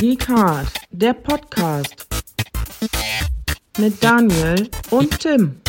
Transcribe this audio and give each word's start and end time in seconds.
Geek 0.00 0.28
Hard, 0.28 0.68
der 0.92 1.12
Podcast 1.12 2.06
mit 3.78 4.00
Daniel 4.00 4.70
und 4.90 5.18
Tim. 5.18 5.60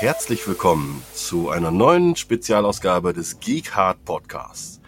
Herzlich 0.00 0.46
willkommen 0.46 1.02
zu 1.12 1.50
einer 1.50 1.72
neuen 1.72 2.14
Spezialausgabe 2.14 3.12
des 3.12 3.40
Geek 3.40 3.74
Hard 3.74 4.04
Podcasts. 4.04 4.80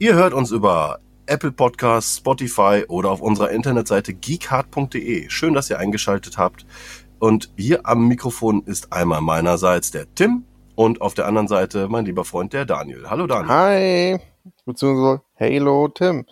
Ihr 0.00 0.14
hört 0.14 0.34
uns 0.34 0.50
über 0.50 0.98
Apple 1.26 1.52
Podcasts, 1.52 2.16
Spotify 2.16 2.84
oder 2.88 3.10
auf 3.10 3.20
unserer 3.20 3.52
Internetseite 3.52 4.12
geekhard.de. 4.12 5.30
Schön, 5.30 5.54
dass 5.54 5.70
ihr 5.70 5.78
eingeschaltet 5.78 6.36
habt. 6.36 6.66
Und 7.20 7.52
hier 7.56 7.86
am 7.86 8.08
Mikrofon 8.08 8.64
ist 8.66 8.92
einmal 8.92 9.20
meinerseits 9.20 9.92
der 9.92 10.12
Tim 10.16 10.44
und 10.74 11.00
auf 11.00 11.14
der 11.14 11.28
anderen 11.28 11.46
Seite 11.46 11.86
mein 11.86 12.04
lieber 12.04 12.24
Freund 12.24 12.52
der 12.52 12.64
Daniel. 12.64 13.08
Hallo 13.08 13.28
Daniel. 13.28 13.54
Hi, 13.54 14.18
beziehungsweise 14.66 15.22
Hallo 15.38 15.86
Tim. 15.86 16.26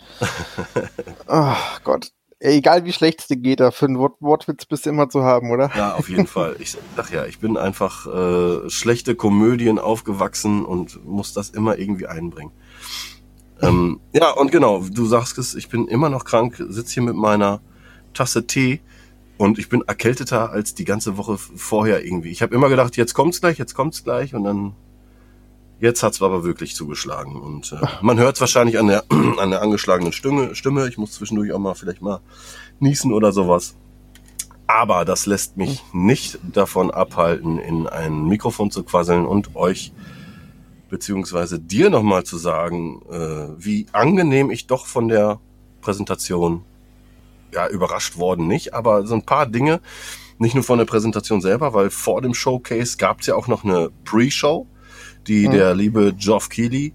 Ach 1.28 1.84
Gott, 1.84 2.10
egal 2.41 2.84
wie 2.84 2.92
schlecht 2.92 3.20
es 3.20 3.27
dir 3.27 3.36
geht, 3.36 3.61
da 3.61 3.70
für 3.70 3.86
einen 3.86 3.98
Wort 3.98 4.17
Wortwitz 4.20 4.64
bist 4.64 4.86
du 4.86 4.91
immer 4.91 5.08
zu 5.08 5.22
haben, 5.22 5.50
oder? 5.50 5.70
Ja, 5.77 5.94
auf 5.94 6.08
jeden 6.08 6.27
Fall. 6.27 6.56
Ich 6.58 6.77
sag 6.97 7.12
ja, 7.12 7.27
ich 7.27 7.39
bin 7.39 7.56
einfach 7.56 8.06
äh, 8.06 8.70
schlechte 8.70 9.14
Komödien 9.14 9.78
aufgewachsen 9.78 10.64
und 10.64 11.05
muss 11.05 11.33
das 11.33 11.50
immer 11.50 11.78
irgendwie 11.78 12.06
einbringen. 12.06 12.53
Ähm, 13.61 14.00
ja, 14.12 14.31
und 14.31 14.53
genau, 14.53 14.84
du 14.89 15.06
sagst 15.06 15.39
es, 15.39 15.55
ich 15.55 15.69
bin 15.69 15.89
immer 15.89 16.11
noch 16.11 16.25
krank, 16.25 16.56
sitze 16.69 16.94
hier 16.94 17.03
mit 17.03 17.16
meiner 17.16 17.61
Tasse 18.14 18.47
Tee 18.47 18.81
und 19.36 19.59
ich 19.59 19.69
bin 19.69 19.83
erkälteter 19.83 20.50
als 20.50 20.75
die 20.75 20.84
ganze 20.84 21.16
Woche 21.16 21.39
vorher 21.39 22.05
irgendwie. 22.05 22.31
Ich 22.31 22.42
habe 22.42 22.55
immer 22.55 22.69
gedacht, 22.69 22.97
jetzt 22.97 23.14
kommt's 23.14 23.41
gleich, 23.41 23.59
jetzt 23.59 23.75
kommt's 23.75 24.05
gleich 24.05 24.34
und 24.34 24.44
dann 24.44 24.75
Jetzt 25.81 26.03
hat's 26.03 26.21
aber 26.21 26.43
wirklich 26.43 26.75
zugeschlagen 26.75 27.37
und 27.37 27.73
äh, 27.73 27.87
man 28.03 28.19
hört 28.19 28.41
wahrscheinlich 28.41 28.79
an 28.79 28.89
der 28.89 29.05
an 29.39 29.51
der 29.51 29.62
angeschlagenen 29.62 30.12
Stimme. 30.12 30.55
Stimme. 30.57 30.89
Ich 30.89 30.98
muss 30.98 31.12
zwischendurch 31.12 31.53
auch 31.53 31.61
mal 31.61 31.75
vielleicht 31.75 32.03
mal 32.03 32.21
niesen 32.81 33.12
oder 33.12 33.33
sowas. 33.33 33.77
Aber 34.67 35.05
das 35.05 35.27
lässt 35.27 35.56
mich 35.56 35.83
nicht 35.93 36.39
davon 36.43 36.91
abhalten, 36.91 37.59
in 37.59 37.87
ein 37.87 38.27
Mikrofon 38.27 38.71
zu 38.71 38.83
quasseln 38.83 39.25
und 39.25 39.56
euch 39.56 39.93
beziehungsweise 40.91 41.59
dir 41.59 41.91
nochmal 41.91 42.25
zu 42.25 42.37
sagen, 42.39 43.01
äh, 43.11 43.49
wie 43.56 43.87
angenehm 43.93 44.51
ich 44.51 44.67
doch 44.67 44.87
von 44.87 45.09
der 45.09 45.39
Präsentation 45.81 46.65
ja 47.53 47.69
überrascht 47.69 48.19
worden 48.19 48.47
nicht, 48.47 48.75
aber 48.75 49.06
so 49.06 49.15
ein 49.15 49.25
paar 49.25 49.47
Dinge, 49.47 49.81
nicht 50.39 50.55
nur 50.55 50.65
von 50.65 50.79
der 50.79 50.87
Präsentation 50.87 51.41
selber, 51.41 51.73
weil 51.73 51.91
vor 51.91 52.21
dem 52.21 52.34
Showcase 52.34 52.97
gab's 52.97 53.27
ja 53.27 53.34
auch 53.37 53.49
noch 53.49 53.65
eine 53.65 53.91
Pre-Show 54.05 54.67
die 55.29 55.47
Mhm. 55.47 55.53
der 55.53 55.75
liebe 55.75 56.15
Geoff 56.15 56.49
Keighley 56.49 56.93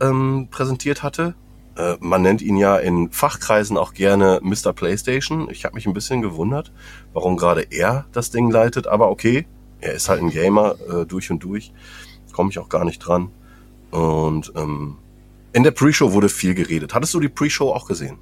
ähm, 0.00 0.48
präsentiert 0.50 1.02
hatte. 1.02 1.34
Äh, 1.76 1.96
man 2.00 2.22
nennt 2.22 2.40
ihn 2.42 2.56
ja 2.56 2.76
in 2.76 3.10
Fachkreisen 3.10 3.76
auch 3.76 3.94
gerne 3.94 4.40
Mr. 4.42 4.72
PlayStation. 4.72 5.48
Ich 5.50 5.64
habe 5.64 5.74
mich 5.74 5.86
ein 5.86 5.92
bisschen 5.92 6.22
gewundert, 6.22 6.72
warum 7.12 7.36
gerade 7.36 7.62
er 7.70 8.06
das 8.12 8.30
Ding 8.30 8.50
leitet, 8.50 8.86
aber 8.86 9.10
okay, 9.10 9.46
er 9.80 9.92
ist 9.94 10.08
halt 10.08 10.20
ein 10.20 10.30
Gamer 10.30 10.76
äh, 10.88 11.06
durch 11.06 11.30
und 11.30 11.42
durch. 11.44 11.72
Komme 12.32 12.50
ich 12.50 12.58
auch 12.58 12.68
gar 12.68 12.84
nicht 12.84 12.98
dran. 13.00 13.30
Und 13.90 14.52
ähm, 14.56 14.96
in 15.52 15.62
der 15.62 15.70
Pre-Show 15.70 16.12
wurde 16.12 16.28
viel 16.28 16.54
geredet. 16.54 16.94
Hattest 16.94 17.14
du 17.14 17.20
die 17.20 17.28
Pre-Show 17.28 17.70
auch 17.70 17.86
gesehen? 17.86 18.18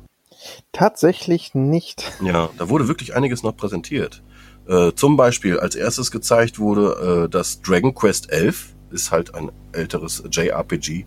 Tatsächlich 0.72 1.54
nicht. 1.54 2.12
Ja, 2.22 2.50
da 2.58 2.68
wurde 2.68 2.88
wirklich 2.88 3.14
einiges 3.16 3.42
noch 3.42 3.56
präsentiert. 3.56 4.22
Äh, 4.68 4.92
zum 4.94 5.16
Beispiel 5.16 5.58
als 5.58 5.74
erstes 5.74 6.10
gezeigt 6.10 6.58
wurde 6.58 7.24
äh, 7.24 7.28
das 7.28 7.62
Dragon 7.62 7.94
Quest 7.94 8.30
11 8.30 8.74
ist 8.90 9.10
halt 9.10 9.34
ein 9.34 9.50
älteres 9.72 10.22
JRPG. 10.30 11.04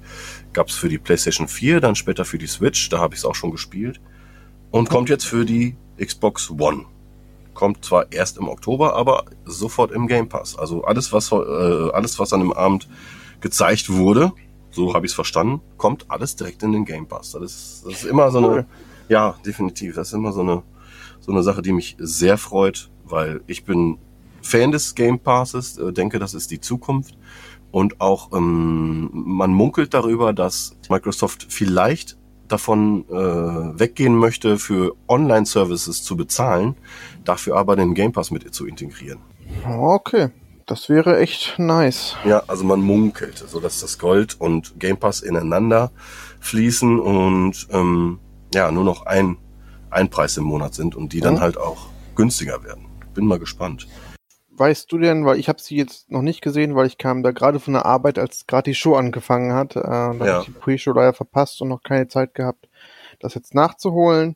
Gab's 0.53 0.75
für 0.75 0.89
die 0.89 0.97
PlayStation 0.97 1.47
4, 1.47 1.79
dann 1.81 1.95
später 1.95 2.25
für 2.25 2.37
die 2.37 2.47
Switch, 2.47 2.89
da 2.89 2.99
habe 2.99 3.13
ich 3.13 3.19
es 3.19 3.25
auch 3.25 3.35
schon 3.35 3.51
gespielt. 3.51 3.99
Und 4.71 4.89
kommt 4.89 5.09
jetzt 5.09 5.25
für 5.25 5.45
die 5.45 5.75
Xbox 5.97 6.51
One. 6.51 6.85
Kommt 7.53 7.83
zwar 7.83 8.11
erst 8.11 8.37
im 8.37 8.47
Oktober, 8.47 8.95
aber 8.95 9.25
sofort 9.45 9.91
im 9.91 10.07
Game 10.07 10.29
Pass. 10.29 10.57
Also 10.57 10.83
alles, 10.83 11.11
was, 11.11 11.31
äh, 11.31 11.35
alles, 11.35 12.19
was 12.19 12.31
an 12.33 12.39
dem 12.39 12.53
Abend 12.53 12.87
gezeigt 13.41 13.89
wurde, 13.89 14.31
so 14.71 14.93
habe 14.93 15.05
ich 15.05 15.11
es 15.11 15.15
verstanden, 15.15 15.61
kommt 15.77 16.05
alles 16.09 16.35
direkt 16.35 16.63
in 16.63 16.71
den 16.71 16.85
Game 16.85 17.07
Pass. 17.07 17.31
Das 17.31 17.41
ist, 17.41 17.83
das 17.85 17.93
ist 17.93 18.05
immer 18.05 18.31
so 18.31 18.37
eine, 18.37 18.47
Cool. 18.47 18.65
ja, 19.09 19.35
definitiv. 19.45 19.95
Das 19.95 20.09
ist 20.09 20.13
immer 20.13 20.31
so 20.31 20.41
eine, 20.41 20.63
so 21.19 21.31
eine 21.31 21.43
Sache, 21.43 21.61
die 21.61 21.73
mich 21.73 21.95
sehr 21.99 22.37
freut, 22.37 22.89
weil 23.05 23.41
ich 23.47 23.65
bin 23.65 23.97
Fan 24.41 24.71
des 24.71 24.95
Game 24.95 25.19
Passes, 25.19 25.77
äh, 25.77 25.91
denke, 25.91 26.19
das 26.19 26.33
ist 26.33 26.51
die 26.51 26.61
Zukunft. 26.61 27.17
Und 27.71 28.01
auch 28.01 28.31
ähm, 28.33 29.09
man 29.13 29.51
munkelt 29.53 29.93
darüber, 29.93 30.33
dass 30.33 30.75
Microsoft 30.89 31.45
vielleicht 31.49 32.17
davon 32.47 33.05
äh, 33.09 33.13
weggehen 33.79 34.15
möchte, 34.15 34.57
für 34.57 34.95
Online-Services 35.07 36.03
zu 36.03 36.17
bezahlen, 36.17 36.75
dafür 37.23 37.57
aber 37.57 37.75
den 37.75 37.93
Game 37.93 38.11
Pass 38.11 38.31
mit 38.31 38.51
zu 38.55 38.65
integrieren. 38.65 39.19
Okay, 39.67 40.29
das 40.65 40.89
wäre 40.89 41.19
echt 41.19 41.59
nice. 41.59 42.15
Ja, 42.25 42.41
also 42.47 42.63
man 42.63 42.81
munkelt, 42.81 43.37
so 43.37 43.59
dass 43.59 43.81
das 43.81 43.99
Gold 43.99 44.35
und 44.39 44.79
Game 44.79 44.97
Pass 44.97 45.21
ineinander 45.21 45.91
fließen 46.39 46.99
und 46.99 47.67
ähm, 47.71 48.19
ja 48.53 48.71
nur 48.71 48.83
noch 48.83 49.05
ein, 49.05 49.37
ein 49.91 50.09
Preis 50.09 50.35
im 50.37 50.45
Monat 50.45 50.73
sind 50.73 50.95
und 50.95 51.13
die 51.13 51.19
dann 51.21 51.35
Mhm. 51.35 51.39
halt 51.41 51.57
auch 51.57 51.87
günstiger 52.15 52.63
werden. 52.63 52.85
Bin 53.13 53.27
mal 53.27 53.37
gespannt. 53.39 53.87
Weißt 54.59 54.91
du 54.91 54.97
denn, 54.97 55.25
weil 55.25 55.39
ich 55.39 55.47
habe 55.47 55.61
sie 55.61 55.77
jetzt 55.77 56.11
noch 56.11 56.21
nicht 56.21 56.41
gesehen, 56.41 56.75
weil 56.75 56.85
ich 56.85 56.97
kam 56.97 57.23
da 57.23 57.31
gerade 57.31 57.61
von 57.61 57.73
der 57.73 57.85
Arbeit, 57.85 58.19
als 58.19 58.45
gerade 58.45 58.69
die 58.69 58.75
Show 58.75 58.95
angefangen 58.95 59.53
hat. 59.53 59.77
Äh, 59.77 59.81
da 59.83 60.11
Ja. 60.11 60.19
habe 60.19 60.39
ich 60.41 60.45
die 60.47 60.51
Pre-Show 60.51 60.91
leider 60.91 61.13
verpasst 61.13 61.61
und 61.61 61.69
noch 61.69 61.81
keine 61.81 62.09
Zeit 62.09 62.33
gehabt, 62.35 62.67
das 63.21 63.35
jetzt 63.35 63.55
nachzuholen. 63.55 64.35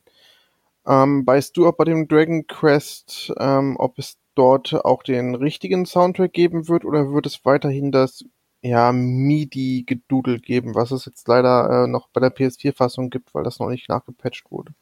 Ähm, 0.87 1.27
weißt 1.27 1.57
du, 1.57 1.67
ob 1.67 1.77
bei 1.77 1.85
dem 1.85 2.07
Dragon 2.07 2.47
Quest, 2.47 3.33
ähm, 3.37 3.75
ob 3.77 3.99
es 3.99 4.17
dort 4.35 4.73
auch 4.85 5.03
den 5.03 5.35
richtigen 5.35 5.85
Soundtrack 5.85 6.33
geben 6.33 6.69
wird 6.69 6.85
oder 6.85 7.11
wird 7.11 7.25
es 7.25 7.45
weiterhin 7.45 7.91
das 7.91 8.23
ja, 8.61 8.93
MIDI-Gedudel 8.93 10.39
geben, 10.39 10.73
was 10.73 10.91
es 10.91 11.05
jetzt 11.05 11.27
leider 11.27 11.83
äh, 11.83 11.87
noch 11.87 12.07
bei 12.09 12.21
der 12.21 12.31
PS4-Fassung 12.31 13.09
gibt, 13.09 13.33
weil 13.35 13.43
das 13.43 13.59
noch 13.59 13.69
nicht 13.69 13.89
nachgepatcht 13.89 14.49
wurde? 14.51 14.73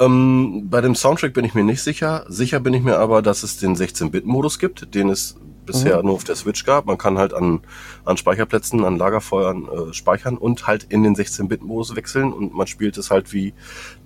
Ähm, 0.00 0.68
bei 0.70 0.80
dem 0.80 0.94
Soundtrack 0.94 1.34
bin 1.34 1.44
ich 1.44 1.54
mir 1.54 1.62
nicht 1.62 1.82
sicher. 1.82 2.24
Sicher 2.28 2.58
bin 2.58 2.72
ich 2.72 2.82
mir 2.82 2.98
aber, 2.98 3.20
dass 3.20 3.42
es 3.42 3.58
den 3.58 3.76
16-Bit-Modus 3.76 4.58
gibt, 4.58 4.94
den 4.94 5.10
es 5.10 5.36
bisher 5.66 6.02
nur 6.02 6.14
auf 6.14 6.24
der 6.24 6.36
Switch 6.36 6.64
gab. 6.64 6.86
Man 6.86 6.96
kann 6.98 7.18
halt 7.18 7.34
an, 7.34 7.60
an 8.04 8.16
Speicherplätzen, 8.16 8.84
an 8.84 8.96
Lagerfeuern 8.96 9.68
äh, 9.68 9.92
speichern 9.92 10.36
und 10.38 10.66
halt 10.66 10.84
in 10.84 11.02
den 11.02 11.14
16-Bit-Modus 11.14 11.94
wechseln 11.96 12.32
und 12.32 12.54
man 12.54 12.66
spielt 12.66 12.96
es 12.96 13.10
halt 13.10 13.32
wie 13.32 13.52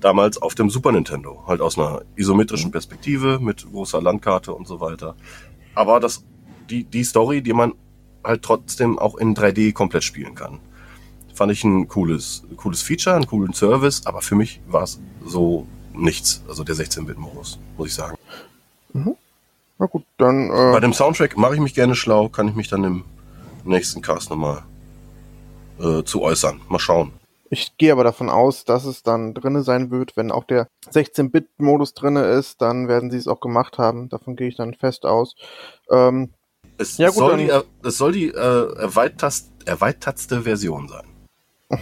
damals 0.00 0.41
auf 0.43 0.56
dem 0.56 0.69
Super 0.69 0.93
Nintendo. 0.93 1.44
Halt 1.47 1.60
aus 1.60 1.78
einer 1.78 2.03
isometrischen 2.16 2.72
Perspektive 2.72 3.39
mit 3.41 3.65
großer 3.71 4.03
Landkarte 4.03 4.53
und 4.53 4.66
so 4.66 4.80
weiter. 4.80 5.15
Aber 5.77 6.01
das, 6.01 6.24
die, 6.71 6.84
die 6.84 7.04
Story, 7.04 7.41
die 7.41 7.53
man 7.53 7.72
halt 8.24 8.42
trotzdem 8.42 8.98
auch 8.98 9.16
in 9.16 9.34
3D 9.34 9.72
komplett 9.72 10.03
spielen 10.03 10.34
kann. 10.34 10.59
Fand 11.34 11.53
ich 11.53 11.65
ein 11.65 11.89
cooles, 11.89 12.45
cooles 12.57 12.83
Feature, 12.83 13.16
einen 13.16 13.27
coolen 13.27 13.54
Service, 13.54 14.07
aber 14.07 14.22
für 14.22 14.34
mich 14.34 14.60
war 14.66 14.83
es 14.83 15.01
so 15.24 15.66
nichts, 15.94 16.42
also 16.48 16.64
der 16.64 16.74
16-Bit-Modus, 16.74 17.58
muss 17.76 17.88
ich 17.88 17.94
sagen. 17.94 18.16
Na 18.92 19.86
gut, 19.86 20.04
dann 20.18 20.48
Bei 20.48 20.78
äh, 20.78 20.80
dem 20.80 20.92
Soundtrack 20.92 21.36
mache 21.36 21.54
ich 21.54 21.60
mich 21.60 21.74
gerne 21.74 21.94
schlau, 21.96 22.28
kann 22.28 22.48
ich 22.48 22.54
mich 22.54 22.68
dann 22.68 22.84
im 22.84 23.04
nächsten 23.64 24.02
Cast 24.02 24.30
nochmal 24.30 24.62
äh, 25.80 26.02
zu 26.04 26.22
äußern. 26.22 26.60
Mal 26.68 26.78
schauen. 26.78 27.12
ich 27.50 27.76
gehe 27.76 27.91
aber 27.92 28.04
davon 28.04 28.30
aus, 28.30 28.64
dass 28.64 28.84
es 28.84 29.02
dann 29.02 29.34
drinne 29.34 29.62
sein 29.62 29.91
wird, 29.91 30.16
wenn 30.16 30.30
auch 30.30 30.44
der 30.44 30.68
16-Bit-Modus 30.92 31.94
drinne 31.94 32.24
ist, 32.26 32.60
dann 32.62 32.86
werden 32.88 33.10
sie 33.10 33.16
es 33.16 33.26
auch 33.26 33.41
gemacht 33.41 33.78
haben. 33.78 34.08
Davon 34.08 34.36
gehe 34.36 34.48
ich 34.48 34.56
dann 34.56 34.74
fest 34.74 35.04
aus. 35.06 35.34
Ähm, 35.91 36.30
Es 36.78 36.96
Ja, 36.98 37.08
gut, 37.08 37.18
soll 37.18 37.36
die, 37.38 37.48
er- 37.48 37.64
es 37.82 37.96
soll 37.98 38.12
die 38.12 38.28
äh, 38.28 38.74
erweitertst, 38.78 39.50
erweitertste 39.64 40.42
Version 40.42 40.88
sein. 40.88 41.80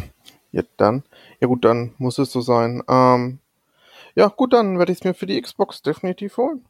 ja, 0.52 0.62
dann. 0.78 1.02
Ja 1.40 1.48
gut, 1.48 1.64
dann 1.64 1.92
muss 1.98 2.18
es 2.18 2.32
so 2.32 2.40
sein. 2.40 2.82
Ähm, 2.88 3.38
ja 4.14 4.28
gut, 4.28 4.52
dann 4.52 4.78
werde 4.78 4.92
ich 4.92 4.98
es 4.98 5.04
mir 5.04 5.14
für 5.14 5.26
die 5.26 5.40
Xbox 5.40 5.82
definitiv 5.82 6.36
holen. 6.36 6.64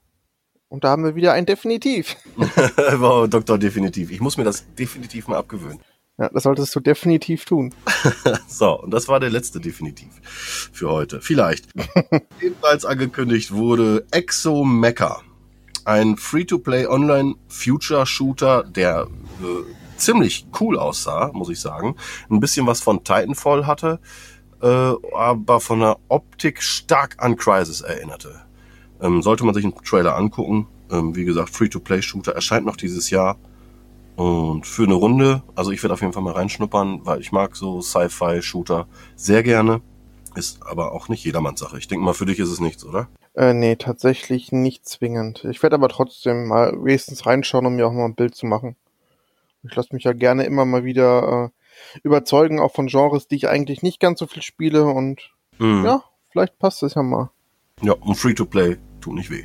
Und 0.68 0.84
da 0.84 0.90
haben 0.90 1.04
wir 1.04 1.14
wieder 1.14 1.34
ein 1.34 1.44
Definitiv. 1.44 2.16
wow, 2.36 3.28
Doktor, 3.28 3.58
definitiv. 3.58 4.10
Ich 4.10 4.20
muss 4.20 4.36
mir 4.38 4.44
das 4.44 4.64
definitiv 4.74 5.28
mal 5.28 5.36
abgewöhnen. 5.36 5.80
Ja, 6.18 6.28
das 6.28 6.44
solltest 6.44 6.74
du 6.74 6.80
definitiv 6.80 7.44
tun. 7.44 7.74
so, 8.46 8.80
und 8.80 8.90
das 8.90 9.08
war 9.08 9.18
der 9.18 9.30
letzte 9.30 9.60
definitiv 9.60 10.08
für 10.72 10.90
heute. 10.90 11.20
Vielleicht. 11.20 11.68
Ebenfalls 12.40 12.84
angekündigt 12.84 13.52
wurde 13.52 14.06
Exo 14.10 14.64
Mecha. 14.64 15.20
Ein 15.84 16.16
Free-to-Play 16.16 16.86
Online 16.86 17.34
Future 17.48 18.06
Shooter, 18.06 18.62
der 18.62 19.08
äh, 19.42 19.96
ziemlich 19.96 20.46
cool 20.60 20.78
aussah, 20.78 21.30
muss 21.32 21.48
ich 21.48 21.60
sagen. 21.60 21.96
Ein 22.30 22.40
bisschen 22.40 22.66
was 22.66 22.80
von 22.80 23.04
Titanfall 23.04 23.66
hatte, 23.66 24.00
äh, 24.62 24.94
aber 25.14 25.60
von 25.60 25.80
der 25.80 25.98
Optik 26.08 26.62
stark 26.62 27.16
an 27.18 27.36
Crisis 27.36 27.80
erinnerte. 27.80 28.40
Ähm, 29.00 29.22
sollte 29.22 29.44
man 29.44 29.54
sich 29.54 29.64
einen 29.64 29.74
Trailer 29.74 30.16
angucken. 30.16 30.68
Ähm, 30.90 31.16
wie 31.16 31.24
gesagt, 31.24 31.50
Free-to-Play 31.50 32.02
Shooter 32.02 32.32
erscheint 32.32 32.64
noch 32.64 32.76
dieses 32.76 33.10
Jahr. 33.10 33.36
Und 34.14 34.66
für 34.66 34.84
eine 34.84 34.94
Runde, 34.94 35.42
also 35.56 35.70
ich 35.70 35.82
werde 35.82 35.94
auf 35.94 36.00
jeden 36.00 36.12
Fall 36.12 36.22
mal 36.22 36.34
reinschnuppern, 36.34 37.04
weil 37.04 37.20
ich 37.20 37.32
mag 37.32 37.56
so 37.56 37.80
Sci-Fi-Shooter 37.80 38.86
sehr 39.16 39.42
gerne. 39.42 39.80
Ist 40.34 40.64
aber 40.66 40.92
auch 40.92 41.08
nicht 41.08 41.24
jedermanns 41.24 41.60
Sache. 41.60 41.78
Ich 41.78 41.88
denke 41.88 42.04
mal, 42.04 42.14
für 42.14 42.26
dich 42.26 42.38
ist 42.38 42.50
es 42.50 42.60
nichts, 42.60 42.84
oder? 42.84 43.08
Äh, 43.34 43.54
nee, 43.54 43.76
tatsächlich 43.76 44.52
nicht 44.52 44.86
zwingend. 44.86 45.44
Ich 45.44 45.62
werde 45.62 45.74
aber 45.74 45.88
trotzdem 45.88 46.48
mal 46.48 46.72
wenigstens 46.84 47.26
reinschauen, 47.26 47.66
um 47.66 47.74
mir 47.74 47.86
auch 47.86 47.92
mal 47.92 48.04
ein 48.04 48.14
Bild 48.14 48.34
zu 48.34 48.46
machen. 48.46 48.76
Ich 49.64 49.74
lasse 49.74 49.94
mich 49.94 50.04
ja 50.04 50.12
gerne 50.12 50.44
immer 50.44 50.64
mal 50.64 50.84
wieder 50.84 51.50
äh, 51.50 51.61
überzeugen, 52.02 52.60
auch 52.60 52.74
von 52.74 52.86
Genres, 52.86 53.28
die 53.28 53.36
ich 53.36 53.48
eigentlich 53.48 53.82
nicht 53.82 54.00
ganz 54.00 54.18
so 54.18 54.26
viel 54.26 54.42
spiele 54.42 54.84
und 54.84 55.30
mhm. 55.58 55.84
ja, 55.84 56.04
vielleicht 56.30 56.58
passt 56.58 56.82
es 56.82 56.94
ja 56.94 57.02
mal. 57.02 57.30
Ja, 57.82 57.94
und 57.94 58.14
Free-to-Play 58.14 58.76
tut 59.00 59.14
nicht 59.14 59.30
weh. 59.30 59.44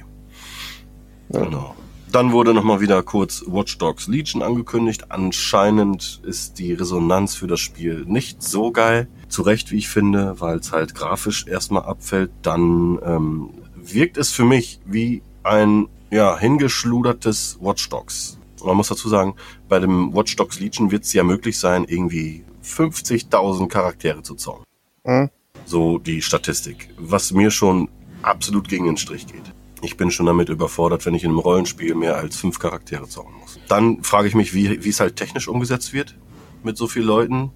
Ja. 1.29 1.43
Genau. 1.43 1.75
Dann 2.11 2.31
wurde 2.31 2.53
nochmal 2.53 2.79
wieder 2.79 3.03
kurz 3.03 3.43
Watch 3.47 3.77
Dogs 3.79 4.07
Legion 4.07 4.41
angekündigt. 4.41 5.11
Anscheinend 5.11 6.21
ist 6.23 6.57
die 6.57 6.73
Resonanz 6.73 7.35
für 7.35 7.47
das 7.47 7.59
Spiel 7.59 8.05
nicht 8.07 8.41
so 8.41 8.71
geil. 8.71 9.09
Zu 9.27 9.41
Recht, 9.41 9.71
wie 9.71 9.77
ich 9.77 9.89
finde, 9.89 10.39
weil 10.39 10.57
es 10.57 10.71
halt 10.71 10.95
grafisch 10.95 11.47
erstmal 11.47 11.83
abfällt. 11.83 12.31
Dann 12.43 12.97
ähm, 13.03 13.49
wirkt 13.75 14.17
es 14.17 14.31
für 14.31 14.45
mich 14.45 14.79
wie 14.85 15.21
ein 15.43 15.87
ja, 16.09 16.37
hingeschludertes 16.37 17.57
Watch 17.59 17.89
Dogs. 17.89 18.36
Man 18.63 18.77
muss 18.77 18.89
dazu 18.89 19.09
sagen, 19.09 19.35
bei 19.69 19.79
dem 19.79 20.13
Watch 20.13 20.35
Dogs 20.35 20.59
Legion 20.59 20.91
wird 20.91 21.03
es 21.03 21.13
ja 21.13 21.23
möglich 21.23 21.57
sein, 21.57 21.85
irgendwie 21.87 22.43
50.000 22.63 23.67
Charaktere 23.67 24.21
zu 24.21 24.35
zocken. 24.35 24.63
Mhm. 25.05 25.29
So 25.65 25.97
die 25.97 26.21
Statistik. 26.21 26.89
Was 26.97 27.31
mir 27.31 27.51
schon 27.51 27.89
absolut 28.21 28.67
gegen 28.67 28.85
den 28.85 28.97
Strich 28.97 29.27
geht. 29.27 29.53
Ich 29.81 29.95
bin 29.95 30.09
schon 30.09 30.25
damit 30.25 30.49
überfordert, 30.49 31.05
wenn 31.05 31.13
ich 31.13 31.23
in 31.23 31.31
einem 31.31 31.39
Rollenspiel 31.39 31.93
mehr 31.93 32.15
als 32.15 32.35
fünf 32.35 32.57
Charaktere 32.57 33.07
zocken 33.07 33.35
muss. 33.39 33.59
Dann 33.67 34.03
frage 34.03 34.27
ich 34.27 34.35
mich, 34.35 34.53
wie, 34.53 34.83
wie 34.83 34.89
es 34.89 34.99
halt 34.99 35.15
technisch 35.15 35.47
umgesetzt 35.47 35.93
wird 35.93 36.15
mit 36.63 36.77
so 36.77 36.87
vielen 36.87 37.05
Leuten. 37.05 37.51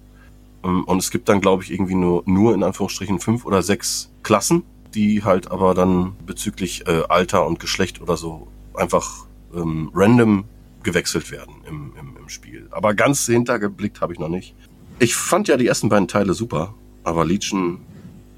Ähm, 0.62 0.84
und 0.84 0.98
es 0.98 1.10
gibt 1.10 1.28
dann, 1.28 1.40
glaube 1.40 1.62
ich, 1.64 1.72
irgendwie 1.72 1.94
nur, 1.94 2.22
nur 2.26 2.54
in 2.54 2.62
Anführungsstrichen 2.62 3.18
fünf 3.18 3.44
oder 3.44 3.62
sechs 3.62 4.12
Klassen, 4.22 4.62
die 4.94 5.24
halt 5.24 5.50
aber 5.50 5.74
dann 5.74 6.16
bezüglich 6.24 6.86
äh, 6.86 7.02
Alter 7.08 7.46
und 7.46 7.58
Geschlecht 7.58 8.00
oder 8.00 8.16
so 8.16 8.48
einfach 8.74 9.26
ähm, 9.54 9.90
random 9.94 10.44
gewechselt 10.82 11.30
werden 11.30 11.54
im, 11.68 11.92
im, 11.98 12.16
im 12.16 12.28
Spiel. 12.28 12.68
Aber 12.70 12.94
ganz 12.94 13.26
hintergeblickt 13.26 14.00
habe 14.00 14.12
ich 14.12 14.18
noch 14.18 14.28
nicht. 14.28 14.54
Ich 14.98 15.14
fand 15.14 15.48
ja 15.48 15.56
die 15.56 15.66
ersten 15.66 15.88
beiden 15.88 16.08
Teile 16.08 16.34
super, 16.34 16.74
aber 17.04 17.24
Legion 17.24 17.80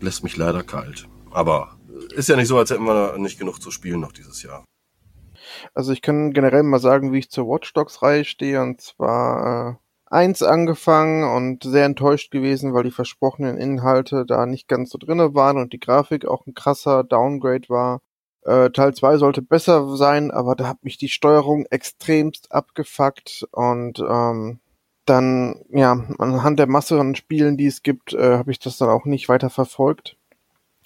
lässt 0.00 0.24
mich 0.24 0.36
leider 0.36 0.62
kalt. 0.62 1.08
Aber 1.30 1.76
ist 2.14 2.28
ja 2.28 2.36
nicht 2.36 2.48
so, 2.48 2.58
als 2.58 2.70
hätten 2.70 2.84
wir 2.84 3.18
nicht 3.18 3.38
genug 3.38 3.60
zu 3.60 3.70
spielen 3.70 4.00
noch 4.00 4.12
dieses 4.12 4.42
Jahr. 4.42 4.64
Also 5.74 5.92
ich 5.92 6.02
kann 6.02 6.32
generell 6.32 6.62
mal 6.62 6.78
sagen, 6.78 7.12
wie 7.12 7.18
ich 7.18 7.30
zur 7.30 7.46
Watch 7.48 7.72
Dogs 7.72 8.02
Reihe 8.02 8.24
stehe 8.24 8.62
und 8.62 8.80
zwar 8.80 9.78
äh, 9.78 10.14
eins 10.14 10.42
angefangen 10.42 11.24
und 11.24 11.64
sehr 11.64 11.84
enttäuscht 11.84 12.30
gewesen, 12.30 12.72
weil 12.72 12.84
die 12.84 12.90
versprochenen 12.90 13.58
Inhalte 13.58 14.24
da 14.26 14.46
nicht 14.46 14.68
ganz 14.68 14.90
so 14.90 14.98
drinne 14.98 15.34
waren 15.34 15.58
und 15.58 15.72
die 15.72 15.80
Grafik 15.80 16.26
auch 16.26 16.46
ein 16.46 16.54
krasser 16.54 17.04
Downgrade 17.04 17.68
war. 17.68 18.00
Äh, 18.44 18.70
Teil 18.70 18.94
2 18.94 19.18
sollte 19.18 19.42
besser 19.42 19.96
sein, 19.96 20.30
aber 20.30 20.54
da 20.54 20.68
hat 20.68 20.84
mich 20.84 20.98
die 20.98 21.08
Steuerung 21.08 21.66
extremst 21.66 22.52
abgefuckt 22.52 23.46
und 23.52 24.00
ähm, 24.00 24.60
dann, 25.06 25.64
ja, 25.70 25.92
anhand 26.18 26.58
der 26.58 26.66
Masse 26.66 26.98
an 26.98 27.14
Spielen, 27.14 27.56
die 27.56 27.66
es 27.66 27.82
gibt, 27.82 28.14
äh, 28.14 28.38
habe 28.38 28.50
ich 28.50 28.58
das 28.58 28.78
dann 28.78 28.88
auch 28.88 29.04
nicht 29.04 29.28
weiter 29.28 29.50
verfolgt. 29.50 30.16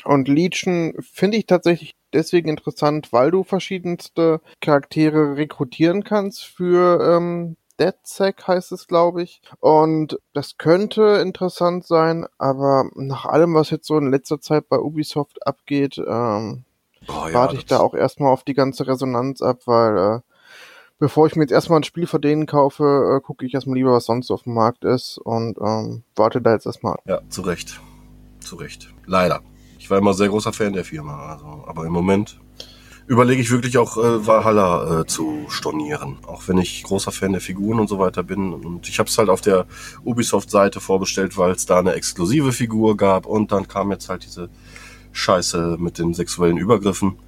Und 0.05 0.29
Legion 0.29 0.95
finde 1.01 1.37
ich 1.37 1.47
tatsächlich 1.47 1.95
deswegen 2.13 2.49
interessant, 2.49 3.13
weil 3.13 3.31
du 3.31 3.43
verschiedenste 3.45 4.41
Charaktere 4.61 5.37
rekrutieren 5.37 6.05
kannst 6.05 6.45
für 6.45 7.17
ähm, 7.17 7.57
DeadSec 7.79 8.47
heißt 8.47 8.73
es, 8.73 8.87
glaube 8.87 9.23
ich. 9.23 9.41
Und 9.61 10.19
das 10.33 10.59
könnte 10.59 11.21
interessant 11.23 11.85
sein, 11.87 12.27
aber 12.39 12.91
nach 12.95 13.25
allem, 13.27 13.55
was 13.55 13.71
jetzt 13.71 13.87
so 13.87 13.99
in 13.99 14.11
letzter 14.11 14.41
Zeit 14.41 14.69
bei 14.69 14.79
Ubisoft 14.79 15.47
abgeht, 15.47 15.99
ähm, 15.99 16.65
oh, 17.09 17.29
ja, 17.29 17.35
warte 17.35 17.57
ich 17.57 17.67
da 17.67 17.81
auch 17.81 17.95
erstmal 17.95 18.33
auf 18.33 18.45
die 18.45 18.55
ganze 18.55 18.87
Resonanz 18.87 19.43
ab, 19.43 19.61
weil 19.67 19.99
äh, 19.99 20.21
bevor 20.99 21.27
ich 21.27 21.37
mir 21.37 21.43
jetzt 21.43 21.53
erstmal 21.53 21.81
ein 21.81 21.85
Spiel 21.85 22.07
von 22.07 22.21
denen 22.21 22.47
kaufe, 22.47 23.17
äh, 23.17 23.21
gucke 23.25 23.47
ich 23.47 23.55
erstmal 23.55 23.77
lieber, 23.77 23.93
was 23.93 24.07
sonst 24.07 24.31
auf 24.31 24.43
dem 24.43 24.55
Markt 24.55 24.85
ist 24.85 25.19
und 25.19 25.59
ähm, 25.59 26.05
warte 26.17 26.41
da 26.41 26.53
jetzt 26.53 26.67
erstmal. 26.67 26.97
Ja, 27.07 27.21
zu 27.29 27.43
Recht. 27.43 27.81
Zu 28.41 28.57
Recht. 28.57 28.89
Leider. 29.07 29.41
Ich 29.79 29.91
war 29.91 29.99
immer 29.99 30.15
sehr 30.15 30.29
großer 30.29 30.53
Fan 30.53 30.73
der 30.73 30.85
Firma, 30.85 31.33
also, 31.33 31.65
aber 31.67 31.87
im 31.87 31.93
Moment 31.93 32.39
überlege 33.09 33.41
ich 33.41 33.51
wirklich 33.51 33.79
auch 33.79 33.97
äh, 33.97 34.27
Valhalla 34.27 35.01
äh, 35.01 35.07
zu 35.07 35.47
stornieren, 35.49 36.19
auch 36.27 36.47
wenn 36.47 36.59
ich 36.59 36.83
großer 36.83 37.11
Fan 37.11 37.33
der 37.33 37.41
Figuren 37.41 37.81
und 37.81 37.89
so 37.89 37.99
weiter 37.99 38.23
bin. 38.23 38.53
Und 38.53 38.87
ich 38.89 38.99
habe 38.99 39.09
es 39.09 39.17
halt 39.17 39.31
auf 39.31 39.41
der 39.41 39.67
Ubisoft-Seite 40.05 40.81
vorbestellt, 40.81 41.39
weil 41.39 41.53
es 41.53 41.65
da 41.65 41.79
eine 41.79 41.95
exklusive 41.95 42.53
Figur 42.53 42.97
gab 42.99 43.25
und 43.25 43.51
dann 43.51 43.67
kam 43.67 43.91
jetzt 43.91 44.11
halt 44.11 44.25
diese 44.25 44.51
Scheiße 45.19 45.77
mit 45.79 45.99
den 45.99 46.15
sexuellen 46.15 46.57
Übergriffen. 46.57 47.19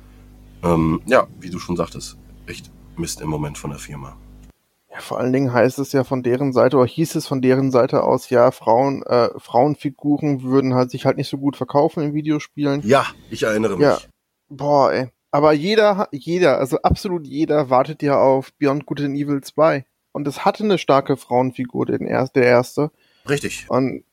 Ähm, 0.62 1.02
ja, 1.06 1.26
wie 1.40 1.50
du 1.50 1.58
schon 1.58 1.76
sagtest, 1.76 2.16
echt 2.46 2.70
Mist 2.96 3.20
im 3.20 3.28
Moment 3.28 3.58
von 3.58 3.70
der 3.70 3.78
Firma. 3.78 4.16
Ja, 4.90 5.00
vor 5.00 5.19
allen 5.19 5.32
Dingen 5.32 5.52
heißt 5.52 5.78
es 5.78 5.92
ja 5.92 6.04
von 6.04 6.22
deren 6.22 6.52
Seite 6.52 6.76
oder 6.76 6.87
hieß 6.87 7.16
es 7.16 7.26
von 7.26 7.42
deren 7.42 7.70
Seite 7.70 8.04
aus, 8.04 8.31
ja, 8.31 8.52
Frauen, 8.52 9.02
äh, 9.02 9.31
Frauenfiguren 9.38 10.42
würden 10.42 10.75
halt 10.75 10.90
sich 10.90 11.04
halt 11.04 11.16
nicht 11.16 11.28
so 11.28 11.38
gut 11.38 11.56
verkaufen 11.56 12.02
in 12.02 12.14
Videospielen. 12.14 12.82
Ja, 12.84 13.06
ich 13.28 13.42
erinnere 13.42 13.72
mich. 13.72 13.82
Ja. 13.82 13.98
Boah, 14.48 14.92
ey. 14.92 15.08
Aber 15.32 15.52
jeder, 15.52 16.08
jeder, 16.12 16.58
also 16.58 16.78
absolut 16.82 17.26
jeder 17.26 17.70
wartet 17.70 18.02
ja 18.02 18.20
auf 18.20 18.52
Beyond 18.54 18.87
Good 18.87 19.00
and 19.00 19.16
Evil 19.16 19.40
2. 19.40 19.85
Und 20.12 20.26
es 20.26 20.44
hatte 20.44 20.64
eine 20.64 20.78
starke 20.78 21.16
Frauenfigur, 21.16 21.87
den 21.87 22.06
er 22.06 22.26
der 22.28 22.44
erste. 22.44 22.90
Richtig. 23.28 23.66
Und 23.68 24.04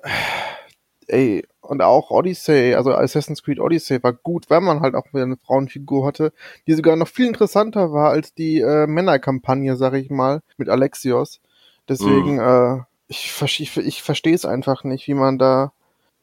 ey, 1.08 1.44
und 1.68 1.82
auch 1.82 2.10
Odyssey, 2.10 2.76
also 2.76 2.92
Assassin's 2.92 3.44
Creed 3.44 3.60
Odyssey 3.60 4.02
war 4.04 4.14
gut, 4.14 4.50
weil 4.50 4.62
man 4.62 4.82
halt 4.82 4.96
auch 4.96 5.06
wieder 5.14 5.24
eine 5.24 5.38
Frauenfigur 5.38 6.06
hatte, 6.06 6.34
die 6.66 6.74
sogar 6.74 6.96
noch 6.96 7.08
viel 7.08 7.28
interessanter 7.28 7.92
war 7.92 8.10
als 8.10 8.34
die 8.34 8.62
äh, 8.62 8.88
Männerkampagne, 8.88 9.76
sag 9.76 9.94
ich 9.94 10.10
mal, 10.10 10.42
mit 10.58 10.70
Alexios. 10.70 11.40
Deswegen, 11.88 12.36
mhm. 12.36 12.40
äh, 12.80 12.84
ich, 13.08 13.42
ich, 13.60 13.78
ich 13.78 14.04
verstehe 14.04 14.36
es 14.36 14.46
einfach 14.46 14.84
nicht, 14.84 15.08
wie 15.08 15.14
man 15.14 15.38
da. 15.38 15.72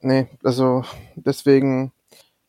Nee, 0.00 0.26
also 0.42 0.84
deswegen 1.14 1.92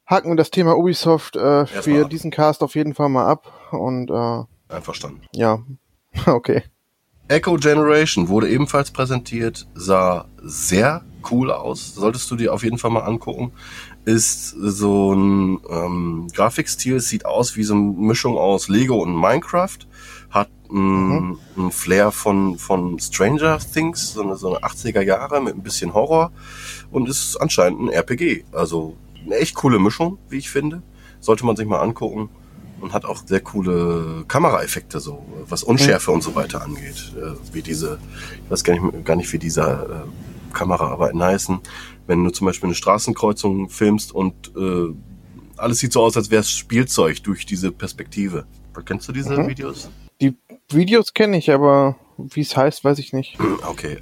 hacken 0.05 0.31
wir 0.31 0.35
das 0.35 0.51
Thema 0.51 0.77
Ubisoft 0.77 1.35
äh, 1.35 1.65
für 1.65 2.05
diesen 2.05 2.31
Cast 2.31 2.63
auf 2.63 2.75
jeden 2.75 2.93
Fall 2.93 3.09
mal 3.09 3.27
ab 3.27 3.51
und 3.71 4.11
äh, 4.11 4.73
Einverstanden. 4.73 5.21
Ja, 5.31 5.59
okay. 6.25 6.63
Echo 7.27 7.55
Generation 7.55 8.27
wurde 8.27 8.49
ebenfalls 8.49 8.91
präsentiert, 8.91 9.67
sah 9.73 10.25
sehr 10.43 11.03
cool 11.31 11.51
aus. 11.51 11.95
Solltest 11.95 12.29
du 12.29 12.35
dir 12.35 12.53
auf 12.53 12.63
jeden 12.63 12.77
Fall 12.77 12.91
mal 12.91 13.01
angucken. 13.01 13.51
Ist 14.05 14.49
so 14.49 15.13
ein 15.13 15.59
ähm, 15.67 16.27
Grafikstil, 16.31 16.99
sieht 16.99 17.25
aus 17.25 17.55
wie 17.55 17.63
so 17.63 17.73
eine 17.73 17.81
Mischung 17.81 18.37
aus 18.37 18.69
Lego 18.69 19.01
und 19.01 19.19
Minecraft. 19.19 19.79
Hat 20.29 20.49
ein, 20.69 21.37
mhm. 21.55 21.71
Flair 21.71 22.11
von, 22.11 22.59
von 22.59 22.99
Stranger 22.99 23.57
Things, 23.57 24.13
so 24.13 24.21
eine, 24.21 24.35
so 24.35 24.55
eine 24.55 24.63
80er 24.63 25.01
Jahre 25.01 25.41
mit 25.41 25.55
ein 25.55 25.63
bisschen 25.63 25.95
Horror. 25.95 26.31
Und 26.91 27.09
ist 27.09 27.37
anscheinend 27.37 27.81
ein 27.81 27.89
RPG. 27.89 28.45
Also 28.51 28.95
eine 29.25 29.37
echt 29.37 29.55
coole 29.55 29.79
Mischung, 29.79 30.19
wie 30.29 30.37
ich 30.37 30.51
finde. 30.51 30.83
Sollte 31.21 31.43
man 31.43 31.55
sich 31.55 31.65
mal 31.65 31.79
angucken 31.79 32.29
und 32.85 32.93
hat 32.93 33.03
auch 33.03 33.23
sehr 33.25 33.39
coole 33.39 34.25
Kameraeffekte, 34.27 34.99
so 34.99 35.25
was 35.49 35.63
Unschärfe 35.63 36.11
mhm. 36.11 36.15
und 36.15 36.21
so 36.21 36.35
weiter 36.35 36.61
angeht. 36.61 37.13
Äh, 37.17 37.33
wie 37.51 37.63
diese, 37.63 37.97
ich 38.45 38.51
weiß 38.51 38.63
gar 38.63 38.79
nicht, 38.79 39.03
gar 39.03 39.15
nicht 39.15 39.33
wie 39.33 39.39
dieser 39.39 39.89
äh, 39.89 40.53
Kameraarbeiten 40.53 41.21
heißen. 41.21 41.59
Wenn 42.05 42.23
du 42.23 42.29
zum 42.29 42.45
Beispiel 42.45 42.67
eine 42.67 42.75
Straßenkreuzung 42.75 43.69
filmst 43.69 44.13
und 44.13 44.51
äh, 44.55 44.93
alles 45.57 45.79
sieht 45.79 45.93
so 45.93 46.03
aus, 46.03 46.15
als 46.15 46.29
wäre 46.29 46.41
es 46.41 46.51
Spielzeug 46.51 47.23
durch 47.23 47.47
diese 47.47 47.71
Perspektive. 47.71 48.45
Kennst 48.85 49.07
du 49.07 49.13
diese 49.13 49.35
mhm. 49.35 49.47
Videos? 49.47 49.89
Die 50.21 50.37
Videos 50.69 51.15
kenne 51.15 51.37
ich, 51.37 51.51
aber 51.51 51.95
wie 52.19 52.41
es 52.41 52.55
heißt, 52.55 52.83
weiß 52.83 52.99
ich 52.99 53.13
nicht. 53.13 53.37
Okay, 53.67 53.93
äh, 53.93 53.99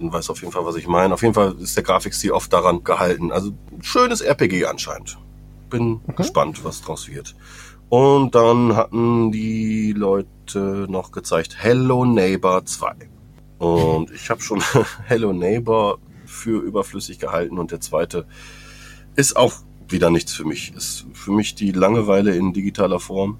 du 0.00 0.12
weißt 0.12 0.28
auf 0.28 0.40
jeden 0.42 0.52
Fall, 0.52 0.66
was 0.66 0.76
ich 0.76 0.86
meine. 0.86 1.14
Auf 1.14 1.22
jeden 1.22 1.34
Fall 1.34 1.54
ist 1.58 1.78
der 1.78 1.82
Grafikstil 1.82 2.32
oft 2.32 2.52
daran 2.52 2.84
gehalten. 2.84 3.32
Also 3.32 3.52
schönes 3.80 4.20
RPG 4.20 4.66
anscheinend. 4.66 5.16
Bin 5.70 6.02
mhm. 6.06 6.14
gespannt, 6.14 6.62
was 6.62 6.82
draus 6.82 7.08
wird. 7.08 7.34
Und 7.88 8.34
dann 8.34 8.76
hatten 8.76 9.32
die 9.32 9.92
Leute 9.92 10.86
noch 10.90 11.10
gezeigt 11.10 11.56
Hello 11.58 12.04
Neighbor 12.04 12.64
2. 12.64 12.94
Und 13.58 14.10
ich 14.10 14.28
habe 14.28 14.42
schon 14.42 14.62
Hello 15.06 15.32
Neighbor 15.32 15.98
für 16.26 16.60
überflüssig 16.60 17.18
gehalten 17.18 17.58
und 17.58 17.70
der 17.70 17.80
zweite 17.80 18.26
ist 19.16 19.36
auch 19.36 19.54
wieder 19.88 20.10
nichts 20.10 20.34
für 20.34 20.44
mich. 20.44 20.74
Ist 20.76 21.06
für 21.14 21.32
mich 21.32 21.54
die 21.54 21.72
Langeweile 21.72 22.36
in 22.36 22.52
digitaler 22.52 23.00
Form. 23.00 23.38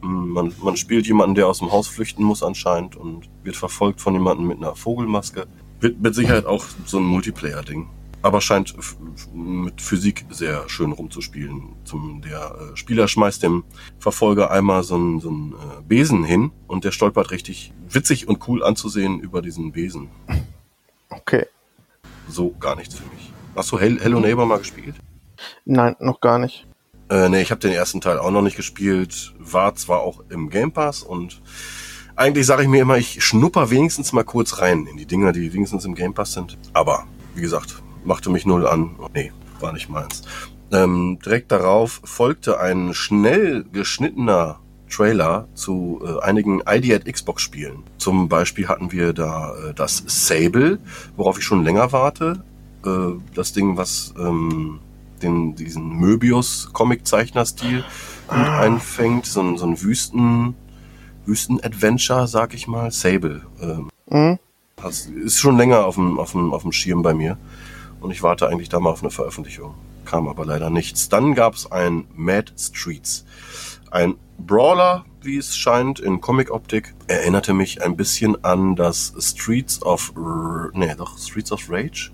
Man, 0.00 0.52
man 0.60 0.76
spielt 0.76 1.06
jemanden, 1.06 1.36
der 1.36 1.46
aus 1.46 1.60
dem 1.60 1.70
Haus 1.70 1.86
flüchten 1.86 2.24
muss 2.24 2.42
anscheinend 2.42 2.96
und 2.96 3.28
wird 3.44 3.56
verfolgt 3.56 4.00
von 4.00 4.12
jemandem 4.12 4.48
mit 4.48 4.58
einer 4.58 4.74
Vogelmaske. 4.74 5.46
Wird 5.80 6.00
mit 6.00 6.16
Sicherheit 6.16 6.46
auch 6.46 6.64
so 6.84 6.98
ein 6.98 7.04
Multiplayer-Ding. 7.04 7.86
Aber 8.24 8.40
scheint 8.40 8.74
mit 9.34 9.82
Physik 9.82 10.24
sehr 10.30 10.66
schön 10.70 10.92
rumzuspielen. 10.92 11.74
Zum, 11.84 12.22
der 12.22 12.56
äh, 12.72 12.74
Spieler 12.74 13.06
schmeißt 13.06 13.42
dem 13.42 13.64
Verfolger 13.98 14.50
einmal 14.50 14.82
so 14.82 14.94
einen, 14.94 15.20
so 15.20 15.28
einen 15.28 15.52
äh, 15.52 15.82
Besen 15.86 16.24
hin 16.24 16.50
und 16.66 16.84
der 16.84 16.90
stolpert 16.90 17.30
richtig 17.32 17.74
witzig 17.86 18.26
und 18.26 18.48
cool 18.48 18.64
anzusehen 18.64 19.20
über 19.20 19.42
diesen 19.42 19.72
Besen. 19.72 20.08
Okay. 21.10 21.44
So 22.26 22.54
gar 22.58 22.76
nichts 22.76 22.94
für 22.94 23.04
mich. 23.14 23.30
Hast 23.54 23.70
du 23.72 23.78
Hello 23.78 24.20
Neighbor 24.20 24.46
mal 24.46 24.56
gespielt? 24.56 24.94
Nein, 25.66 25.94
noch 25.98 26.22
gar 26.22 26.38
nicht. 26.38 26.66
Äh, 27.10 27.28
nee, 27.28 27.42
ich 27.42 27.50
habe 27.50 27.60
den 27.60 27.72
ersten 27.72 28.00
Teil 28.00 28.18
auch 28.18 28.30
noch 28.30 28.40
nicht 28.40 28.56
gespielt. 28.56 29.34
War 29.38 29.74
zwar 29.74 30.00
auch 30.00 30.20
im 30.30 30.48
Game 30.48 30.72
Pass 30.72 31.02
und 31.02 31.42
eigentlich 32.16 32.46
sage 32.46 32.62
ich 32.62 32.68
mir 32.68 32.80
immer, 32.80 32.96
ich 32.96 33.22
schnupper 33.22 33.68
wenigstens 33.68 34.14
mal 34.14 34.24
kurz 34.24 34.62
rein 34.62 34.86
in 34.86 34.96
die 34.96 35.04
Dinger, 35.04 35.32
die 35.32 35.52
wenigstens 35.52 35.84
im 35.84 35.94
Game 35.94 36.14
Pass 36.14 36.32
sind. 36.32 36.56
Aber, 36.72 37.06
wie 37.34 37.42
gesagt, 37.42 37.82
machte 38.04 38.30
mich 38.30 38.46
null 38.46 38.66
an. 38.66 38.96
Nee, 39.14 39.32
war 39.60 39.72
nicht 39.72 39.88
meins. 39.88 40.22
Ähm, 40.72 41.18
direkt 41.24 41.52
darauf 41.52 42.00
folgte 42.04 42.58
ein 42.60 42.94
schnell 42.94 43.64
geschnittener 43.72 44.60
Trailer 44.90 45.48
zu 45.54 46.02
äh, 46.04 46.22
einigen 46.22 46.62
ID 46.66 46.92
at 46.92 47.04
Xbox 47.04 47.42
Spielen. 47.42 47.82
Zum 47.98 48.28
Beispiel 48.28 48.68
hatten 48.68 48.92
wir 48.92 49.12
da 49.12 49.54
äh, 49.54 49.74
das 49.74 50.04
Sable, 50.06 50.78
worauf 51.16 51.38
ich 51.38 51.44
schon 51.44 51.64
länger 51.64 51.92
warte. 51.92 52.44
Äh, 52.84 53.20
das 53.34 53.52
Ding, 53.52 53.76
was 53.76 54.14
ähm, 54.18 54.80
den, 55.22 55.54
diesen 55.54 55.88
Möbius-Comic-Zeichner-Stil 55.96 57.84
ah. 58.28 58.60
einfängt. 58.60 59.26
So 59.26 59.40
ein, 59.40 59.58
so 59.58 59.66
ein 59.66 59.80
Wüsten, 59.80 60.54
Wüsten-Adventure, 61.26 62.28
sag 62.28 62.54
ich 62.54 62.68
mal. 62.68 62.90
Sable. 62.90 63.42
Ähm, 63.60 63.90
mhm. 64.08 64.38
das 64.76 65.06
ist 65.06 65.38
schon 65.38 65.56
länger 65.56 65.86
auf 65.86 65.96
dem, 65.96 66.18
auf, 66.18 66.32
dem, 66.32 66.52
auf 66.52 66.62
dem 66.62 66.72
Schirm 66.72 67.02
bei 67.02 67.14
mir. 67.14 67.38
Und 68.04 68.10
ich 68.10 68.22
warte 68.22 68.48
eigentlich 68.48 68.68
da 68.68 68.80
mal 68.80 68.90
auf 68.90 69.00
eine 69.00 69.10
Veröffentlichung. 69.10 69.74
Kam 70.04 70.28
aber 70.28 70.44
leider 70.44 70.68
nichts. 70.68 71.08
Dann 71.08 71.34
gab 71.34 71.54
es 71.54 71.72
ein 71.72 72.06
Mad 72.14 72.52
Streets. 72.58 73.24
Ein 73.90 74.16
Brawler, 74.36 75.06
wie 75.22 75.38
es 75.38 75.56
scheint, 75.56 76.00
in 76.00 76.20
Comic-Optik. 76.20 76.94
Erinnerte 77.06 77.54
mich 77.54 77.82
ein 77.82 77.96
bisschen 77.96 78.44
an 78.44 78.76
das 78.76 79.14
Streets 79.18 79.80
of... 79.80 80.12
R 80.18 80.68
nee, 80.74 80.94
doch, 80.94 81.16
Streets 81.16 81.50
of 81.50 81.62
Rage? 81.70 82.10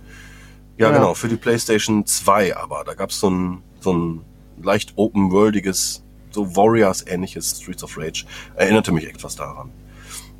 Ja, 0.78 0.90
ja, 0.90 0.96
genau, 0.96 1.14
für 1.14 1.26
die 1.26 1.34
PlayStation 1.34 2.06
2 2.06 2.56
aber. 2.56 2.84
Da 2.84 2.94
gab 2.94 3.10
es 3.10 3.18
so 3.18 3.28
ein, 3.28 3.64
so 3.80 3.92
ein 3.92 4.20
leicht 4.62 4.92
open-worldiges, 4.94 6.04
so 6.30 6.54
Warriors-ähnliches 6.54 7.62
Streets 7.62 7.82
of 7.82 7.98
Rage. 7.98 8.26
Erinnerte 8.54 8.92
mich 8.92 9.08
etwas 9.08 9.34
daran. 9.34 9.72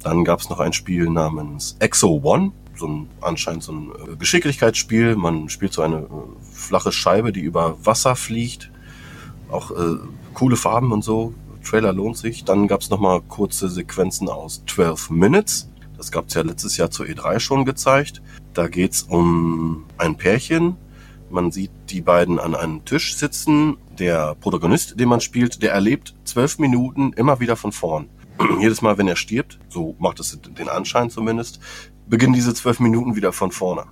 Dann 0.01 0.25
gab 0.25 0.39
es 0.39 0.49
noch 0.49 0.61
ein 0.61 0.73
Spiel 0.73 1.11
namens 1.11 1.75
Exo 1.81 2.21
One, 2.23 2.53
so 2.81 2.89
ein 2.89 3.09
anscheinend 3.21 3.63
so 3.63 3.73
ein 3.73 3.93
äh, 3.93 4.17
Geschicklichkeitsspiel. 4.17 5.15
Man 5.15 5.49
spielt 5.49 5.73
so 5.73 5.83
eine 5.83 5.99
äh, 5.99 6.09
flache 6.53 6.91
Scheibe, 6.91 7.33
die 7.33 7.41
über 7.41 7.77
Wasser 7.85 8.17
fliegt. 8.17 8.71
Auch 9.51 9.71
äh, 9.71 9.99
coole 10.35 10.57
Farben 10.57 10.93
und 10.93 11.05
so. 11.05 11.35
Trailer 11.63 11.93
lohnt 11.93 12.17
sich. 12.17 12.45
Dann 12.45 12.67
gab 12.67 12.81
es 12.81 12.91
nochmal 12.91 13.21
kurze 13.21 13.69
Sequenzen 13.69 14.29
aus 14.29 14.65
12 14.67 15.11
Minutes. 15.11 15.71
Das 15.97 16.11
gab 16.11 16.29
es 16.29 16.35
ja 16.35 16.43
letztes 16.43 16.77
Jahr 16.77 16.91
zur 16.91 17.07
E3 17.07 17.39
schon 17.39 17.65
gezeigt. 17.65 18.23
Da 18.55 18.69
geht's 18.69 19.03
um 19.03 19.85
ein 19.99 20.17
Pärchen. 20.17 20.77
Man 21.31 21.53
sieht 21.53 21.71
die 21.91 22.01
beiden 22.01 22.41
an 22.41 22.55
einem 22.55 22.85
Tisch 22.85 23.15
sitzen. 23.15 23.77
Der 23.99 24.35
Protagonist, 24.35 24.99
den 24.99 25.09
man 25.09 25.21
spielt, 25.21 25.63
der 25.63 25.73
erlebt 25.73 26.15
zwölf 26.25 26.59
Minuten 26.59 27.13
immer 27.13 27.39
wieder 27.39 27.55
von 27.55 27.71
vorn. 27.71 28.09
Jedes 28.61 28.83
Mal, 28.83 28.99
wenn 28.99 29.09
er 29.09 29.17
stirbt, 29.17 29.59
so 29.69 29.95
macht 29.99 30.19
es 30.21 30.39
den 30.41 30.69
Anschein 30.69 31.11
zumindest, 31.11 31.61
beginnen 32.11 32.35
diese 32.35 32.53
zwölf 32.53 32.81
Minuten 32.81 33.17
wieder 33.17 33.33
von 33.33 33.53
vorne. 33.53 33.85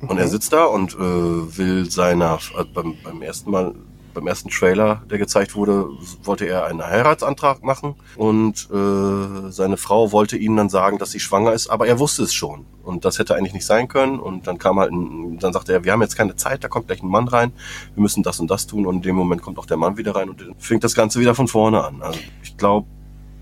Und 0.00 0.18
er 0.18 0.28
sitzt 0.28 0.52
da 0.52 0.64
und 0.64 0.94
äh, 0.94 0.98
will 0.98 1.90
seiner, 1.90 2.38
äh, 2.58 2.64
beim, 2.64 2.96
beim 3.04 3.20
ersten 3.22 3.50
Mal 3.50 3.74
beim 4.12 4.26
ersten 4.26 4.48
Trailer, 4.48 5.02
der 5.08 5.18
gezeigt 5.18 5.54
wurde, 5.54 5.88
wollte 6.24 6.44
er 6.44 6.66
einen 6.66 6.84
Heiratsantrag 6.84 7.62
machen 7.62 7.94
und 8.16 8.68
äh, 8.70 9.50
seine 9.52 9.76
Frau 9.76 10.10
wollte 10.10 10.36
ihm 10.36 10.56
dann 10.56 10.68
sagen, 10.68 10.98
dass 10.98 11.12
sie 11.12 11.20
schwanger 11.20 11.52
ist, 11.52 11.68
aber 11.68 11.86
er 11.86 12.00
wusste 12.00 12.24
es 12.24 12.34
schon 12.34 12.66
und 12.82 13.04
das 13.04 13.20
hätte 13.20 13.36
eigentlich 13.36 13.52
nicht 13.52 13.66
sein 13.66 13.86
können 13.86 14.18
und 14.18 14.48
dann 14.48 14.58
kam 14.58 14.80
halt, 14.80 14.90
ein, 14.90 15.38
dann 15.38 15.52
sagte 15.52 15.72
er, 15.72 15.84
wir 15.84 15.92
haben 15.92 16.02
jetzt 16.02 16.16
keine 16.16 16.34
Zeit, 16.34 16.64
da 16.64 16.68
kommt 16.68 16.88
gleich 16.88 17.04
ein 17.04 17.08
Mann 17.08 17.28
rein, 17.28 17.52
wir 17.94 18.02
müssen 18.02 18.24
das 18.24 18.40
und 18.40 18.50
das 18.50 18.66
tun 18.66 18.84
und 18.84 18.96
in 18.96 19.02
dem 19.02 19.14
Moment 19.14 19.42
kommt 19.42 19.58
auch 19.58 19.66
der 19.66 19.76
Mann 19.76 19.96
wieder 19.96 20.16
rein 20.16 20.28
und 20.28 20.44
fängt 20.58 20.82
das 20.82 20.94
Ganze 20.94 21.20
wieder 21.20 21.36
von 21.36 21.46
vorne 21.46 21.84
an. 21.84 22.02
Also 22.02 22.18
ich 22.42 22.56
glaube, 22.56 22.88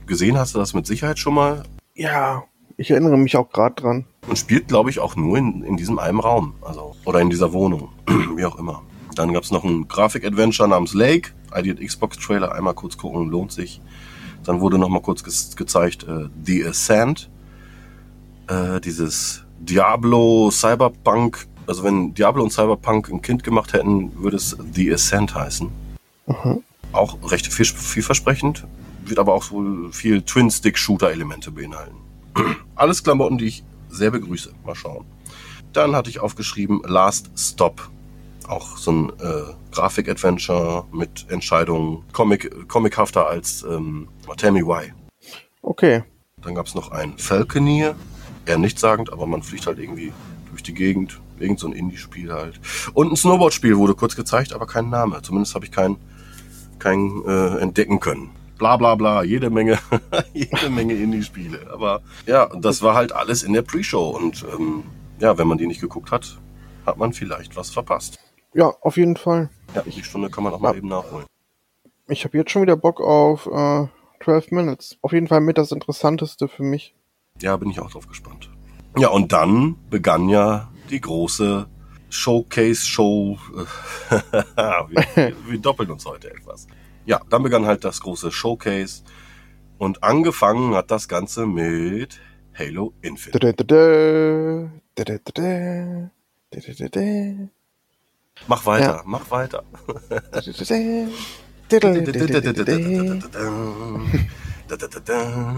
gesehen 0.07 0.39
hast 0.39 0.55
du 0.55 0.59
das 0.59 0.75
mit 0.75 0.87
Sicherheit 0.87 1.19
schon 1.19 1.35
mal. 1.35 1.63
Ja, 1.95 2.45
ich 2.79 2.93
erinnere 2.93 3.19
mich 3.19 3.37
auch 3.37 3.51
gerade 3.51 3.75
dran. 3.75 4.05
Und 4.29 4.39
spielt, 4.39 4.69
glaube 4.69 4.89
ich, 4.89 5.01
auch 5.01 5.17
nur 5.17 5.37
in, 5.37 5.65
in 5.65 5.77
diesem 5.77 5.99
einen 5.99 6.21
Raum, 6.21 6.55
also 6.63 6.95
oder 7.05 7.21
in 7.21 7.29
dieser 7.29 7.53
Wohnung, 7.53 7.89
wie 8.37 8.45
auch 8.45 8.57
immer. 8.59 8.83
Dann 9.17 9.33
gab 9.33 9.43
es 9.43 9.51
noch 9.51 9.65
ein 9.65 9.89
Grafik-Adventure 9.89 10.69
namens 10.69 10.95
Lake. 10.95 11.33
ID 11.55 11.85
Xbox-Trailer, 11.85 12.53
einmal 12.53 12.75
kurz 12.75 12.97
gucken, 12.97 13.29
lohnt 13.29 13.51
sich. 13.51 13.81
Dann 14.45 14.61
wurde 14.61 14.79
noch 14.79 14.89
mal 14.89 15.03
kurz 15.03 15.25
ge 15.25 15.33
gezeigt 15.57 16.07
äh, 16.09 16.29
The 16.45 16.67
Ascent. 16.67 17.29
Äh, 18.47 18.81
dieses 18.81 19.45
Diablo 19.59 20.51
Cyberpunk. 20.53 21.49
Also 21.67 21.83
wenn 21.83 22.15
Diablo 22.15 22.45
und 22.45 22.53
Cyberpunk 22.53 23.11
ein 23.11 23.23
Kind 23.23 23.43
gemacht 23.43 23.73
hätten, 23.73 24.13
würde 24.23 24.37
es 24.37 24.57
The 24.73 24.95
Ascent 24.95 25.35
heißen. 25.35 25.69
Mhm. 26.27 26.63
Auch 26.93 27.19
recht 27.29 27.53
viel, 27.53 27.67
vielversprechend. 27.67 28.67
Wird 29.05 29.19
aber 29.19 29.35
auch 29.35 29.51
wohl 29.51 29.93
viel 29.93 30.23
Twin-Stick-Shooter-Elemente 30.23 31.51
beinhalten. 31.51 32.08
Alles 32.75 33.03
Klamotten, 33.03 33.39
die 33.39 33.47
ich 33.47 33.65
sehr 33.89 34.11
begrüße. 34.11 34.53
Mal 34.65 34.75
schauen. 34.75 35.05
Dann 35.73 35.95
hatte 35.95 36.11
ich 36.11 36.21
aufgeschrieben 36.21 36.83
Last 36.85 37.31
Stop 37.37 37.91
auch 38.49 38.79
so 38.79 38.91
ein 38.91 39.13
äh, 39.21 39.53
Grafik-Adventure 39.73 40.87
mit 40.93 41.27
Entscheidungen, 41.29 42.03
Comic, 42.13 42.69
comichafter 42.69 43.27
als 43.27 43.63
ähm, 43.63 44.09
Tell 44.37 44.53
Me 44.53 44.61
Why. 44.61 44.93
Okay. 45.63 46.03
Dann 46.41 46.55
gab 46.55 46.67
es 46.67 46.75
noch 46.75 46.91
ein 46.91 47.19
Falconeer, 47.19 47.95
eher 48.47 48.59
nichtssagend, 48.59 49.13
aber 49.13 49.27
man 49.27 49.43
fliegt 49.43 49.67
halt 49.67 49.79
irgendwie 49.79 50.13
durch 50.51 50.63
die 50.63 50.75
Gegend. 50.75 51.21
Irgend 51.39 51.61
so 51.61 51.69
ein 51.69 51.73
Indie-Spiel 51.73 52.33
halt. 52.33 52.59
Und 52.95 53.13
ein 53.13 53.17
Snowboard-Spiel 53.17 53.77
wurde 53.77 53.95
kurz 53.95 54.17
gezeigt, 54.17 54.53
aber 54.53 54.67
kein 54.67 54.91
Name. 54.91 55.23
Zumindest 55.23 55.55
habe 55.55 55.65
ich 55.65 55.71
keinen 55.71 55.97
kein, 56.81 57.23
äh, 57.27 57.59
entdecken 57.59 58.01
können. 58.01 58.31
Bla 58.59 58.77
bla 58.77 58.97
bla, 58.97 59.23
jede 59.23 59.51
Menge, 59.51 59.79
jede 60.35 60.69
Menge 60.69 60.95
Indie-Spiele. 60.95 61.71
Aber 61.73 62.03
ja, 62.27 62.49
das 62.61 62.83
war 62.83 62.95
halt 62.95 63.13
alles 63.13 63.43
in 63.43 63.53
der 63.53 63.63
Pre-Show. 63.63 64.11
Und 64.11 64.45
ähm, 64.53 64.83
ja, 65.21 65.39
wenn 65.39 65.47
man 65.47 65.59
die 65.59 65.67
nicht 65.67 65.81
geguckt 65.81 66.11
hat, 66.11 66.39
hat 66.85 66.99
man 66.99 67.13
vielleicht 67.13 67.57
was 67.57 67.71
verpasst. 67.71 68.19
Ja, 68.55 68.75
auf 68.81 68.97
jeden 68.97 69.17
Fall. 69.17 69.51
Ja, 69.75 69.83
die 69.83 70.03
Stunde 70.03 70.31
kann 70.31 70.45
man 70.45 70.53
auch 70.53 70.61
mal 70.61 70.77
eben 70.77 70.89
nachholen. 70.89 71.27
Ich 72.09 72.25
habe 72.25 72.37
jetzt 72.39 72.51
schon 72.51 72.63
wieder 72.63 72.77
Bock 72.77 73.01
auf 73.01 73.47
äh, 73.47 73.87
12 74.25 74.51
Minutes. 74.51 74.99
Auf 75.03 75.13
jeden 75.13 75.29
Fall 75.29 75.41
mit 75.41 75.59
das 75.59 75.73
Interessanteste 75.73 76.49
für 76.49 76.63
mich. 76.63 76.95
Ja, 77.41 77.57
bin 77.57 77.71
ich 77.71 77.81
auch 77.81 77.91
drauf 77.91 78.09
gespannt. 78.09 78.51
Ja, 78.97 79.09
und 79.09 79.33
dann 79.33 79.77
begann 79.91 80.29
ja 80.29 80.73
die 80.91 81.01
große 81.01 81.69
Showcase-Show. 82.09 83.39
wir, 84.89 85.33
wir 85.47 85.59
doppeln 85.59 85.91
uns 85.91 86.05
heute 86.07 86.31
etwas. 86.31 86.67
Ja, 87.09 87.23
dann 87.31 87.43
begann 87.43 87.65
halt 87.65 87.85
das 87.85 88.03
große 88.03 88.31
Showcase. 88.31 89.03
Und 89.79 90.03
angefangen 90.05 90.75
hat 90.75 90.91
das 90.91 91.09
Ganze 91.09 91.47
mit 91.47 92.21
Halo 92.55 92.93
Infinite. 93.01 93.39
Mach 98.47 98.67
weiter, 98.67 98.97
ja. 98.97 99.03
mach 99.07 99.31
weiter. 99.31 99.65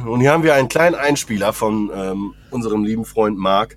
Und 0.07 0.21
hier 0.21 0.31
haben 0.31 0.45
wir 0.45 0.55
einen 0.55 0.69
kleinen 0.69 0.95
Einspieler 0.95 1.53
von 1.53 1.91
ähm, 1.93 2.35
unserem 2.53 2.85
lieben 2.85 3.05
Freund 3.05 3.37
Mark, 3.37 3.77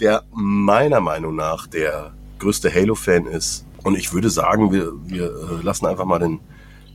der 0.00 0.24
meiner 0.32 1.00
Meinung 1.00 1.36
nach 1.36 1.68
der 1.68 2.14
größte 2.40 2.74
Halo-Fan 2.74 3.26
ist. 3.26 3.64
Und 3.84 3.96
ich 3.96 4.12
würde 4.12 4.28
sagen, 4.28 4.72
wir, 4.72 4.92
wir 5.04 5.26
äh, 5.26 5.62
lassen 5.62 5.86
einfach 5.86 6.04
mal 6.04 6.18
den, 6.18 6.40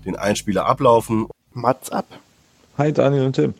den 0.06 0.16
Einspieler 0.16 0.66
ablaufen. 0.66 1.28
Mats 1.54 1.90
ab. 1.90 2.06
Hi 2.78 2.94
Daniel 2.94 3.26
und 3.26 3.34
Tim. 3.34 3.54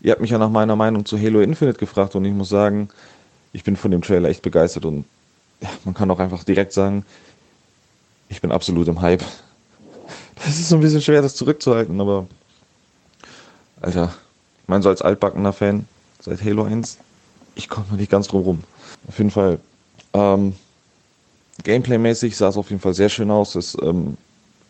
Ihr 0.00 0.12
habt 0.12 0.20
mich 0.20 0.30
ja 0.30 0.38
nach 0.38 0.50
meiner 0.50 0.76
Meinung 0.76 1.04
zu 1.04 1.18
Halo 1.18 1.40
Infinite 1.40 1.78
gefragt 1.78 2.14
und 2.14 2.24
ich 2.24 2.32
muss 2.32 2.48
sagen, 2.48 2.88
ich 3.52 3.64
bin 3.64 3.76
von 3.76 3.90
dem 3.90 4.02
Trailer 4.02 4.28
echt 4.28 4.42
begeistert 4.42 4.84
und 4.84 5.04
man 5.84 5.94
kann 5.94 6.10
auch 6.10 6.18
einfach 6.18 6.44
direkt 6.44 6.72
sagen, 6.72 7.04
ich 8.28 8.40
bin 8.40 8.52
absolut 8.52 8.88
im 8.88 9.00
Hype. 9.00 9.24
Das 10.42 10.58
ist 10.58 10.70
so 10.70 10.76
ein 10.76 10.80
bisschen 10.80 11.02
schwer, 11.02 11.20
das 11.20 11.34
zurückzuhalten, 11.34 12.00
aber 12.00 12.26
Alter, 13.82 14.14
ich 14.62 14.68
meine, 14.68 14.82
so 14.82 14.88
als 14.88 15.02
altbackener 15.02 15.52
Fan 15.52 15.86
seit 16.18 16.42
Halo 16.42 16.64
1, 16.64 16.96
ich 17.56 17.68
konnte 17.68 17.94
nicht 17.94 18.10
ganz 18.10 18.28
drum 18.28 18.42
rum. 18.42 18.60
Auf 19.06 19.18
jeden 19.18 19.30
Fall. 19.30 19.60
Ähm, 20.14 20.54
Gameplay-mäßig 21.62 22.36
sah 22.36 22.48
es 22.48 22.56
auf 22.56 22.70
jeden 22.70 22.80
Fall 22.80 22.94
sehr 22.94 23.10
schön 23.10 23.30
aus. 23.30 23.54
Es, 23.54 23.76
ähm, 23.82 24.16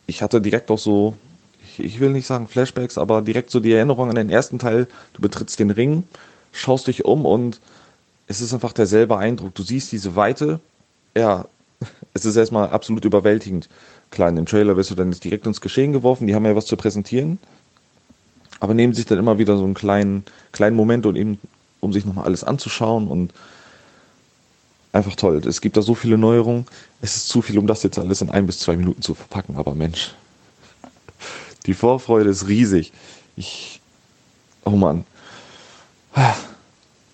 ich 0.06 0.22
hatte 0.22 0.40
direkt 0.40 0.70
auch 0.70 0.78
so, 0.78 1.14
ich, 1.62 1.84
ich, 1.84 2.00
will 2.00 2.10
nicht 2.10 2.26
sagen 2.26 2.48
Flashbacks, 2.48 2.98
aber 2.98 3.22
direkt 3.22 3.50
so 3.50 3.60
die 3.60 3.72
Erinnerung 3.72 4.08
an 4.08 4.16
den 4.16 4.30
ersten 4.30 4.58
Teil. 4.58 4.86
Du 5.12 5.22
betrittst 5.22 5.58
den 5.58 5.70
Ring, 5.70 6.04
schaust 6.52 6.86
dich 6.86 7.04
um 7.04 7.26
und 7.26 7.60
es 8.26 8.40
ist 8.40 8.54
einfach 8.54 8.72
derselbe 8.72 9.16
Eindruck. 9.18 9.54
Du 9.54 9.62
siehst 9.62 9.92
diese 9.92 10.16
Weite. 10.16 10.60
Ja, 11.16 11.46
es 12.14 12.24
ist 12.24 12.36
erstmal 12.36 12.68
absolut 12.70 13.04
überwältigend. 13.04 13.68
Klar, 14.10 14.28
in 14.28 14.36
dem 14.36 14.46
Trailer 14.46 14.76
wirst 14.76 14.90
du 14.90 14.94
dann 14.94 15.12
jetzt 15.12 15.24
direkt 15.24 15.46
ins 15.46 15.60
Geschehen 15.60 15.92
geworfen. 15.92 16.26
Die 16.26 16.34
haben 16.34 16.44
ja 16.44 16.56
was 16.56 16.66
zu 16.66 16.76
präsentieren. 16.76 17.38
Aber 18.58 18.74
nehmen 18.74 18.92
sich 18.92 19.06
dann 19.06 19.18
immer 19.18 19.38
wieder 19.38 19.56
so 19.56 19.64
einen 19.64 19.74
kleinen, 19.74 20.24
kleinen 20.52 20.76
Moment 20.76 21.06
und 21.06 21.16
eben, 21.16 21.40
um 21.80 21.92
sich 21.92 22.04
nochmal 22.04 22.26
alles 22.26 22.44
anzuschauen 22.44 23.08
und 23.08 23.32
einfach 24.92 25.14
toll. 25.16 25.40
Es 25.46 25.60
gibt 25.60 25.76
da 25.76 25.82
so 25.82 25.94
viele 25.94 26.18
Neuerungen. 26.18 26.66
Es 27.00 27.16
ist 27.16 27.28
zu 27.28 27.42
viel, 27.42 27.58
um 27.58 27.66
das 27.66 27.82
jetzt 27.82 27.98
alles 27.98 28.22
in 28.22 28.30
ein 28.30 28.46
bis 28.46 28.58
zwei 28.58 28.76
Minuten 28.76 29.02
zu 29.02 29.14
verpacken, 29.14 29.56
aber 29.56 29.74
Mensch. 29.74 30.14
Die 31.66 31.74
Vorfreude 31.74 32.30
ist 32.30 32.48
riesig. 32.48 32.92
Ich. 33.36 33.80
Oh 34.64 34.70
Mann. 34.70 35.04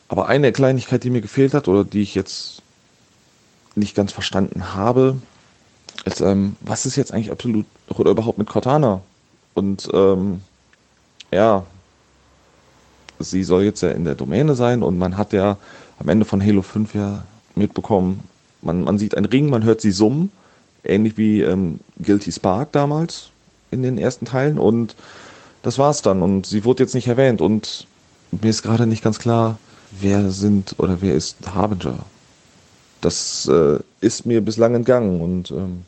Aber 0.08 0.28
eine 0.28 0.52
Kleinigkeit, 0.52 1.04
die 1.04 1.10
mir 1.10 1.20
gefehlt 1.20 1.54
hat 1.54 1.68
oder 1.68 1.84
die 1.84 2.02
ich 2.02 2.14
jetzt 2.14 2.62
nicht 3.74 3.94
ganz 3.94 4.12
verstanden 4.12 4.74
habe, 4.74 5.16
ist, 6.04 6.20
ähm, 6.20 6.56
was 6.60 6.86
ist 6.86 6.96
jetzt 6.96 7.12
eigentlich 7.12 7.30
absolut 7.30 7.66
oder 7.88 8.10
überhaupt 8.10 8.38
mit 8.38 8.48
Cortana? 8.48 9.02
Und 9.54 9.88
ähm, 9.92 10.42
ja, 11.30 11.64
sie 13.18 13.44
soll 13.44 13.64
jetzt 13.64 13.82
ja 13.82 13.90
in 13.90 14.04
der 14.04 14.14
Domäne 14.14 14.54
sein 14.54 14.82
und 14.82 14.98
man 14.98 15.16
hat 15.16 15.32
ja 15.32 15.56
am 15.98 16.08
Ende 16.08 16.24
von 16.24 16.42
Halo 16.42 16.62
5 16.62 16.94
ja 16.94 17.24
mitbekommen. 17.56 18.20
Man, 18.62 18.82
man 18.82 18.98
sieht 18.98 19.16
einen 19.16 19.26
Ring, 19.26 19.50
man 19.50 19.64
hört 19.64 19.80
sie 19.80 19.90
summen, 19.90 20.30
ähnlich 20.84 21.16
wie 21.16 21.42
ähm, 21.42 21.80
Guilty 22.02 22.32
Spark 22.32 22.72
damals 22.72 23.30
in 23.70 23.82
den 23.82 23.98
ersten 23.98 24.26
Teilen 24.26 24.58
und 24.58 24.94
das 25.62 25.78
war's 25.78 26.02
dann 26.02 26.22
und 26.22 26.46
sie 26.46 26.64
wurde 26.64 26.82
jetzt 26.84 26.94
nicht 26.94 27.08
erwähnt 27.08 27.40
und 27.40 27.86
mir 28.30 28.50
ist 28.50 28.62
gerade 28.62 28.86
nicht 28.86 29.02
ganz 29.02 29.18
klar, 29.18 29.58
wer 30.00 30.30
sind 30.30 30.74
oder 30.78 31.00
wer 31.00 31.14
ist 31.14 31.36
Harbinger. 31.54 31.98
Das 33.00 33.48
äh, 33.48 33.78
ist 34.00 34.26
mir 34.26 34.40
bislang 34.40 34.74
entgangen 34.74 35.20
und 35.20 35.50
ähm, 35.50 35.84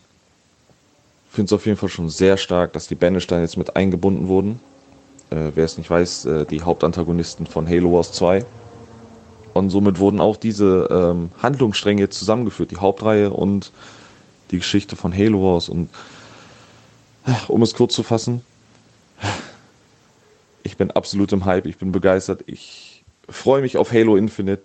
finde 1.30 1.46
es 1.46 1.52
auf 1.52 1.66
jeden 1.66 1.78
Fall 1.78 1.88
schon 1.88 2.08
sehr 2.08 2.36
stark, 2.36 2.72
dass 2.72 2.88
die 2.88 2.94
Banishstein 2.94 3.42
jetzt 3.42 3.56
mit 3.56 3.76
eingebunden 3.76 4.28
wurden. 4.28 4.60
Äh, 5.30 5.52
wer 5.54 5.64
es 5.64 5.78
nicht 5.78 5.90
weiß, 5.90 6.24
äh, 6.24 6.46
die 6.46 6.62
Hauptantagonisten 6.62 7.46
von 7.46 7.68
Halo 7.68 7.92
Wars 7.92 8.12
2 8.12 8.44
und 9.58 9.70
somit 9.70 9.98
wurden 9.98 10.20
auch 10.20 10.36
diese 10.36 10.88
ähm, 10.90 11.30
Handlungsstränge 11.42 12.08
zusammengeführt, 12.08 12.70
die 12.70 12.76
Hauptreihe 12.76 13.30
und 13.30 13.72
die 14.50 14.58
Geschichte 14.58 14.96
von 14.96 15.12
Halo 15.12 15.42
Wars. 15.42 15.68
Und 15.68 15.90
äh, 17.26 17.32
um 17.48 17.62
es 17.62 17.74
kurz 17.74 17.94
zu 17.94 18.02
fassen, 18.02 18.42
ich 20.62 20.76
bin 20.76 20.90
absolut 20.90 21.32
im 21.32 21.44
Hype, 21.44 21.66
ich 21.66 21.78
bin 21.78 21.92
begeistert, 21.92 22.44
ich 22.46 23.04
freue 23.28 23.62
mich 23.62 23.76
auf 23.76 23.92
Halo 23.92 24.16
Infinite. 24.16 24.62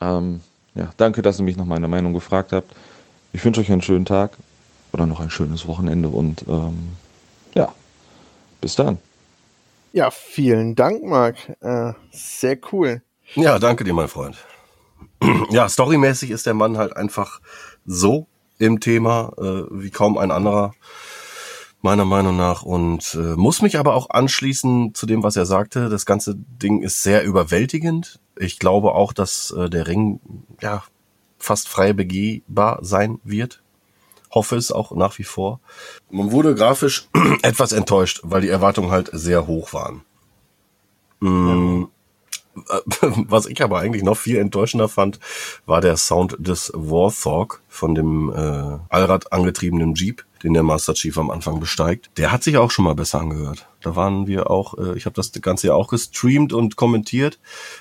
Ähm, 0.00 0.40
ja, 0.74 0.90
danke, 0.96 1.22
dass 1.22 1.38
ihr 1.38 1.44
mich 1.44 1.56
nach 1.56 1.64
meiner 1.64 1.88
Meinung 1.88 2.12
gefragt 2.12 2.52
habt. 2.52 2.74
Ich 3.32 3.44
wünsche 3.44 3.60
euch 3.60 3.70
einen 3.70 3.82
schönen 3.82 4.04
Tag 4.04 4.32
oder 4.92 5.06
noch 5.06 5.20
ein 5.20 5.30
schönes 5.30 5.66
Wochenende 5.66 6.08
und 6.08 6.44
ähm, 6.48 6.90
ja, 7.54 7.72
bis 8.60 8.74
dann. 8.74 8.98
Ja, 9.92 10.10
vielen 10.10 10.74
Dank, 10.74 11.02
Marc. 11.04 11.36
Äh, 11.60 11.92
sehr 12.10 12.58
cool. 12.72 13.02
Ja, 13.34 13.58
danke 13.58 13.84
dir, 13.84 13.94
mein 13.94 14.08
Freund. 14.08 14.36
ja, 15.50 15.68
storymäßig 15.68 16.30
ist 16.30 16.46
der 16.46 16.54
Mann 16.54 16.76
halt 16.76 16.96
einfach 16.96 17.40
so 17.86 18.26
im 18.58 18.80
Thema 18.80 19.32
äh, 19.38 19.64
wie 19.70 19.90
kaum 19.90 20.18
ein 20.18 20.30
anderer, 20.30 20.74
meiner 21.80 22.04
Meinung 22.04 22.36
nach. 22.36 22.62
Und 22.62 23.14
äh, 23.14 23.36
muss 23.36 23.62
mich 23.62 23.78
aber 23.78 23.94
auch 23.94 24.10
anschließen 24.10 24.94
zu 24.94 25.06
dem, 25.06 25.22
was 25.22 25.36
er 25.36 25.46
sagte. 25.46 25.88
Das 25.88 26.06
ganze 26.06 26.34
Ding 26.36 26.82
ist 26.82 27.02
sehr 27.02 27.24
überwältigend. 27.24 28.20
Ich 28.36 28.58
glaube 28.58 28.92
auch, 28.94 29.12
dass 29.12 29.50
äh, 29.50 29.70
der 29.70 29.86
Ring 29.86 30.20
ja 30.60 30.82
fast 31.38 31.68
frei 31.68 31.92
begehbar 31.92 32.78
sein 32.82 33.18
wird. 33.24 33.62
Hoffe 34.30 34.56
es 34.56 34.72
auch 34.72 34.92
nach 34.92 35.18
wie 35.18 35.24
vor. 35.24 35.60
Man 36.10 36.32
wurde 36.32 36.54
grafisch 36.54 37.08
etwas 37.42 37.72
enttäuscht, 37.72 38.20
weil 38.22 38.42
die 38.42 38.48
Erwartungen 38.48 38.90
halt 38.90 39.10
sehr 39.12 39.46
hoch 39.46 39.72
waren. 39.72 40.02
Mm, 41.20 41.84
Was 43.00 43.46
ich 43.46 43.62
aber 43.62 43.78
eigentlich 43.78 44.02
noch 44.02 44.16
viel 44.16 44.36
enttäuschender 44.36 44.88
fand, 44.88 45.18
war 45.66 45.80
der 45.80 45.96
Sound 45.96 46.36
des 46.38 46.70
Warthog 46.74 47.62
von 47.68 47.94
dem 47.94 48.30
äh, 48.30 48.78
Allrad 48.88 49.32
angetriebenen 49.32 49.94
Jeep, 49.94 50.24
den 50.42 50.54
der 50.54 50.62
Master 50.62 50.94
Chief 50.94 51.16
am 51.16 51.30
Anfang 51.30 51.60
besteigt. 51.60 52.10
Der 52.16 52.32
hat 52.32 52.42
sich 52.42 52.56
auch 52.58 52.70
schon 52.70 52.84
mal 52.84 52.94
besser 52.94 53.20
angehört. 53.20 53.66
Da 53.80 53.96
waren 53.96 54.26
wir 54.26 54.50
auch, 54.50 54.76
äh, 54.76 54.96
ich 54.96 55.06
habe 55.06 55.14
das 55.14 55.32
Ganze 55.32 55.68
ja 55.68 55.74
auch 55.74 55.88
gestreamt 55.88 56.52
und 56.52 56.76
kommentiert. 56.76 57.38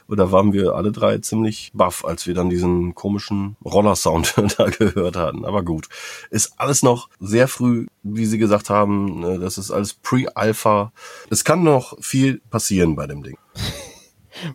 Und 0.08 0.18
da 0.18 0.32
waren 0.32 0.54
wir 0.54 0.76
alle 0.76 0.92
drei 0.92 1.18
ziemlich 1.18 1.72
baff, 1.74 2.06
als 2.06 2.26
wir 2.28 2.34
dann 2.34 2.50
diesen 2.50 2.96
komischen 2.96 3.58
Roller-Sound 3.66 4.36
da 4.58 4.70
gehört 4.70 5.18
hatten. 5.18 5.46
Aber 5.46 5.64
gut, 5.64 5.90
ist 6.30 6.54
alles 6.58 6.84
noch 6.84 7.10
sehr 7.20 7.48
früh, 7.48 7.88
wie 8.04 8.26
Sie 8.26 8.38
gesagt 8.38 8.70
haben. 8.70 9.24
Äh, 9.24 9.40
das 9.40 9.58
ist 9.58 9.72
alles 9.72 9.94
Pre-Alpha. 9.94 10.92
Es 11.30 11.44
kann 11.44 11.64
noch 11.64 11.98
viel 12.02 12.42
passieren 12.50 12.96
bei 12.96 13.08
dem 13.08 13.24
Ding. 13.24 13.38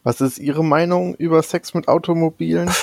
Was 0.03 0.21
ist 0.21 0.39
Ihre 0.39 0.65
Meinung 0.65 1.15
über 1.15 1.43
Sex 1.43 1.75
mit 1.75 1.89
Automobilen? 1.89 2.71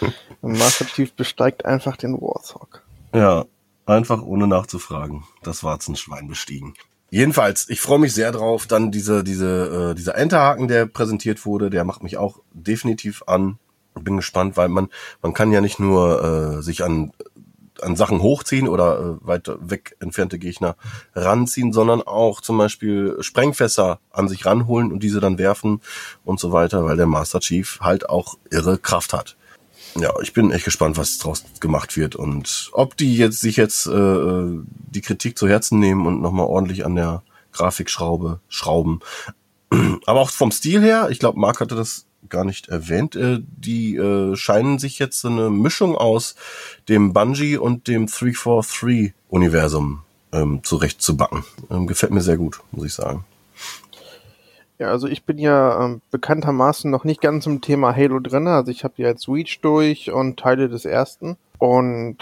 Master 0.42 0.86
Chief 0.86 1.12
besteigt 1.12 1.64
einfach 1.64 1.96
den 1.96 2.14
Warthog. 2.20 2.82
Ja, 3.14 3.44
einfach 3.86 4.22
ohne 4.22 4.46
nachzufragen. 4.46 5.24
Das 5.42 5.64
Warzenschwein 5.64 6.28
bestiegen. 6.28 6.74
Jedenfalls, 7.10 7.68
ich 7.68 7.80
freue 7.80 7.98
mich 7.98 8.12
sehr 8.12 8.32
drauf. 8.32 8.66
Dann 8.66 8.90
diese, 8.90 9.22
diese, 9.22 9.90
äh, 9.90 9.94
dieser 9.94 10.16
Enterhaken, 10.16 10.68
der 10.68 10.86
präsentiert 10.86 11.46
wurde, 11.46 11.70
der 11.70 11.84
macht 11.84 12.02
mich 12.02 12.16
auch 12.16 12.40
definitiv 12.52 13.22
an. 13.26 13.58
Bin 13.94 14.16
gespannt, 14.16 14.56
weil 14.56 14.68
man, 14.68 14.88
man 15.22 15.34
kann 15.34 15.52
ja 15.52 15.60
nicht 15.60 15.78
nur 15.78 16.58
äh, 16.58 16.62
sich 16.62 16.82
an 16.82 17.12
an 17.84 17.96
Sachen 17.96 18.20
hochziehen 18.20 18.68
oder 18.68 18.98
äh, 19.22 19.26
weiter 19.26 19.58
weg 19.60 19.96
entfernte 20.00 20.38
Gegner 20.38 20.76
ranziehen, 21.14 21.72
sondern 21.72 22.02
auch 22.02 22.40
zum 22.40 22.58
Beispiel 22.58 23.16
Sprengfässer 23.20 24.00
an 24.10 24.28
sich 24.28 24.46
ranholen 24.46 24.92
und 24.92 25.02
diese 25.02 25.20
dann 25.20 25.38
werfen 25.38 25.80
und 26.24 26.40
so 26.40 26.52
weiter, 26.52 26.84
weil 26.84 26.96
der 26.96 27.06
Master 27.06 27.40
Chief 27.40 27.78
halt 27.80 28.08
auch 28.08 28.36
irre 28.50 28.78
Kraft 28.78 29.12
hat. 29.12 29.36
Ja, 29.96 30.12
ich 30.22 30.32
bin 30.32 30.50
echt 30.50 30.64
gespannt, 30.64 30.96
was 30.96 31.18
draus 31.18 31.44
gemacht 31.60 31.96
wird 31.96 32.16
und 32.16 32.70
ob 32.72 32.96
die 32.96 33.16
jetzt 33.16 33.40
sich 33.40 33.56
jetzt 33.56 33.86
äh, 33.86 34.46
die 34.90 35.00
Kritik 35.00 35.38
zu 35.38 35.48
Herzen 35.48 35.78
nehmen 35.78 36.06
und 36.06 36.20
nochmal 36.20 36.46
ordentlich 36.46 36.84
an 36.84 36.96
der 36.96 37.22
Grafikschraube 37.52 38.40
schrauben. 38.48 39.00
Aber 40.06 40.20
auch 40.20 40.30
vom 40.30 40.50
Stil 40.50 40.82
her, 40.82 41.08
ich 41.10 41.20
glaube, 41.20 41.38
Mark 41.38 41.60
hatte 41.60 41.76
das 41.76 42.06
gar 42.28 42.44
nicht 42.44 42.68
erwähnt. 42.68 43.16
Äh, 43.16 43.40
die 43.40 43.96
äh, 43.96 44.36
scheinen 44.36 44.78
sich 44.78 44.98
jetzt 44.98 45.20
so 45.20 45.28
eine 45.28 45.50
Mischung 45.50 45.96
aus 45.96 46.34
dem 46.88 47.12
Bungie 47.12 47.56
und 47.56 47.88
dem 47.88 48.06
343-Universum 48.06 50.02
ähm, 50.32 50.62
zurechtzubacken. 50.62 51.44
Ähm, 51.70 51.86
gefällt 51.86 52.12
mir 52.12 52.20
sehr 52.22 52.36
gut, 52.36 52.60
muss 52.72 52.86
ich 52.86 52.94
sagen. 52.94 53.24
Ja, 54.78 54.90
also 54.90 55.06
ich 55.06 55.24
bin 55.24 55.38
ja 55.38 55.84
ähm, 55.84 56.00
bekanntermaßen 56.10 56.90
noch 56.90 57.04
nicht 57.04 57.20
ganz 57.20 57.46
im 57.46 57.60
Thema 57.60 57.94
Halo 57.94 58.18
drin. 58.18 58.48
Also 58.48 58.70
ich 58.72 58.82
habe 58.82 58.94
ja 58.98 59.08
jetzt 59.08 59.28
Reach 59.28 59.60
durch 59.62 60.10
und 60.10 60.38
Teile 60.38 60.68
des 60.68 60.84
ersten. 60.84 61.36
Und 61.58 62.18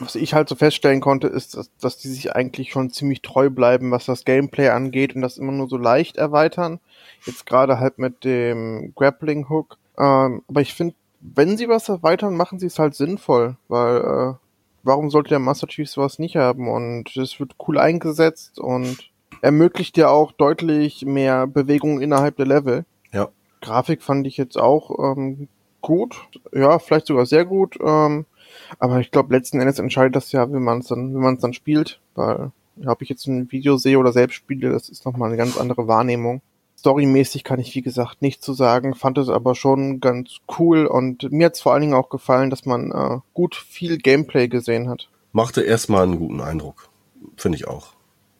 was 0.00 0.14
ich 0.16 0.34
halt 0.34 0.48
so 0.48 0.56
feststellen 0.56 1.00
konnte, 1.00 1.28
ist, 1.28 1.56
dass, 1.56 1.70
dass 1.78 1.98
die 1.98 2.08
sich 2.08 2.34
eigentlich 2.34 2.72
schon 2.72 2.90
ziemlich 2.90 3.22
treu 3.22 3.50
bleiben, 3.50 3.90
was 3.90 4.06
das 4.06 4.24
Gameplay 4.24 4.68
angeht 4.68 5.14
und 5.14 5.22
das 5.22 5.38
immer 5.38 5.52
nur 5.52 5.68
so 5.68 5.76
leicht 5.76 6.16
erweitern. 6.16 6.80
Jetzt 7.24 7.46
gerade 7.46 7.78
halt 7.78 7.98
mit 7.98 8.24
dem 8.24 8.92
Grappling 8.96 9.48
Hook. 9.48 9.78
Ähm, 9.98 10.42
aber 10.48 10.60
ich 10.60 10.74
finde, 10.74 10.94
wenn 11.20 11.56
sie 11.56 11.68
was 11.68 11.88
erweitern, 11.88 12.36
machen 12.36 12.58
sie 12.58 12.66
es 12.66 12.78
halt 12.78 12.94
sinnvoll, 12.94 13.56
weil 13.68 13.96
äh, 13.98 14.34
warum 14.82 15.10
sollte 15.10 15.30
der 15.30 15.38
Master 15.38 15.68
Chief 15.68 15.88
sowas 15.88 16.18
nicht 16.18 16.36
haben? 16.36 16.68
Und 16.68 17.16
es 17.16 17.38
wird 17.38 17.54
cool 17.66 17.78
eingesetzt 17.78 18.58
und 18.58 19.10
ermöglicht 19.40 19.96
ja 19.96 20.08
auch 20.08 20.32
deutlich 20.32 21.04
mehr 21.06 21.46
Bewegung 21.46 22.00
innerhalb 22.00 22.36
der 22.36 22.46
Level. 22.46 22.84
Ja. 23.12 23.28
Grafik 23.60 24.02
fand 24.02 24.26
ich 24.26 24.36
jetzt 24.36 24.58
auch 24.58 25.16
ähm, 25.16 25.48
gut, 25.80 26.16
ja, 26.52 26.78
vielleicht 26.78 27.06
sogar 27.06 27.26
sehr 27.26 27.44
gut. 27.44 27.78
Ähm, 27.84 28.26
aber 28.78 29.00
ich 29.00 29.10
glaube, 29.10 29.34
letzten 29.34 29.60
Endes 29.60 29.78
entscheidet 29.78 30.16
das 30.16 30.32
ja, 30.32 30.50
wie 30.52 30.58
man 30.58 30.80
es 30.80 30.88
dann, 30.88 31.14
wie 31.14 31.18
man 31.18 31.36
es 31.36 31.40
dann 31.40 31.52
spielt, 31.52 32.00
weil 32.14 32.50
ob 32.86 33.02
ich 33.02 33.08
jetzt 33.08 33.26
ein 33.26 33.50
Video 33.52 33.76
sehe 33.76 33.98
oder 33.98 34.12
selbst 34.12 34.34
spiele, 34.34 34.70
das 34.70 34.88
ist 34.88 35.04
nochmal 35.04 35.28
eine 35.28 35.36
ganz 35.36 35.56
andere 35.58 35.86
Wahrnehmung. 35.88 36.40
Storymäßig 36.78 37.44
kann 37.44 37.60
ich, 37.60 37.74
wie 37.74 37.82
gesagt, 37.82 38.22
nicht 38.22 38.42
zu 38.42 38.54
sagen, 38.54 38.94
fand 38.94 39.18
es 39.18 39.28
aber 39.28 39.54
schon 39.54 40.00
ganz 40.00 40.38
cool 40.58 40.86
und 40.86 41.30
mir 41.30 41.46
hat 41.46 41.54
es 41.54 41.60
vor 41.60 41.72
allen 41.72 41.82
Dingen 41.82 41.94
auch 41.94 42.08
gefallen, 42.08 42.50
dass 42.50 42.66
man 42.66 42.90
äh, 42.90 43.18
gut 43.34 43.54
viel 43.54 43.98
Gameplay 43.98 44.48
gesehen 44.48 44.88
hat. 44.88 45.08
Machte 45.32 45.62
erstmal 45.62 46.02
einen 46.02 46.18
guten 46.18 46.40
Eindruck. 46.40 46.88
Finde 47.36 47.56
ich 47.56 47.68
auch. 47.68 47.92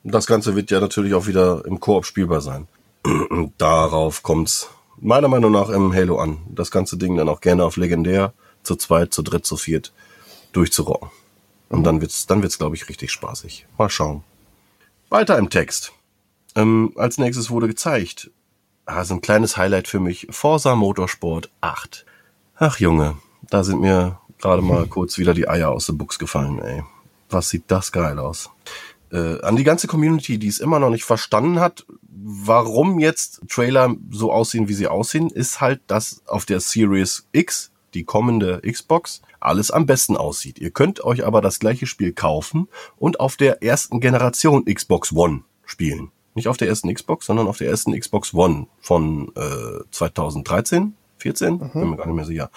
Das 0.02 0.26
Ganze 0.26 0.56
wird 0.56 0.72
ja 0.72 0.80
natürlich 0.80 1.14
auch 1.14 1.28
wieder 1.28 1.62
im 1.64 1.78
Koop 1.78 2.04
spielbar 2.04 2.40
sein. 2.40 2.66
Darauf 3.58 4.22
kommt's 4.24 4.70
meiner 5.00 5.28
Meinung 5.28 5.52
nach 5.52 5.68
im 5.68 5.94
Halo 5.94 6.18
an. 6.18 6.38
Das 6.48 6.70
ganze 6.70 6.96
Ding 6.96 7.16
dann 7.16 7.28
auch 7.28 7.40
gerne 7.40 7.64
auf 7.64 7.76
legendär, 7.76 8.32
zu 8.62 8.76
zweit, 8.76 9.12
zu 9.12 9.22
dritt, 9.22 9.46
zu 9.46 9.56
viert 9.56 9.92
durchzurocken. 10.52 11.10
Und 11.68 11.84
dann 11.84 12.00
wird's, 12.00 12.26
dann 12.26 12.42
wird's, 12.42 12.58
glaube 12.58 12.76
ich, 12.76 12.88
richtig 12.88 13.10
spaßig. 13.10 13.66
Mal 13.78 13.88
schauen. 13.88 14.22
Weiter 15.08 15.38
im 15.38 15.48
Text. 15.48 15.92
Ähm, 16.54 16.92
als 16.96 17.18
nächstes 17.18 17.50
wurde 17.50 17.66
gezeigt, 17.66 18.30
also 18.84 19.14
ein 19.14 19.20
kleines 19.22 19.56
Highlight 19.56 19.88
für 19.88 20.00
mich, 20.00 20.26
Forza 20.30 20.74
Motorsport 20.74 21.50
8. 21.62 22.04
Ach 22.56 22.78
Junge, 22.78 23.16
da 23.48 23.64
sind 23.64 23.80
mir 23.80 24.18
gerade 24.38 24.62
mal 24.62 24.86
kurz 24.88 25.16
wieder 25.18 25.32
die 25.32 25.48
Eier 25.48 25.70
aus 25.70 25.86
der 25.86 25.94
Buchs 25.94 26.18
gefallen, 26.18 26.58
ey. 26.60 26.82
Was 27.30 27.48
sieht 27.48 27.64
das 27.68 27.92
geil 27.92 28.18
aus. 28.18 28.50
Äh, 29.10 29.40
an 29.40 29.56
die 29.56 29.64
ganze 29.64 29.86
Community, 29.86 30.38
die 30.38 30.48
es 30.48 30.58
immer 30.58 30.78
noch 30.78 30.90
nicht 30.90 31.04
verstanden 31.04 31.60
hat, 31.60 31.86
warum 32.08 32.98
jetzt 32.98 33.40
Trailer 33.48 33.94
so 34.10 34.30
aussehen, 34.32 34.68
wie 34.68 34.74
sie 34.74 34.88
aussehen, 34.88 35.30
ist 35.30 35.60
halt, 35.60 35.80
dass 35.86 36.22
auf 36.26 36.44
der 36.44 36.60
Series 36.60 37.26
X, 37.32 37.71
die 37.94 38.04
kommende 38.04 38.60
Xbox, 38.60 39.22
alles 39.40 39.70
am 39.70 39.86
besten 39.86 40.16
aussieht. 40.16 40.58
Ihr 40.58 40.70
könnt 40.70 41.04
euch 41.04 41.24
aber 41.24 41.40
das 41.40 41.58
gleiche 41.58 41.86
Spiel 41.86 42.12
kaufen 42.12 42.68
und 42.96 43.20
auf 43.20 43.36
der 43.36 43.62
ersten 43.62 44.00
Generation 44.00 44.64
Xbox 44.64 45.12
One 45.12 45.42
spielen. 45.64 46.10
Nicht 46.34 46.48
auf 46.48 46.56
der 46.56 46.68
ersten 46.68 46.92
Xbox, 46.92 47.26
sondern 47.26 47.46
auf 47.46 47.58
der 47.58 47.68
ersten 47.68 47.98
Xbox 47.98 48.32
One 48.32 48.66
von 48.80 49.32
äh, 49.36 49.84
2013, 49.90 50.94
14, 51.18 51.54
mhm. 51.54 51.70
bin 51.72 51.90
mir 51.90 51.96
gar 51.96 52.06
nicht 52.06 52.16
mehr 52.16 52.24
sicher. 52.24 52.50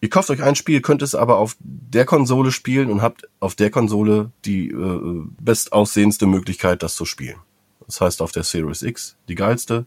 Ihr 0.00 0.08
kauft 0.08 0.30
euch 0.30 0.42
ein 0.42 0.56
Spiel, 0.56 0.80
könnt 0.80 1.02
es 1.02 1.14
aber 1.14 1.36
auf 1.36 1.56
der 1.60 2.06
Konsole 2.06 2.52
spielen 2.52 2.90
und 2.90 3.02
habt 3.02 3.28
auf 3.38 3.54
der 3.54 3.70
Konsole 3.70 4.32
die 4.46 4.70
äh, 4.70 5.24
bestaussehendste 5.40 6.26
Möglichkeit, 6.26 6.82
das 6.82 6.94
zu 6.94 7.04
spielen. 7.04 7.36
Das 7.84 8.00
heißt 8.00 8.22
auf 8.22 8.32
der 8.32 8.44
Series 8.44 8.82
X 8.82 9.16
die 9.28 9.34
geilste 9.34 9.84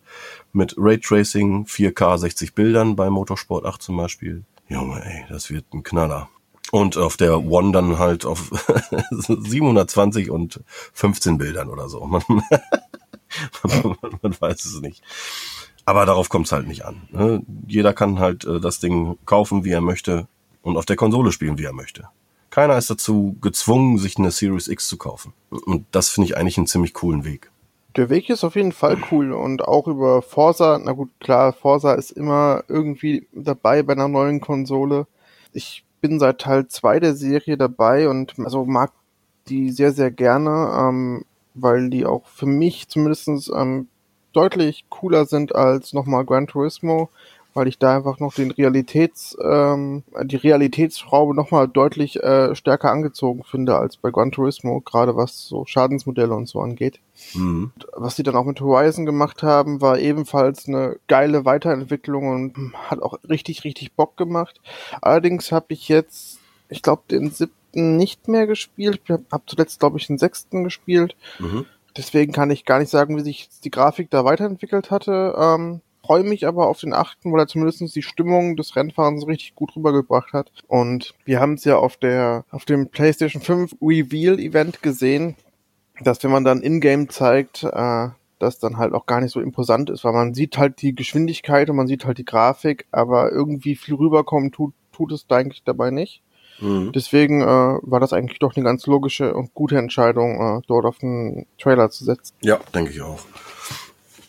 mit 0.52 0.76
Raytracing, 0.78 1.66
4K 1.66 2.18
60 2.18 2.54
Bildern 2.54 2.96
bei 2.96 3.10
Motorsport 3.10 3.66
8 3.66 3.82
zum 3.82 3.98
Beispiel. 3.98 4.44
Junge, 4.68 5.04
ey, 5.06 5.26
das 5.30 5.50
wird 5.50 5.74
ein 5.74 5.84
Knaller. 5.84 6.30
Und 6.72 6.98
auf 6.98 7.18
der 7.18 7.44
One 7.44 7.72
dann 7.72 8.00
halt 8.00 8.26
auf 8.26 8.50
720 9.12 10.32
und 10.32 10.62
15 10.94 11.38
Bildern 11.38 11.70
oder 11.70 11.88
so. 11.88 12.06
Man, 12.06 12.24
man, 12.28 12.44
man 14.22 14.36
weiß 14.40 14.66
es 14.66 14.82
nicht. 14.82 15.04
Aber 15.86 16.06
darauf 16.06 16.30
kommt 16.30 16.48
es 16.48 16.52
halt 16.52 16.68
nicht 16.68 16.86
an. 16.86 17.08
Ne? 17.12 17.44
Jeder 17.68 17.94
kann 17.94 18.20
halt 18.20 18.46
äh, 18.46 18.60
das 18.60 18.80
Ding 18.80 19.18
kaufen, 19.26 19.64
wie 19.66 19.72
er 19.72 19.82
möchte 19.82 20.28
und 20.62 20.78
auf 20.78 20.86
der 20.86 20.96
Konsole 20.96 21.32
spielen, 21.32 21.58
wie 21.58 21.66
er 21.66 21.74
möchte. 21.74 22.08
Keiner 22.50 22.78
ist 22.78 22.90
dazu 22.90 23.36
gezwungen, 23.42 23.98
sich 23.98 24.18
eine 24.18 24.32
Series 24.32 24.68
X 24.68 24.88
zu 24.88 24.98
kaufen. 24.98 25.34
Und 25.50 25.86
das 25.92 26.10
finde 26.10 26.30
ich 26.30 26.38
eigentlich 26.38 26.58
einen 26.58 26.68
ziemlich 26.68 26.94
coolen 26.94 27.26
Weg. 27.26 27.52
Der 27.96 28.10
Weg 28.10 28.30
ist 28.30 28.44
auf 28.44 28.56
jeden 28.56 28.72
Fall 28.72 28.98
cool 29.12 29.34
und 29.34 29.64
auch 29.68 29.88
über 29.88 30.24
Forza, 30.24 30.80
na 30.84 30.94
gut, 30.94 31.12
klar, 31.20 31.54
Forza 31.54 31.94
ist 31.94 32.12
immer 32.12 32.64
irgendwie 32.68 33.28
dabei 33.34 33.84
bei 33.84 33.94
einer 33.94 34.08
neuen 34.08 34.42
Konsole. 34.42 35.06
Ich 35.52 35.86
bin 36.02 36.20
seit 36.20 36.40
Teil 36.42 36.68
2 36.68 37.00
der 37.00 37.16
Serie 37.16 37.56
dabei 37.56 38.10
und 38.10 38.34
also 38.40 38.66
mag 38.66 38.92
die 39.48 39.70
sehr, 39.70 39.92
sehr 39.92 40.10
gerne, 40.10 40.72
ähm, 40.76 41.26
weil 41.54 41.92
die 41.92 42.06
auch 42.06 42.26
für 42.26 42.48
mich 42.48 42.88
zumindestens 42.90 43.52
ähm, 43.56 43.88
deutlich 44.34 44.86
cooler 44.90 45.26
sind 45.28 45.54
als 45.54 45.94
nochmal 45.94 46.26
Gran 46.26 46.48
Turismo, 46.48 47.10
weil 47.54 47.68
ich 47.68 47.78
da 47.78 47.96
einfach 47.96 48.20
noch 48.20 48.34
den 48.34 48.52
Realitäts, 48.52 49.38
ähm, 49.44 50.04
die 50.24 50.36
Realitätsschraube 50.36 51.36
nochmal 51.36 51.68
deutlich 51.68 52.22
äh, 52.22 52.56
stärker 52.56 52.92
angezogen 52.92 53.44
finde 53.44 53.78
als 53.78 53.98
bei 53.98 54.12
Gran 54.12 54.32
Turismo, 54.32 54.82
gerade 54.82 55.16
was 55.16 55.48
so 55.48 55.66
Schadensmodelle 55.66 56.34
und 56.34 56.48
so 56.48 56.62
angeht. 56.62 57.00
Mhm. 57.34 57.72
Was 57.94 58.16
die 58.16 58.24
dann 58.24 58.36
auch 58.36 58.46
mit 58.46 58.62
Horizon 58.62 59.06
gemacht 59.06 59.44
haben, 59.44 59.82
war 59.82 60.00
ebenfalls 60.00 60.68
eine 60.68 60.98
geile 61.08 61.46
Weiterentwicklung 61.46 62.28
und 62.28 62.74
hat 62.90 63.02
auch 63.02 63.18
richtig, 63.30 63.64
richtig 63.64 63.94
Bock 63.94 64.18
gemacht. 64.18 64.60
Allerdings 65.02 65.52
habe 65.52 65.68
ich 65.70 65.90
jetzt, 65.90 66.40
ich 66.70 66.82
glaube, 66.82 67.04
den 67.10 67.30
siebten 67.30 67.98
nicht 67.98 68.28
mehr 68.28 68.48
gespielt. 68.48 69.02
Ich 69.04 69.12
habe 69.12 69.44
zuletzt, 69.46 69.80
glaube 69.80 69.98
ich, 69.98 70.08
den 70.08 70.18
sechsten 70.18 70.64
gespielt. 70.64 71.16
Mhm. 71.40 71.66
Deswegen 71.96 72.34
kann 72.34 72.50
ich 72.50 72.66
gar 72.66 72.80
nicht 72.80 72.90
sagen, 72.90 73.16
wie 73.18 73.22
sich 73.22 73.50
die 73.64 73.70
Grafik 73.70 74.10
da 74.10 74.26
weiterentwickelt 74.26 74.90
hatte. 74.90 75.36
Ähm, 75.38 75.82
freue 76.06 76.24
mich 76.24 76.46
aber 76.46 76.68
auf 76.68 76.80
den 76.80 76.94
achten, 76.94 77.32
weil 77.32 77.40
er 77.40 77.48
zumindest 77.48 77.96
die 77.96 78.02
Stimmung 78.02 78.56
des 78.56 78.76
Rennfahrens 78.76 79.26
richtig 79.28 79.56
gut 79.56 79.76
rübergebracht 79.76 80.34
hat. 80.34 80.52
Und 80.68 81.14
wir 81.26 81.40
haben 81.40 81.54
es 81.54 81.64
ja 81.64 81.78
auf 81.78 81.98
der 81.98 82.46
auf 82.52 82.66
dem 82.66 82.90
PlayStation 82.90 83.42
5 83.42 83.76
Reveal 83.82 84.40
Event 84.40 84.82
gesehen, 84.82 85.36
dass 86.02 86.24
wenn 86.24 86.32
man 86.32 86.44
dann 86.44 86.62
in-game 86.62 87.10
zeigt, 87.10 87.64
äh, 87.64 88.10
das 88.40 88.60
dann 88.60 88.78
halt 88.78 88.94
auch 88.94 89.06
gar 89.06 89.22
nicht 89.22 89.32
so 89.32 89.40
imposant 89.40 89.90
ist, 89.90 90.04
weil 90.04 90.14
man 90.14 90.34
sieht 90.34 90.58
halt 90.58 90.82
die 90.82 90.94
Geschwindigkeit 90.94 91.70
und 91.70 91.78
man 91.78 91.88
sieht 91.88 92.06
halt 92.06 92.18
die 92.18 92.26
Grafik, 92.26 92.86
aber 92.92 93.32
irgendwie 93.32 93.76
viel 93.76 93.96
rüberkommen 93.96 94.52
tut, 94.52 94.74
tut 94.92 95.12
es 95.14 95.26
da 95.28 95.38
eigentlich 95.38 95.64
dabei 95.64 95.92
nicht. 95.92 96.22
Mhm. 96.60 96.92
Deswegen 96.94 97.42
äh, 97.42 97.46
war 97.46 98.00
das 98.00 98.14
eigentlich 98.14 98.40
doch 98.40 98.56
eine 98.56 98.66
ganz 98.66 98.86
logische 98.86 99.34
und 99.34 99.54
gute 99.54 99.78
Entscheidung, 99.78 100.60
äh, 100.60 100.62
dort 100.68 100.86
auf 100.86 101.02
einen 101.02 101.46
Trailer 101.58 101.90
zu 101.90 102.04
setzen. 102.04 102.36
Ja, 102.42 102.60
denke 102.76 102.92
ich 102.92 103.02
auch. 103.02 103.20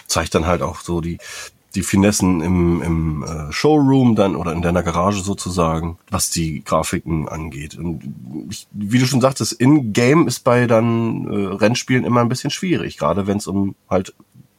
Zeigt 0.06 0.34
dann 0.34 0.46
halt 0.46 0.62
auch 0.62 0.80
so 0.80 1.00
die, 1.00 1.18
die 1.74 1.82
Finessen 1.82 2.40
im, 2.40 2.82
im 2.82 3.24
äh, 3.24 3.52
Showroom 3.52 4.14
dann 4.14 4.36
oder 4.36 4.52
in 4.52 4.62
deiner 4.62 4.82
Garage 4.82 5.20
sozusagen, 5.20 5.98
was 6.10 6.30
die 6.30 6.62
Grafiken 6.62 7.28
angeht. 7.28 7.76
Und 7.76 8.02
ich, 8.50 8.66
wie 8.72 8.98
du 8.98 9.06
schon 9.06 9.20
sagtest, 9.20 9.52
in-game 9.52 10.28
ist 10.28 10.40
bei 10.40 10.66
dann 10.66 11.26
äh, 11.26 11.54
Rennspielen 11.54 12.04
immer 12.04 12.20
ein 12.20 12.28
bisschen 12.28 12.50
schwierig, 12.50 12.96
gerade 12.96 13.26
wenn 13.26 13.38
es 13.38 13.46
um 13.46 13.74
halt 13.90 14.14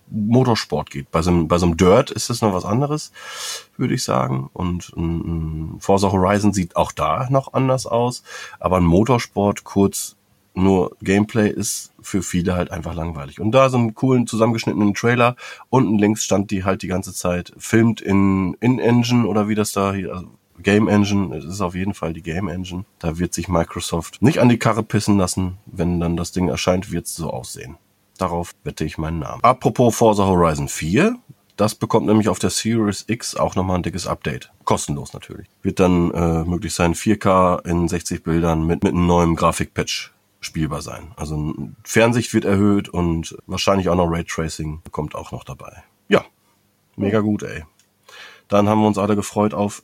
Motorsport 0.09 0.91
geht. 0.91 1.11
Bei 1.11 1.21
so, 1.21 1.31
einem, 1.31 1.47
bei 1.47 1.57
so 1.57 1.65
einem 1.65 1.77
Dirt 1.77 2.11
ist 2.11 2.29
das 2.29 2.41
noch 2.41 2.53
was 2.53 2.65
anderes, 2.65 3.11
würde 3.77 3.95
ich 3.95 4.03
sagen. 4.03 4.49
Und 4.53 4.91
ein, 4.95 5.75
ein 5.75 5.79
Forza 5.79 6.11
Horizon 6.11 6.53
sieht 6.53 6.75
auch 6.75 6.91
da 6.91 7.27
noch 7.29 7.53
anders 7.53 7.85
aus. 7.85 8.23
Aber 8.59 8.77
ein 8.77 8.85
Motorsport 8.85 9.63
kurz 9.63 10.15
nur 10.55 10.95
Gameplay 11.01 11.49
ist 11.49 11.91
für 12.01 12.23
viele 12.23 12.55
halt 12.55 12.71
einfach 12.71 12.95
langweilig. 12.95 13.39
Und 13.39 13.51
da 13.51 13.69
so 13.69 13.77
einen 13.77 13.95
coolen 13.95 14.27
zusammengeschnittenen 14.27 14.93
Trailer. 14.93 15.35
Unten 15.69 15.97
links 15.97 16.23
stand 16.23 16.51
die 16.51 16.63
halt 16.63 16.81
die 16.81 16.87
ganze 16.87 17.13
Zeit 17.13 17.53
filmt 17.57 18.01
in 18.01 18.55
In-Engine 18.59 19.27
oder 19.27 19.47
wie 19.47 19.55
das 19.55 19.71
da 19.71 19.93
hier, 19.93 20.13
also 20.13 20.27
Game 20.59 20.87
Engine, 20.87 21.35
es 21.35 21.45
ist 21.45 21.61
auf 21.61 21.75
jeden 21.75 21.93
Fall 21.93 22.13
die 22.13 22.21
Game 22.21 22.47
Engine. 22.47 22.85
Da 22.99 23.19
wird 23.19 23.33
sich 23.33 23.49
Microsoft 23.49 24.21
nicht 24.21 24.39
an 24.39 24.49
die 24.49 24.57
Karre 24.57 24.83
pissen 24.83 25.17
lassen. 25.17 25.57
Wenn 25.65 25.99
dann 25.99 26.15
das 26.15 26.31
Ding 26.31 26.47
erscheint, 26.47 26.91
wird 26.91 27.05
es 27.05 27.15
so 27.15 27.29
aussehen. 27.29 27.77
Darauf 28.17 28.53
wette 28.63 28.85
ich 28.85 28.97
meinen 28.97 29.19
Namen. 29.19 29.43
Apropos 29.43 29.95
Forza 29.95 30.25
Horizon 30.25 30.69
4, 30.69 31.17
das 31.57 31.75
bekommt 31.75 32.07
nämlich 32.07 32.29
auf 32.29 32.39
der 32.39 32.49
Series 32.49 33.03
X 33.07 33.35
auch 33.35 33.55
nochmal 33.55 33.77
ein 33.77 33.83
dickes 33.83 34.07
Update. 34.07 34.51
Kostenlos 34.63 35.13
natürlich. 35.13 35.47
Wird 35.61 35.79
dann 35.79 36.11
äh, 36.11 36.43
möglich 36.45 36.73
sein, 36.73 36.95
4K 36.95 37.65
in 37.65 37.87
60 37.89 38.23
Bildern 38.23 38.65
mit, 38.65 38.83
mit 38.83 38.93
einem 38.93 39.07
neuen 39.07 39.35
Grafikpatch 39.35 40.14
spielbar 40.45 40.81
sein. 40.81 41.11
Also 41.15 41.53
Fernsicht 41.83 42.33
wird 42.33 42.45
erhöht 42.45 42.89
und 42.89 43.37
wahrscheinlich 43.47 43.89
auch 43.89 43.95
noch 43.95 44.09
Raytracing 44.09 44.81
kommt 44.91 45.15
auch 45.15 45.31
noch 45.31 45.43
dabei. 45.43 45.83
Ja, 46.07 46.23
mega 46.95 47.19
gut, 47.19 47.43
ey. 47.43 47.63
Dann 48.47 48.69
haben 48.69 48.81
wir 48.81 48.87
uns 48.87 48.97
alle 48.97 49.15
gefreut 49.15 49.53
auf 49.53 49.83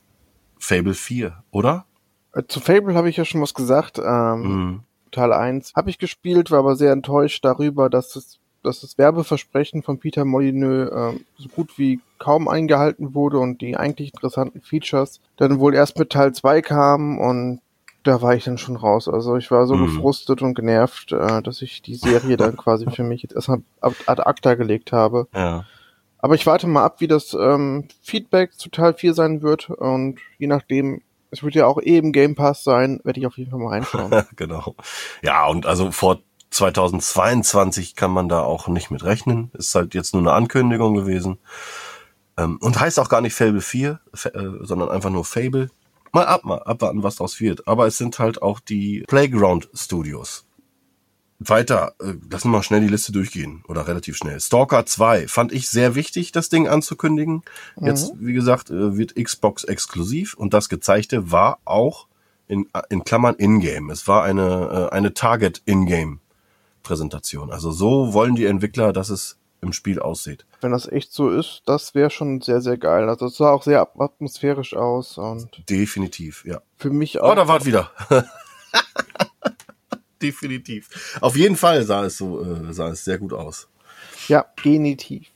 Fable 0.60 0.94
4, 0.94 1.44
oder? 1.52 1.86
Äh, 2.34 2.44
zu 2.48 2.60
Fable 2.60 2.94
habe 2.94 3.10
ich 3.10 3.18
ja 3.18 3.26
schon 3.26 3.42
was 3.42 3.54
gesagt. 3.54 4.00
Ähm, 4.00 4.42
mhm. 4.42 4.80
Teil 5.12 5.34
1 5.34 5.74
habe 5.76 5.90
ich 5.90 5.98
gespielt, 5.98 6.52
war 6.52 6.60
aber 6.60 6.76
sehr 6.76 6.94
enttäuscht 6.94 7.44
darüber, 7.44 7.90
dass 7.90 8.14
das, 8.14 8.40
dass 8.64 8.82
das 8.82 8.98
Werbeversprechen 8.98 9.84
von 9.84 10.00
Peter 10.00 10.24
Molyneux 10.24 10.90
äh, 10.90 11.20
so 11.38 11.50
gut 11.50 11.78
wie 11.78 12.00
kaum 12.18 12.48
eingehalten 12.48 13.14
wurde 13.14 13.40
und 13.40 13.62
die 13.62 13.76
eigentlich 13.76 14.14
interessanten 14.14 14.62
Features 14.62 15.20
dann 15.38 15.60
wohl 15.60 15.74
erst 15.74 15.98
mit 15.98 16.12
Teil 16.12 16.34
2 16.34 16.62
kamen 16.62 17.18
und 17.18 17.62
da 18.04 18.22
war 18.22 18.36
ich 18.36 18.44
dann 18.44 18.58
schon 18.58 18.76
raus. 18.76 19.08
Also 19.08 19.38
ich 19.38 19.52
war 19.52 19.68
so 19.68 19.76
mhm. 19.76 19.86
gefrustet 19.86 20.42
und 20.42 20.54
genervt, 20.54 21.12
äh, 21.12 21.42
dass 21.42 21.62
ich 21.62 21.82
die 21.82 21.96
Serie 21.96 22.38
dann 22.38 22.58
quasi 22.58 22.90
für 22.90 23.04
mich 23.04 23.22
jetzt 23.22 23.36
erstmal 23.36 23.62
ad 23.80 24.24
acta 24.24 24.56
gelegt 24.56 24.92
habe. 24.92 25.28
Ja. 25.34 25.66
Aber 26.20 26.36
ich 26.36 26.46
warte 26.46 26.68
mal 26.68 26.84
ab, 26.84 26.98
wie 27.00 27.08
das 27.08 27.34
ähm, 27.34 27.88
Feedback 28.02 28.54
zu 28.54 28.70
Teil 28.70 28.94
4 28.94 29.14
sein 29.14 29.42
wird 29.42 29.70
und 29.70 30.20
je 30.38 30.48
nachdem, 30.48 31.02
es 31.32 31.42
wird 31.42 31.56
ja 31.56 31.66
auch 31.66 31.82
eh 31.82 31.98
im 31.98 32.12
Game 32.12 32.36
Pass 32.36 32.64
sein, 32.64 33.00
werde 33.04 33.20
ich 33.20 33.26
auf 33.26 33.38
jeden 33.38 33.50
Fall 33.50 33.60
mal 33.60 33.70
reinschauen. 33.70 34.24
genau. 34.36 34.76
Ja, 35.24 35.48
und 35.48 35.66
also 35.66 35.92
vor 35.92 36.20
2022 36.52 37.96
kann 37.96 38.12
man 38.12 38.30
da 38.30 38.42
auch 38.42 38.68
nicht 38.68 38.92
mit 38.92 39.04
rechnen. 39.04 39.50
Ist 39.54 39.74
halt 39.74 39.96
jetzt 39.96 40.14
nur 40.14 40.22
eine 40.22 40.34
Ankündigung 40.34 40.94
gewesen. 40.94 41.40
Ähm, 42.38 42.58
und 42.62 42.80
heißt 42.80 43.00
auch 43.00 43.10
gar 43.10 43.22
nicht 43.22 43.34
Fable 43.34 43.62
4, 43.62 44.00
äh, 44.26 44.30
sondern 44.62 44.90
einfach 44.90 45.10
nur 45.10 45.26
Fable. 45.26 45.70
Mal 46.14 46.26
ab, 46.26 46.44
mal 46.44 46.62
abwarten, 46.64 47.04
was 47.04 47.16
daraus 47.16 47.40
wird. 47.40 47.68
Aber 47.68 47.88
es 47.88 47.98
sind 47.98 48.20
halt 48.20 48.42
auch 48.42 48.60
die 48.60 49.04
Playground 49.08 49.70
Studios. 49.74 50.46
Weiter, 51.40 51.96
äh, 52.00 52.14
lassen 52.30 52.50
wir 52.50 52.58
mal 52.58 52.64
schnell 52.64 52.82
die 52.82 52.88
Liste 52.88 53.12
durchgehen. 53.12 53.64
Oder 53.68 53.88
relativ 53.88 54.16
schnell. 54.18 54.40
Stalker 54.40 54.86
2 54.86 55.28
fand 55.28 55.52
ich 55.52 55.70
sehr 55.70 55.96
wichtig, 55.96 56.32
das 56.32 56.50
Ding 56.50 56.68
anzukündigen. 56.68 57.44
Mhm. 57.78 57.88
Jetzt, 57.88 58.14
wie 58.20 58.34
gesagt, 58.34 58.70
äh, 58.70 58.98
wird 58.98 59.16
Xbox 59.16 59.64
exklusiv 59.64 60.36
und 60.36 60.54
das 60.54 60.70
gezeigte 60.70 61.32
war 61.32 61.60
auch 61.66 62.08
in, 62.48 62.68
in 62.90 63.04
Klammern 63.04 63.36
in-game. 63.36 63.90
Es 63.90 64.08
war 64.08 64.24
eine, 64.24 64.90
äh, 64.92 64.96
eine 64.96 65.14
Target 65.14 65.62
in-game 65.66 66.20
Präsentation. 66.84 67.52
Also 67.52 67.72
so 67.72 68.14
wollen 68.14 68.36
die 68.36 68.46
Entwickler, 68.46 68.94
dass 68.94 69.10
es 69.10 69.38
im 69.62 69.74
Spiel 69.74 70.00
aussieht. 70.00 70.46
Wenn 70.62 70.72
das 70.72 70.88
echt 70.88 71.14
so 71.14 71.30
ist, 71.30 71.62
das 71.66 71.94
wäre 71.96 72.10
schon 72.10 72.42
sehr, 72.42 72.62
sehr 72.62 72.78
geil. 72.78 73.08
Also 73.10 73.28
es 73.28 73.38
sah 73.38 73.52
auch 73.52 73.64
sehr 73.64 73.82
atmosphärisch 74.00 74.76
aus 74.76 75.18
und 75.18 75.50
Definitiv, 75.70 76.44
ja. 76.46 76.62
für 76.78 76.90
mich 76.90 77.20
Oh, 77.20 77.24
auch. 77.26 77.36
da 77.36 77.48
wart 77.48 77.66
wieder. 77.66 77.92
Definitiv. 80.22 81.18
Auf 81.22 81.36
jeden 81.36 81.56
Fall 81.56 81.84
sah 81.84 82.06
es 82.06 82.18
so, 82.18 82.44
äh, 82.44 82.74
sah 82.74 82.90
es 82.90 83.04
sehr 83.04 83.18
gut 83.18 83.34
aus. 83.34 83.68
ja, 84.28 84.46
genitiv. 84.62 85.28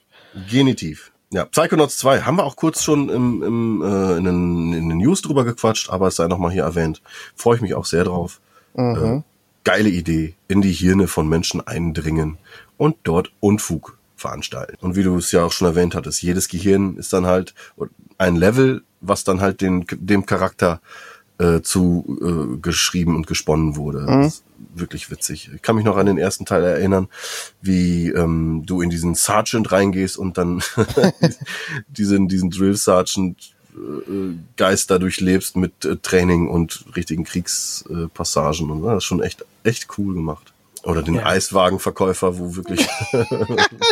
Genitiv. 0.50 1.12
Ja, 1.32 1.46
Psychonauts 1.46 1.98
2 1.98 2.22
haben 2.22 2.38
wir 2.38 2.44
auch 2.44 2.56
kurz 2.56 2.84
schon 2.84 3.10
im, 3.10 3.42
im, 3.42 3.82
äh, 3.82 4.18
in, 4.18 4.24
den, 4.26 4.74
in 4.74 4.90
den 4.90 4.98
News 5.00 5.22
drüber 5.24 5.44
gequatscht, 5.44 5.90
aber 5.90 6.08
es 6.08 6.16
sei 6.18 6.28
nochmal 6.28 6.52
hier 6.52 6.64
erwähnt. 6.64 7.02
Freue 7.36 7.56
ich 7.56 7.62
mich 7.62 7.74
auch 7.74 7.86
sehr 7.86 8.04
drauf. 8.04 8.40
Mhm. 8.76 8.96
Äh, 8.96 9.22
geile 9.64 9.90
Idee. 9.90 10.36
In 10.48 10.62
die 10.62 10.72
Hirne 10.72 11.08
von 11.08 11.28
Menschen 11.28 11.66
eindringen 11.66 12.38
und 12.78 12.96
dort 13.04 13.32
Unfug 13.40 13.98
veranstalten. 14.26 14.78
Und 14.82 14.96
wie 14.96 15.04
du 15.04 15.16
es 15.18 15.32
ja 15.32 15.44
auch 15.44 15.52
schon 15.52 15.68
erwähnt 15.68 15.94
hattest, 15.94 16.22
jedes 16.24 16.48
Gehirn 16.48 16.98
ist 16.98 17.14
dann 17.14 17.28
halt 17.28 17.54
ein 18.18 18.36
Level, 18.36 18.82
was 19.02 19.24
dann 19.24 19.40
halt 19.40 19.62
den, 19.62 19.86
dem 19.92 20.26
Charakter 20.26 20.82
äh, 21.38 21.62
zu 21.62 22.18
äh, 22.22 22.58
geschrieben 22.60 23.16
und 23.16 23.28
gesponnen 23.28 23.76
wurde. 23.76 24.06
Das 24.08 24.28
ist 24.28 24.44
wirklich 24.74 25.12
witzig. 25.12 25.52
Ich 25.54 25.62
kann 25.62 25.76
mich 25.76 25.86
noch 25.86 25.98
an 25.98 26.08
den 26.08 26.18
ersten 26.18 26.46
Teil 26.46 26.64
erinnern, 26.64 27.08
wie 27.62 28.10
ähm, 28.10 28.64
du 28.66 28.82
in 28.82 28.90
diesen 28.90 29.14
Sergeant 29.14 29.72
reingehst 29.72 30.18
und 30.18 30.38
dann 30.40 30.64
diesen, 31.88 32.28
diesen 32.28 32.50
Drill 32.50 32.76
Sergeant 32.76 33.54
äh, 33.76 34.34
Geist 34.58 34.90
dadurch 34.90 35.20
lebst 35.20 35.56
mit 35.56 35.86
äh, 35.86 35.98
Training 35.98 36.48
und 36.48 36.86
richtigen 36.96 37.26
Kriegspassagen 37.26 38.72
und 38.72 38.82
das 38.84 38.98
ist 38.98 39.04
schon 39.04 39.22
echt 39.22 39.46
echt 39.64 39.88
cool 39.98 40.16
gemacht. 40.16 40.55
Oder 40.86 41.02
den 41.02 41.15
Ja. 41.15 41.26
Eiswagenverkäufer, 41.26 42.38
wo 42.39 42.56
wirklich 42.56 42.82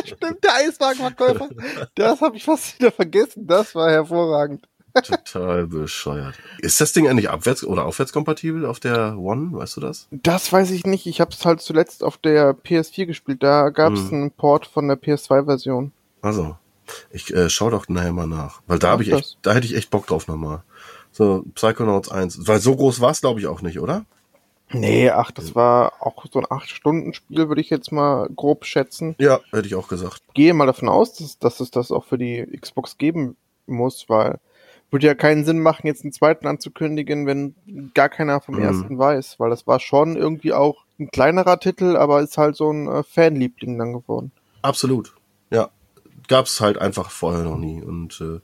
Stimmt, 0.06 0.44
der 0.44 0.54
Eiswagenverkäufer. 0.56 1.50
Das 1.96 2.22
habe 2.22 2.38
ich 2.38 2.44
fast 2.44 2.80
wieder 2.80 2.92
vergessen. 2.92 3.48
Das 3.48 3.74
war 3.76 3.90
hervorragend. 3.92 4.68
total 5.04 5.66
bescheuert. 5.66 6.36
Ist 6.60 6.80
das 6.80 6.94
Ding 6.94 7.08
eigentlich 7.08 7.30
abwärts 7.32 7.64
oder 7.64 7.86
aufwärtskompatibel 7.86 8.66
auf 8.68 8.80
der 8.80 9.18
One? 9.18 9.50
Weißt 9.54 9.78
du 9.78 9.82
das? 9.82 10.08
Das 10.12 10.52
weiß 10.54 10.70
ich 10.70 10.86
nicht. 10.86 11.08
Ich 11.08 11.20
habe 11.20 11.32
es 11.32 11.44
halt 11.46 11.62
zuletzt 11.62 12.04
auf 12.04 12.18
der 12.18 12.54
PS4 12.56 13.08
gespielt. 13.08 13.42
Da 13.42 13.70
gab 13.70 13.94
es 13.94 14.12
Mhm. 14.12 14.14
einen 14.14 14.32
Port 14.32 14.68
von 14.68 14.88
der 14.88 14.98
PS2-Version. 15.02 15.92
Also, 16.22 16.58
ich 17.10 17.34
äh, 17.34 17.50
schau 17.50 17.72
doch 17.72 17.88
nachher 17.90 18.14
mal 18.14 18.28
nach, 18.28 18.62
weil 18.68 18.78
da 18.78 18.92
habe 18.92 19.02
ich 19.04 19.12
echt, 19.12 19.40
da 19.42 19.54
hätte 19.54 19.66
ich 19.66 19.76
echt 19.76 19.90
Bock 19.90 20.06
drauf 20.06 20.28
nochmal. 20.28 20.62
So 21.12 21.44
Psychonauts 21.56 22.10
1, 22.10 22.48
weil 22.48 22.60
so 22.60 22.76
groß 22.76 23.02
war 23.02 23.12
es 23.12 23.22
glaube 23.22 23.40
ich 23.40 23.48
auch 23.48 23.62
nicht, 23.64 23.80
oder? 23.80 24.06
Nee, 24.74 25.10
ach, 25.10 25.32
das 25.32 25.56
war 25.56 25.94
auch 26.02 26.26
so 26.32 26.40
ein 26.40 26.46
8-Stunden-Spiel, 26.46 27.48
würde 27.48 27.62
ich 27.62 27.70
jetzt 27.70 27.92
mal 27.92 28.28
grob 28.36 28.66
schätzen. 28.66 29.16
Ja, 29.20 29.40
hätte 29.52 29.68
ich 29.68 29.76
auch 29.76 29.88
gesagt. 29.88 30.22
Gehe 30.34 30.54
mal 30.54 30.66
davon 30.66 30.90
aus, 30.90 31.14
dass, 31.14 31.38
dass 31.40 31.60
es 31.60 31.72
das 31.72 31.92
auch 31.92 32.06
für 32.06 32.18
die 32.18 32.46
Xbox 32.60 32.98
geben 32.98 33.36
muss, 33.68 34.06
weil 34.10 34.40
würde 34.90 35.08
ja 35.08 35.16
keinen 35.16 35.44
Sinn 35.44 35.60
machen, 35.60 35.88
jetzt 35.88 36.04
einen 36.04 36.14
zweiten 36.14 36.46
anzukündigen, 36.46 37.26
wenn 37.26 37.56
gar 37.96 38.10
keiner 38.10 38.42
vom 38.42 38.56
Mhm. 38.56 38.62
ersten 38.62 38.98
weiß, 39.00 39.40
weil 39.40 39.50
das 39.50 39.66
war 39.66 39.80
schon 39.80 40.16
irgendwie 40.16 40.54
auch 40.54 40.86
ein 41.00 41.10
kleinerer 41.10 41.60
Titel, 41.60 41.96
aber 41.96 42.22
ist 42.22 42.38
halt 42.38 42.56
so 42.56 42.70
ein 42.72 42.88
äh, 42.88 43.04
Fanliebling 43.04 43.80
dann 43.80 43.94
geworden. 43.94 44.32
Absolut. 44.62 45.14
Ja. 45.50 45.70
Gab's 46.28 46.62
halt 46.62 46.78
einfach 46.78 47.10
vorher 47.10 47.44
noch 47.44 47.58
nie. 47.58 47.82
Und 47.82 48.22
äh, 48.22 48.40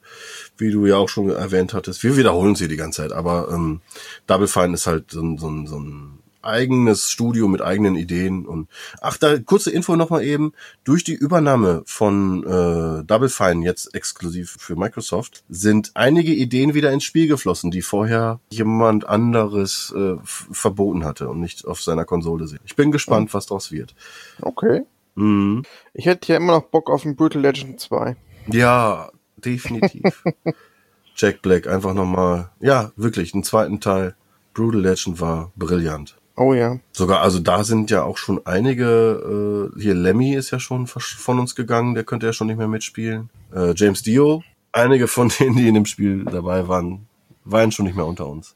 wie 0.57 0.71
du 0.71 0.85
ja 0.87 0.97
auch 0.97 1.07
schon 1.07 1.29
erwähnt 1.29 1.73
hattest, 1.73 2.03
wir 2.03 2.17
wiederholen 2.17 2.55
sie 2.55 2.67
die 2.67 2.75
ganze 2.75 3.03
Zeit, 3.03 3.13
aber 3.13 3.49
ähm, 3.51 3.81
Double 4.27 4.47
Fine 4.47 4.73
ist 4.73 4.87
halt 4.87 5.11
so 5.11 5.21
ein, 5.21 5.37
so 5.37 5.49
ein, 5.49 5.67
so 5.67 5.79
ein 5.79 6.18
eigenes 6.41 7.09
Studio 7.09 7.47
mit 7.47 7.61
eigenen 7.61 7.95
Ideen 7.95 8.45
und 8.45 8.69
ach 9.01 9.17
da 9.17 9.37
kurze 9.39 9.71
Info 9.71 9.95
nochmal 9.95 10.23
eben 10.23 10.53
durch 10.83 11.03
die 11.03 11.13
Übernahme 11.13 11.83
von 11.85 12.43
äh, 12.43 13.03
Double 13.03 13.29
Fine 13.29 13.65
jetzt 13.65 13.93
exklusiv 13.93 14.57
für 14.59 14.75
Microsoft 14.75 15.43
sind 15.49 15.91
einige 15.93 16.33
Ideen 16.33 16.73
wieder 16.73 16.91
ins 16.91 17.03
Spiel 17.03 17.27
geflossen 17.27 17.71
die 17.71 17.81
vorher 17.81 18.39
jemand 18.51 19.07
anderes 19.07 19.93
äh, 19.95 20.15
verboten 20.23 21.05
hatte 21.05 21.29
und 21.29 21.39
nicht 21.39 21.65
auf 21.65 21.81
seiner 21.81 22.05
Konsole 22.05 22.47
sehen 22.47 22.59
ich 22.65 22.75
bin 22.75 22.91
gespannt 22.91 23.33
was 23.33 23.45
draus 23.47 23.71
wird 23.71 23.95
Okay. 24.41 24.83
mhm. 25.15 25.63
Ich 25.93 26.05
hätte 26.05 26.31
ja 26.31 26.37
immer 26.37 26.53
noch 26.53 26.63
Bock 26.63 26.89
auf 26.89 27.05
ein 27.05 27.15
Brutal 27.15 27.41
Legend 27.41 27.79
2. 27.79 28.15
Ja, 28.47 29.11
definitiv. 29.37 30.23
Jack 31.15 31.41
Black 31.41 31.67
einfach 31.67 31.93
nochmal, 31.93 32.49
ja, 32.59 32.91
wirklich, 32.95 33.33
einen 33.33 33.43
zweiten 33.43 33.79
Teil. 33.79 34.15
Brutal 34.53 34.81
Legend 34.81 35.19
war 35.19 35.51
brillant. 35.55 36.17
Oh 36.39 36.53
ja. 36.53 36.79
Sogar, 36.93 37.19
also 37.19 37.39
da 37.39 37.65
sind 37.65 37.91
ja 37.91 38.03
auch 38.03 38.17
schon 38.17 38.39
einige, 38.45 39.71
äh, 39.75 39.81
hier 39.81 39.93
Lemmy 39.93 40.35
ist 40.35 40.51
ja 40.51 40.59
schon 40.61 40.87
von 40.87 41.37
uns 41.37 41.53
gegangen, 41.53 41.95
der 41.95 42.05
könnte 42.05 42.27
ja 42.27 42.31
schon 42.31 42.47
nicht 42.47 42.55
mehr 42.55 42.69
mitspielen. 42.69 43.29
Äh, 43.53 43.73
James 43.75 44.03
Dio, 44.03 44.41
einige 44.71 45.09
von 45.09 45.27
denen, 45.39 45.57
die 45.57 45.67
in 45.67 45.73
dem 45.73 45.85
Spiel 45.85 46.23
dabei 46.23 46.69
waren, 46.69 47.07
waren 47.43 47.73
schon 47.73 47.85
nicht 47.85 47.97
mehr 47.97 48.05
unter 48.05 48.25
uns. 48.27 48.55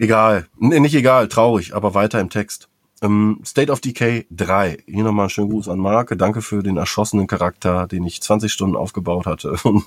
Egal, 0.00 0.48
nee, 0.58 0.80
nicht 0.80 0.96
egal, 0.96 1.28
traurig, 1.28 1.76
aber 1.76 1.94
weiter 1.94 2.18
im 2.18 2.28
Text. 2.28 2.68
Ähm, 3.02 3.40
State 3.46 3.70
of 3.70 3.80
Decay 3.80 4.26
3. 4.32 4.78
Hier 4.86 5.04
nochmal 5.04 5.24
einen 5.24 5.30
schönen 5.30 5.50
Gruß 5.50 5.68
an 5.68 5.78
Marke. 5.78 6.16
Danke 6.16 6.42
für 6.42 6.64
den 6.64 6.76
erschossenen 6.76 7.28
Charakter, 7.28 7.86
den 7.86 8.04
ich 8.04 8.20
20 8.20 8.52
Stunden 8.52 8.74
aufgebaut 8.74 9.26
hatte 9.26 9.52
und 9.62 9.86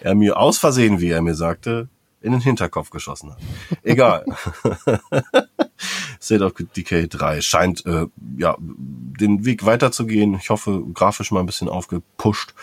er 0.00 0.14
mir 0.14 0.36
aus 0.36 0.56
Versehen, 0.56 1.00
wie 1.00 1.10
er 1.10 1.20
mir 1.20 1.34
sagte, 1.34 1.88
in 2.20 2.32
den 2.32 2.40
Hinterkopf 2.40 2.90
geschossen 2.90 3.32
hat. 3.32 3.38
Egal. 3.82 4.24
State 6.20 6.44
of 6.44 6.52
Decay 6.54 7.08
3 7.08 7.40
scheint 7.40 7.86
äh, 7.86 8.06
ja 8.36 8.56
den 8.58 9.44
Weg 9.44 9.64
weiterzugehen. 9.64 10.34
Ich 10.34 10.50
hoffe, 10.50 10.84
grafisch 10.92 11.30
mal 11.30 11.40
ein 11.40 11.46
bisschen 11.46 11.68
aufgepusht. 11.68 12.54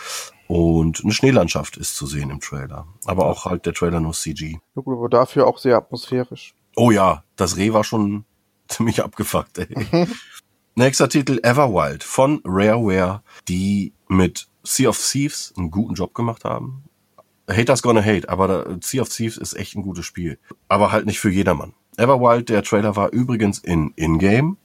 Und 0.46 1.02
eine 1.04 1.12
Schneelandschaft 1.12 1.76
ist 1.76 1.96
zu 1.96 2.06
sehen 2.06 2.30
im 2.30 2.40
Trailer. 2.40 2.86
Aber 3.04 3.26
auch 3.26 3.44
halt 3.44 3.66
der 3.66 3.74
Trailer 3.74 4.00
nur 4.00 4.14
CG. 4.14 4.58
Ja 4.74 4.82
gut, 4.82 4.96
aber 4.96 5.08
dafür 5.08 5.46
auch 5.46 5.58
sehr 5.58 5.76
atmosphärisch. 5.76 6.54
Oh 6.74 6.90
ja, 6.90 7.24
das 7.36 7.56
Reh 7.56 7.72
war 7.72 7.84
schon 7.84 8.24
ziemlich 8.68 9.02
abgefuckt, 9.02 9.58
ey. 9.58 9.68
Nächster 10.74 11.08
Titel 11.08 11.40
Everwild 11.42 12.04
von 12.04 12.40
Rareware, 12.44 13.22
die 13.48 13.92
mit 14.06 14.46
Sea 14.62 14.88
of 14.88 14.98
Thieves 14.98 15.52
einen 15.56 15.70
guten 15.70 15.94
Job 15.94 16.14
gemacht 16.14 16.44
haben. 16.44 16.84
Haters 17.48 17.82
gonna 17.82 18.04
hate, 18.04 18.28
aber 18.28 18.48
da, 18.48 18.76
Sea 18.82 19.02
of 19.02 19.08
Thieves 19.08 19.36
ist 19.36 19.54
echt 19.54 19.74
ein 19.74 19.82
gutes 19.82 20.04
Spiel. 20.04 20.38
Aber 20.68 20.92
halt 20.92 21.06
nicht 21.06 21.18
für 21.18 21.30
jedermann. 21.30 21.74
Everwild, 21.96 22.48
der 22.48 22.62
Trailer 22.62 22.94
war 22.96 23.10
übrigens 23.12 23.58
in 23.58 23.92
In-Game. 23.96 24.56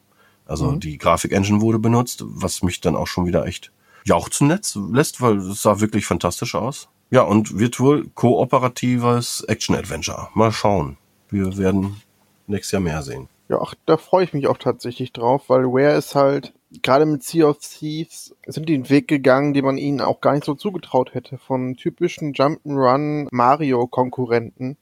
Also 0.45 0.73
die 0.73 0.97
Grafik-Engine 0.97 1.61
wurde 1.61 1.79
benutzt, 1.79 2.23
was 2.25 2.63
mich 2.63 2.81
dann 2.81 2.95
auch 2.95 3.07
schon 3.07 3.25
wieder 3.25 3.45
echt 3.45 3.71
jauchzen 4.03 4.49
lässt, 4.49 4.77
lässt, 4.91 5.21
weil 5.21 5.37
es 5.37 5.61
sah 5.61 5.79
wirklich 5.79 6.05
fantastisch 6.05 6.55
aus. 6.55 6.89
Ja, 7.09 7.21
und 7.21 7.57
wird 7.57 7.79
wohl 7.79 8.09
kooperatives 8.13 9.41
Action-Adventure. 9.47 10.29
Mal 10.33 10.51
schauen. 10.51 10.97
Wir 11.29 11.57
werden 11.57 12.01
nächstes 12.47 12.71
Jahr 12.71 12.81
mehr 12.81 13.01
sehen. 13.03 13.29
Ja, 13.53 13.59
ach, 13.61 13.75
da 13.85 13.97
freue 13.97 14.23
ich 14.23 14.33
mich 14.33 14.47
auch 14.47 14.57
tatsächlich 14.57 15.13
drauf, 15.13 15.43
weil 15.47 15.61
Rare 15.65 15.95
ist 15.95 16.15
halt, 16.15 16.53
gerade 16.81 17.05
mit 17.05 17.21
Sea 17.21 17.47
of 17.47 17.59
Thieves, 17.59 18.35
sind 18.47 18.67
die 18.67 18.73
einen 18.73 18.89
Weg 18.89 19.07
gegangen, 19.07 19.53
den 19.53 19.63
man 19.63 19.77
ihnen 19.77 20.01
auch 20.01 20.21
gar 20.21 20.33
nicht 20.33 20.43
so 20.43 20.55
zugetraut 20.55 21.13
hätte. 21.13 21.37
Von 21.37 21.75
typischen 21.75 22.33
Jump'n'Run 22.33 23.27
Mario-Konkurrenten 23.29 24.77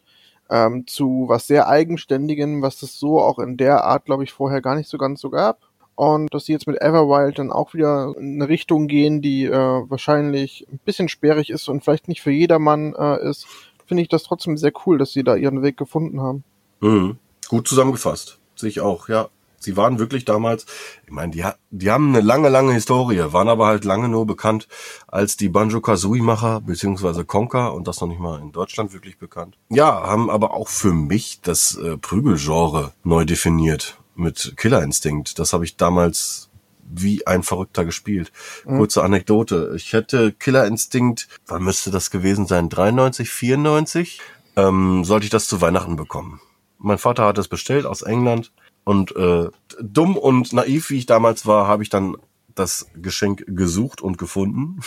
ähm, 0.50 0.88
zu 0.88 1.26
was 1.28 1.48
sehr 1.48 1.68
Eigenständigem, 1.68 2.62
was 2.62 2.82
es 2.82 2.98
so 2.98 3.20
auch 3.20 3.40
in 3.40 3.58
der 3.58 3.84
Art, 3.84 4.06
glaube 4.06 4.24
ich, 4.24 4.32
vorher 4.32 4.62
gar 4.62 4.76
nicht 4.76 4.88
so 4.88 4.98
ganz 4.98 5.20
so 5.20 5.30
gab. 5.30 5.60
Und 5.96 6.34
dass 6.34 6.46
sie 6.46 6.54
jetzt 6.54 6.68
mit 6.68 6.82
Everwild 6.82 7.40
dann 7.40 7.52
auch 7.52 7.74
wieder 7.74 8.14
in 8.18 8.36
eine 8.36 8.48
Richtung 8.48 8.88
gehen, 8.88 9.22
die 9.22 9.48
äh, 9.48 9.52
wahrscheinlich 9.52 10.66
ein 10.72 10.80
bisschen 10.86 11.10
sperrig 11.10 11.50
ist 11.50 11.68
und 11.68 11.84
vielleicht 11.84 12.08
nicht 12.08 12.22
für 12.22 12.32
jedermann 12.32 12.96
äh, 12.98 13.22
ist, 13.30 13.48
finde 13.86 14.04
ich 14.04 14.08
das 14.08 14.24
trotzdem 14.24 14.56
sehr 14.56 14.72
cool, 14.86 14.98
dass 14.98 15.12
sie 15.12 15.26
da 15.26 15.36
ihren 15.36 15.62
Weg 15.62 15.76
gefunden 15.76 16.22
haben. 16.22 16.46
Mhm. 16.80 17.18
Gut 17.50 17.68
zusammengefasst. 17.68 18.41
Sehe 18.62 18.70
ich 18.70 18.80
auch, 18.80 19.10
ja. 19.10 19.30
Sie 19.60 19.78
waren 19.78 20.00
wirklich 20.00 20.26
damals, 20.26 20.66
ich 21.06 21.12
meine, 21.12 21.32
die, 21.32 21.44
die 21.70 21.92
haben 21.92 22.10
eine 22.10 22.22
lange, 22.22 22.50
lange 22.50 22.74
Historie, 22.74 23.22
waren 23.32 23.48
aber 23.48 23.68
halt 23.68 23.86
lange 23.86 24.10
nur 24.10 24.26
bekannt 24.26 24.68
als 25.08 25.38
die 25.38 25.50
Banjo-Kazooie-Macher, 25.50 26.62
beziehungsweise 26.62 27.26
Conker 27.26 27.74
und 27.74 27.88
das 27.88 28.02
noch 28.02 28.08
nicht 28.08 28.20
mal 28.20 28.40
in 28.40 28.52
Deutschland 28.52 28.94
wirklich 28.94 29.20
bekannt. 29.20 29.58
Ja, 29.70 30.02
haben 30.04 30.32
aber 30.32 30.54
auch 30.54 30.68
für 30.68 30.94
mich 30.94 31.42
das 31.42 31.76
äh, 31.76 31.98
Prügelgenre 31.98 32.94
neu 33.04 33.26
definiert 33.26 34.00
mit 34.16 34.54
Killer 34.58 34.82
Instinct. 34.82 35.38
Das 35.38 35.54
habe 35.54 35.64
ich 35.64 35.78
damals 35.78 36.50
wie 36.84 37.26
ein 37.28 37.44
Verrückter 37.44 37.86
gespielt. 37.86 38.32
Kurze 38.66 39.04
Anekdote. 39.04 39.74
Ich 39.76 39.94
hätte 39.94 40.34
Killer 40.34 40.66
Instinct, 40.66 41.28
wann 41.48 41.64
müsste 41.64 41.92
das 41.92 42.12
gewesen 42.12 42.48
sein? 42.48 42.68
93, 42.70 43.30
94? 43.30 44.22
Ähm, 44.58 45.04
sollte 45.06 45.24
ich 45.24 45.30
das 45.30 45.48
zu 45.48 45.62
Weihnachten 45.62 45.96
bekommen. 45.96 46.42
Mein 46.82 46.98
Vater 46.98 47.26
hat 47.26 47.38
es 47.38 47.48
bestellt 47.48 47.86
aus 47.86 48.02
England 48.02 48.52
und 48.84 49.16
äh, 49.16 49.50
dumm 49.80 50.18
und 50.18 50.54
naiv 50.54 50.90
wie 50.90 50.98
ich 50.98 51.06
damals 51.06 51.46
war, 51.46 51.68
habe 51.68 51.84
ich 51.84 51.90
dann 51.90 52.18
das 52.56 52.88
Geschenk 52.96 53.44
gesucht 53.48 54.02
und 54.02 54.18
gefunden. 54.18 54.80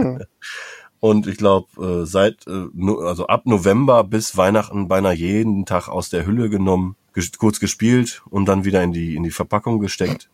und 1.00 1.26
ich 1.26 1.36
glaube, 1.36 2.02
äh, 2.02 2.06
seit 2.06 2.46
äh, 2.46 2.68
also 3.02 3.26
ab 3.26 3.46
November 3.46 4.04
bis 4.04 4.36
Weihnachten 4.36 4.88
beinahe 4.88 5.14
jeden 5.14 5.66
Tag 5.66 5.88
aus 5.88 6.08
der 6.08 6.26
Hülle 6.26 6.48
genommen, 6.48 6.96
ges 7.12 7.32
kurz 7.32 7.60
gespielt 7.60 8.22
und 8.30 8.46
dann 8.46 8.64
wieder 8.64 8.82
in 8.82 8.92
die 8.92 9.16
in 9.16 9.24
die 9.24 9.30
Verpackung 9.30 9.80
gesteckt. 9.80 10.28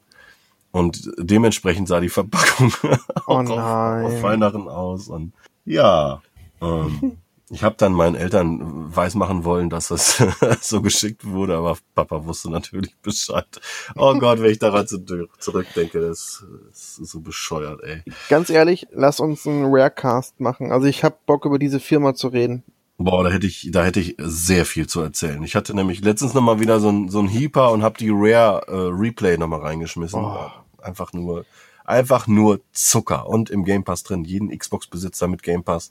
Und 0.73 1.11
dementsprechend 1.19 1.89
sah 1.89 2.01
die 2.01 2.09
Verpackung 2.09 2.73
Oh. 3.27 3.35
Auf, 3.35 3.51
auf 3.51 4.23
Weihnachten 4.23 4.69
aus. 4.69 5.09
Und 5.09 5.33
ja, 5.65 6.23
ähm, 6.61 7.19
ich 7.51 7.65
habe 7.65 7.75
dann 7.77 7.93
meinen 7.93 8.15
Eltern 8.15 8.95
weismachen 8.95 9.45
wollen, 9.45 9.71
dass 9.71 9.89
das 9.89 10.23
so 10.61 10.81
geschickt 10.81 11.27
wurde, 11.27 11.57
aber 11.57 11.77
Papa 11.95 12.25
wusste 12.25 12.49
natürlich 12.51 12.97
Bescheid. 13.03 13.61
Oh 13.97 14.15
Gott, 14.19 14.41
wenn 14.41 14.53
ich 14.53 14.61
daran 14.61 14.87
zu- 14.87 15.05
zurückdenke, 15.39 16.01
das, 16.01 16.45
ist 16.71 16.97
so 16.97 17.21
bescheuert, 17.21 17.83
ey. 17.83 18.03
Ganz 18.29 18.51
ehrlich, 18.51 18.87
lass 18.93 19.19
uns 19.19 19.47
einen 19.47 19.67
Rarecast 19.67 20.39
machen. 20.41 20.71
Also 20.71 20.87
ich 20.87 21.03
hab 21.03 21.27
Bock 21.27 21.45
über 21.45 21.59
diese 21.59 21.81
Firma 21.81 22.15
zu 22.15 22.29
reden. 22.29 22.63
Boah, 22.99 23.25
da 23.25 23.31
hätte 23.31 23.47
ich, 23.47 23.71
da 23.73 23.85
hätte 23.85 23.99
ich 23.99 24.15
sehr 24.19 24.65
viel 24.65 24.87
zu 24.87 25.01
erzählen. 25.01 25.43
Ich 25.43 25.57
hatte 25.57 25.75
nämlich 25.75 26.05
letztens 26.05 26.35
noch 26.35 26.43
mal 26.43 26.61
wieder 26.61 26.79
so 26.79 26.91
ein, 26.91 27.09
so 27.09 27.19
ein 27.19 27.29
Heeper 27.29 27.73
und 27.73 27.83
habe 27.83 27.99
die 27.99 28.11
Rare 28.13 28.63
äh, 28.69 28.91
Replay 28.93 29.39
noch 29.39 29.49
mal 29.49 29.61
reingeschmissen. 29.61 30.23
Oh. 30.23 30.51
Einfach 30.83 31.13
nur, 31.13 31.47
einfach 31.85 32.27
nur 32.27 32.61
Zucker 32.73 33.27
und 33.27 33.51
im 33.51 33.65
Game 33.65 33.85
Pass 33.85 34.03
drin. 34.03 34.25
Jeden 34.25 34.57
Xbox-Besitzer 34.57 35.29
mit 35.29 35.43
Game 35.43 35.65
Pass 35.65 35.91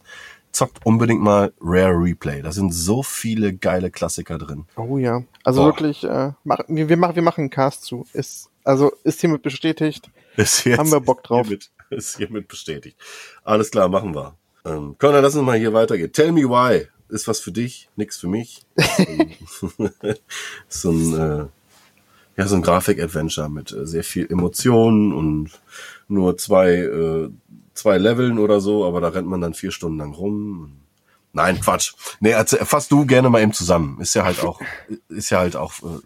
zockt 0.51 0.85
unbedingt 0.85 1.21
mal 1.21 1.53
Rare 1.61 1.95
Replay. 1.95 2.41
Da 2.41 2.51
sind 2.51 2.73
so 2.73 3.03
viele 3.03 3.53
geile 3.53 3.91
Klassiker 3.91 4.37
drin. 4.37 4.65
Oh 4.75 4.97
ja. 4.97 5.23
Also 5.43 5.61
Boah. 5.61 5.67
wirklich, 5.67 6.03
äh, 6.03 6.31
mach, 6.43 6.59
wir, 6.67 6.97
machen, 6.97 7.15
wir 7.15 7.23
machen 7.23 7.41
einen 7.41 7.49
Cast 7.49 7.83
zu. 7.83 8.05
Ist, 8.13 8.49
also 8.63 8.91
ist 9.03 9.21
hiermit 9.21 9.41
bestätigt. 9.41 10.09
Ist 10.35 10.65
jetzt 10.65 10.77
Haben 10.79 10.91
wir 10.91 10.99
Bock 10.99 11.23
drauf. 11.23 11.47
Hiermit, 11.47 11.71
ist 11.89 12.17
hiermit 12.17 12.47
bestätigt. 12.47 12.97
Alles 13.43 13.71
klar, 13.71 13.89
machen 13.89 14.15
wir. 14.15 14.35
Ähm, 14.65 14.95
Conor, 14.97 15.21
lass 15.21 15.35
uns 15.35 15.45
mal 15.45 15.57
hier 15.57 15.73
weitergehen. 15.73 16.11
Tell 16.11 16.31
me 16.31 16.43
why. 16.43 16.87
Ist 17.09 17.27
was 17.27 17.39
für 17.39 17.51
dich, 17.51 17.89
nix 17.95 18.17
für 18.17 18.27
mich. 18.27 18.65
so 20.67 20.91
ein, 20.91 21.13
äh, 21.13 21.45
ja, 22.37 22.47
so 22.47 22.55
ein 22.55 22.61
Grafik-Adventure 22.61 23.49
mit 23.49 23.71
äh, 23.71 23.85
sehr 23.85 24.03
viel 24.03 24.27
Emotionen 24.29 25.11
und 25.13 25.49
nur 26.09 26.37
zwei, 26.37 26.71
äh, 26.73 27.29
zwei 27.73 27.97
Leveln 27.97 28.39
oder 28.39 28.59
so, 28.59 28.85
aber 28.85 29.01
da 29.01 29.09
rennt 29.09 29.27
man 29.27 29.41
dann 29.41 29.53
vier 29.53 29.71
Stunden 29.71 29.97
lang 29.97 30.13
rum. 30.13 30.73
Nein, 31.31 31.59
Quatsch. 31.61 31.93
Nee, 32.19 32.33
fass 32.45 32.87
du 32.87 33.05
gerne 33.05 33.29
mal 33.29 33.41
eben 33.41 33.53
zusammen. 33.53 33.99
Ist 34.01 34.15
ja 34.15 34.25
halt 34.25 34.43
auch, 34.43 34.59
ist 35.09 35.29
ja 35.29 35.39
halt 35.39 35.55
auch 35.55 35.73
äh, 35.83 35.99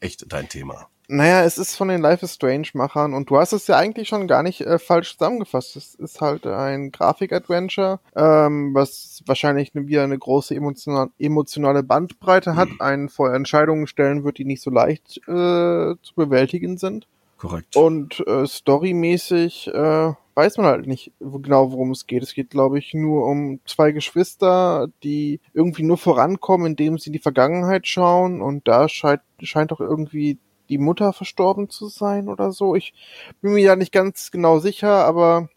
echt 0.00 0.30
dein 0.32 0.48
Thema. 0.48 0.88
Naja, 1.08 1.44
es 1.44 1.56
ist 1.56 1.76
von 1.76 1.86
den 1.86 2.00
Life 2.00 2.24
is 2.24 2.34
Strange 2.34 2.66
Machern 2.72 3.14
und 3.14 3.30
du 3.30 3.38
hast 3.38 3.52
es 3.52 3.68
ja 3.68 3.76
eigentlich 3.76 4.08
schon 4.08 4.26
gar 4.26 4.42
nicht 4.42 4.62
äh, 4.62 4.78
falsch 4.80 5.12
zusammengefasst. 5.16 5.76
Es 5.76 5.94
ist 5.94 6.20
halt 6.20 6.46
ein 6.46 6.90
Grafik-Adventure, 6.90 8.00
ähm, 8.16 8.74
was 8.74 9.22
wahrscheinlich 9.24 9.72
ne- 9.74 9.86
wieder 9.86 10.02
eine 10.02 10.18
große 10.18 10.54
emotional, 10.54 11.10
emotionale 11.18 11.84
Bandbreite 11.84 12.56
hat, 12.56 12.68
einen 12.80 13.08
vor 13.08 13.32
Entscheidungen 13.32 13.86
stellen 13.86 14.24
wird, 14.24 14.38
die 14.38 14.44
nicht 14.44 14.62
so 14.62 14.70
leicht 14.70 15.18
äh, 15.28 15.94
zu 16.02 16.14
bewältigen 16.16 16.76
sind. 16.76 17.06
Korrekt. 17.38 17.76
Und 17.76 18.26
äh, 18.26 18.46
storymäßig 18.46 19.68
äh, 19.68 20.12
weiß 20.34 20.58
man 20.58 20.66
halt 20.66 20.86
nicht 20.86 21.12
genau, 21.20 21.72
worum 21.72 21.90
es 21.90 22.06
geht. 22.06 22.22
Es 22.22 22.34
geht, 22.34 22.50
glaube 22.50 22.78
ich, 22.78 22.94
nur 22.94 23.26
um 23.26 23.60
zwei 23.66 23.92
Geschwister, 23.92 24.88
die 25.02 25.40
irgendwie 25.52 25.82
nur 25.82 25.98
vorankommen, 25.98 26.68
indem 26.68 26.98
sie 26.98 27.08
in 27.08 27.14
die 27.14 27.18
Vergangenheit 27.18 27.86
schauen. 27.86 28.40
Und 28.40 28.68
da 28.68 28.88
scheint, 28.88 29.22
scheint 29.40 29.70
doch 29.70 29.80
irgendwie 29.80 30.38
die 30.68 30.78
Mutter 30.78 31.12
verstorben 31.12 31.70
zu 31.70 31.88
sein 31.88 32.28
oder 32.28 32.52
so. 32.52 32.74
Ich 32.74 32.92
bin 33.40 33.54
mir 33.54 33.62
ja 33.62 33.76
nicht 33.76 33.92
ganz 33.92 34.30
genau 34.30 34.58
sicher, 34.58 35.04
aber 35.04 35.48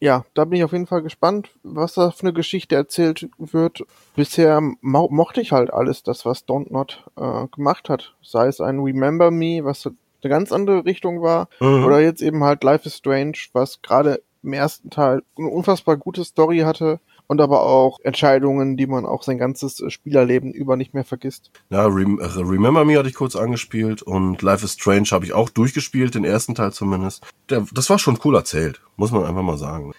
ja, 0.00 0.24
da 0.34 0.44
bin 0.44 0.58
ich 0.58 0.64
auf 0.64 0.72
jeden 0.72 0.86
Fall 0.86 1.02
gespannt, 1.02 1.50
was 1.62 1.94
da 1.94 2.10
für 2.10 2.24
eine 2.24 2.34
Geschichte 2.34 2.74
erzählt 2.74 3.30
wird. 3.38 3.84
Bisher 4.14 4.60
mo 4.60 5.08
mochte 5.10 5.40
ich 5.40 5.52
halt 5.52 5.72
alles, 5.72 6.02
das, 6.02 6.26
was 6.26 6.46
Don't 6.46 6.70
Not 6.70 7.04
äh, 7.16 7.46
gemacht 7.54 7.88
hat. 7.88 8.14
Sei 8.22 8.48
es 8.48 8.60
ein 8.60 8.80
Remember 8.80 9.30
Me, 9.30 9.64
was 9.64 9.88
eine 10.26 10.34
ganz 10.34 10.52
andere 10.52 10.84
Richtung 10.84 11.22
war, 11.22 11.48
Mhm. 11.60 11.84
oder 11.84 12.00
jetzt 12.00 12.22
eben 12.22 12.42
halt 12.44 12.62
Life 12.64 12.86
is 12.86 12.96
Strange, 12.96 13.32
was 13.52 13.80
gerade 13.82 14.22
im 14.42 14.52
ersten 14.52 14.90
Teil 14.90 15.22
eine 15.38 15.48
unfassbar 15.48 15.96
gute 15.96 16.24
Story 16.24 16.58
hatte 16.60 17.00
und 17.28 17.40
aber 17.40 17.62
auch 17.62 17.98
Entscheidungen, 18.04 18.76
die 18.76 18.86
man 18.86 19.04
auch 19.04 19.24
sein 19.24 19.38
ganzes 19.38 19.82
Spielerleben 19.88 20.52
über 20.52 20.76
nicht 20.76 20.94
mehr 20.94 21.02
vergisst. 21.04 21.50
Ja, 21.70 21.84
Rem 21.86 22.20
äh, 22.20 22.24
Remember 22.24 22.84
Me 22.84 22.96
hatte 22.96 23.08
ich 23.08 23.16
kurz 23.16 23.34
angespielt 23.34 24.02
und 24.02 24.42
Life 24.42 24.64
is 24.64 24.74
Strange 24.74 25.08
habe 25.10 25.24
ich 25.24 25.32
auch 25.32 25.48
durchgespielt, 25.50 26.14
den 26.14 26.24
ersten 26.24 26.54
Teil 26.54 26.72
zumindest. 26.72 27.24
Der, 27.50 27.66
das 27.72 27.90
war 27.90 27.98
schon 27.98 28.18
cool 28.24 28.36
erzählt, 28.36 28.80
muss 28.96 29.10
man 29.10 29.24
einfach 29.24 29.42
mal 29.42 29.58
sagen. 29.58 29.92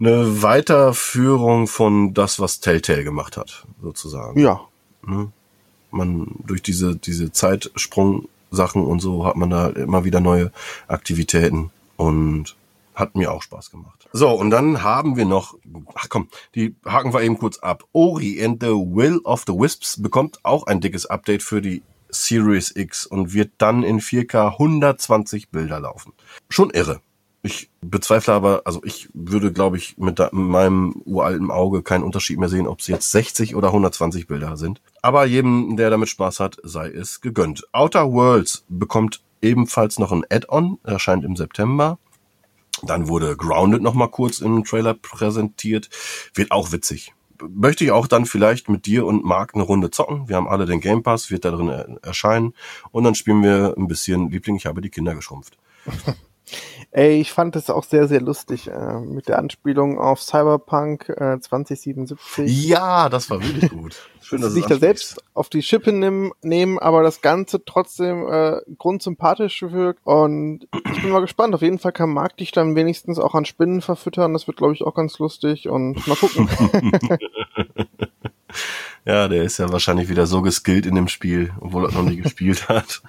Eine 0.00 0.42
Weiterführung 0.42 1.66
von 1.66 2.14
das, 2.14 2.40
was 2.40 2.60
Telltale 2.60 3.04
gemacht 3.04 3.36
hat, 3.36 3.66
sozusagen. 3.82 4.40
Ja, 4.40 4.60
Man 5.90 6.26
durch 6.46 6.62
diese 6.62 6.96
diese 6.96 7.30
Zeitsprung-Sachen 8.52 8.84
und 8.84 9.00
so 9.00 9.26
hat 9.26 9.36
man 9.36 9.50
da 9.50 9.68
immer 9.68 10.04
wieder 10.04 10.20
neue 10.20 10.52
Aktivitäten 10.88 11.70
und 11.96 12.56
hat 12.94 13.16
mir 13.16 13.32
auch 13.32 13.42
Spaß 13.42 13.70
gemacht. 13.70 14.08
So, 14.12 14.28
und 14.30 14.50
dann 14.50 14.82
haben 14.82 15.16
wir 15.16 15.24
noch, 15.24 15.54
ach 15.94 16.08
komm, 16.10 16.28
die 16.54 16.76
haken 16.84 17.14
wir 17.14 17.22
eben 17.22 17.38
kurz 17.38 17.58
ab. 17.58 17.84
Ori 17.92 18.44
and 18.44 18.62
the 18.62 18.68
Will 18.68 19.20
of 19.24 19.44
the 19.46 19.54
Wisps 19.54 20.02
bekommt 20.02 20.40
auch 20.42 20.66
ein 20.66 20.80
dickes 20.80 21.06
Update 21.06 21.42
für 21.42 21.62
die 21.62 21.82
Series 22.10 22.76
X 22.76 23.06
und 23.06 23.32
wird 23.32 23.52
dann 23.56 23.82
in 23.82 24.00
4K 24.00 24.52
120 24.52 25.48
Bilder 25.48 25.80
laufen. 25.80 26.12
Schon 26.50 26.68
irre. 26.68 27.00
Ich 27.44 27.70
bezweifle 27.80 28.34
aber, 28.34 28.62
also 28.66 28.80
ich 28.84 29.08
würde, 29.14 29.52
glaube 29.52 29.76
ich, 29.76 29.98
mit, 29.98 30.20
meinem 30.32 31.02
uralten 31.04 31.50
Auge 31.50 31.82
keinen 31.82 32.04
Unterschied 32.04 32.38
mehr 32.38 32.48
sehen, 32.48 32.68
ob 32.68 32.78
es 32.78 32.86
jetzt 32.86 33.10
60 33.10 33.56
oder 33.56 33.68
120 33.68 34.28
Bilder 34.28 34.56
sind. 34.56 34.80
Aber 35.02 35.24
jedem, 35.26 35.76
der 35.76 35.90
damit 35.90 36.08
Spaß 36.08 36.38
hat, 36.38 36.58
sei 36.62 36.88
es 36.88 37.20
gegönnt. 37.20 37.64
Outer 37.72 38.12
Worlds 38.12 38.64
bekommt 38.68 39.22
ebenfalls 39.40 39.98
noch 39.98 40.12
ein 40.12 40.24
Add-on, 40.30 40.78
erscheint 40.84 41.24
im 41.24 41.34
September. 41.34 41.98
Dann 42.84 43.08
wurde 43.08 43.36
Grounded 43.36 43.82
noch 43.82 43.94
mal 43.94 44.08
kurz 44.08 44.38
im 44.38 44.62
Trailer 44.62 44.94
präsentiert. 44.94 45.90
Wird 46.34 46.52
auch 46.52 46.70
witzig. 46.70 47.12
Möchte 47.48 47.82
ich 47.82 47.90
auch 47.90 48.06
dann 48.06 48.24
vielleicht 48.24 48.68
mit 48.68 48.86
dir 48.86 49.04
und 49.04 49.24
Marc 49.24 49.54
eine 49.54 49.64
Runde 49.64 49.90
zocken. 49.90 50.28
Wir 50.28 50.36
haben 50.36 50.46
alle 50.46 50.64
den 50.64 50.80
Game 50.80 51.02
Pass, 51.02 51.32
wird 51.32 51.44
da 51.44 51.50
drin 51.50 51.68
er- 51.68 51.98
erscheinen. 52.02 52.54
Und 52.92 53.02
dann 53.02 53.16
spielen 53.16 53.42
wir 53.42 53.74
ein 53.76 53.88
bisschen 53.88 54.30
Liebling, 54.30 54.54
ich 54.54 54.66
habe 54.66 54.80
die 54.80 54.90
Kinder 54.90 55.16
geschrumpft. 55.16 55.58
Ey, 56.90 57.20
ich 57.20 57.32
fand 57.32 57.56
es 57.56 57.70
auch 57.70 57.84
sehr, 57.84 58.06
sehr 58.06 58.20
lustig 58.20 58.68
äh, 58.68 59.00
mit 59.00 59.28
der 59.28 59.38
Anspielung 59.38 59.98
auf 59.98 60.20
Cyberpunk 60.20 61.08
äh, 61.08 61.40
2077. 61.40 62.66
Ja, 62.66 63.08
das 63.08 63.30
war 63.30 63.42
wirklich 63.42 63.70
gut. 63.70 63.96
Schön, 64.20 64.40
dass 64.40 64.48
dass 64.48 64.54
sie 64.54 64.60
sich 64.60 64.68
da 64.68 64.78
selbst 64.78 65.24
auf 65.34 65.48
die 65.48 65.62
Schippe 65.62 65.92
nehmen, 65.92 66.32
nehmen, 66.42 66.78
aber 66.78 67.02
das 67.02 67.22
Ganze 67.22 67.64
trotzdem 67.64 68.28
äh, 68.28 68.60
grundsympathisch 68.78 69.62
wirkt. 69.62 70.00
Und 70.04 70.68
ich 70.92 71.02
bin 71.02 71.10
mal 71.10 71.20
gespannt. 71.20 71.54
Auf 71.54 71.62
jeden 71.62 71.78
Fall 71.78 71.92
kann 71.92 72.10
Marc 72.10 72.36
dich 72.36 72.52
dann 72.52 72.76
wenigstens 72.76 73.18
auch 73.18 73.34
an 73.34 73.44
Spinnen 73.44 73.80
verfüttern. 73.80 74.32
Das 74.32 74.46
wird, 74.46 74.58
glaube 74.58 74.74
ich, 74.74 74.82
auch 74.82 74.94
ganz 74.94 75.18
lustig. 75.18 75.68
Und 75.68 76.06
mal 76.06 76.16
gucken. 76.16 76.48
Ja, 79.04 79.26
der 79.28 79.42
ist 79.42 79.58
ja 79.58 79.72
wahrscheinlich 79.72 80.08
wieder 80.08 80.26
so 80.26 80.42
geskillt 80.42 80.86
in 80.86 80.94
dem 80.94 81.08
Spiel, 81.08 81.52
obwohl 81.60 81.86
er 81.86 81.92
noch 81.92 82.04
nie 82.04 82.16
gespielt 82.16 82.68
hat. 82.68 83.02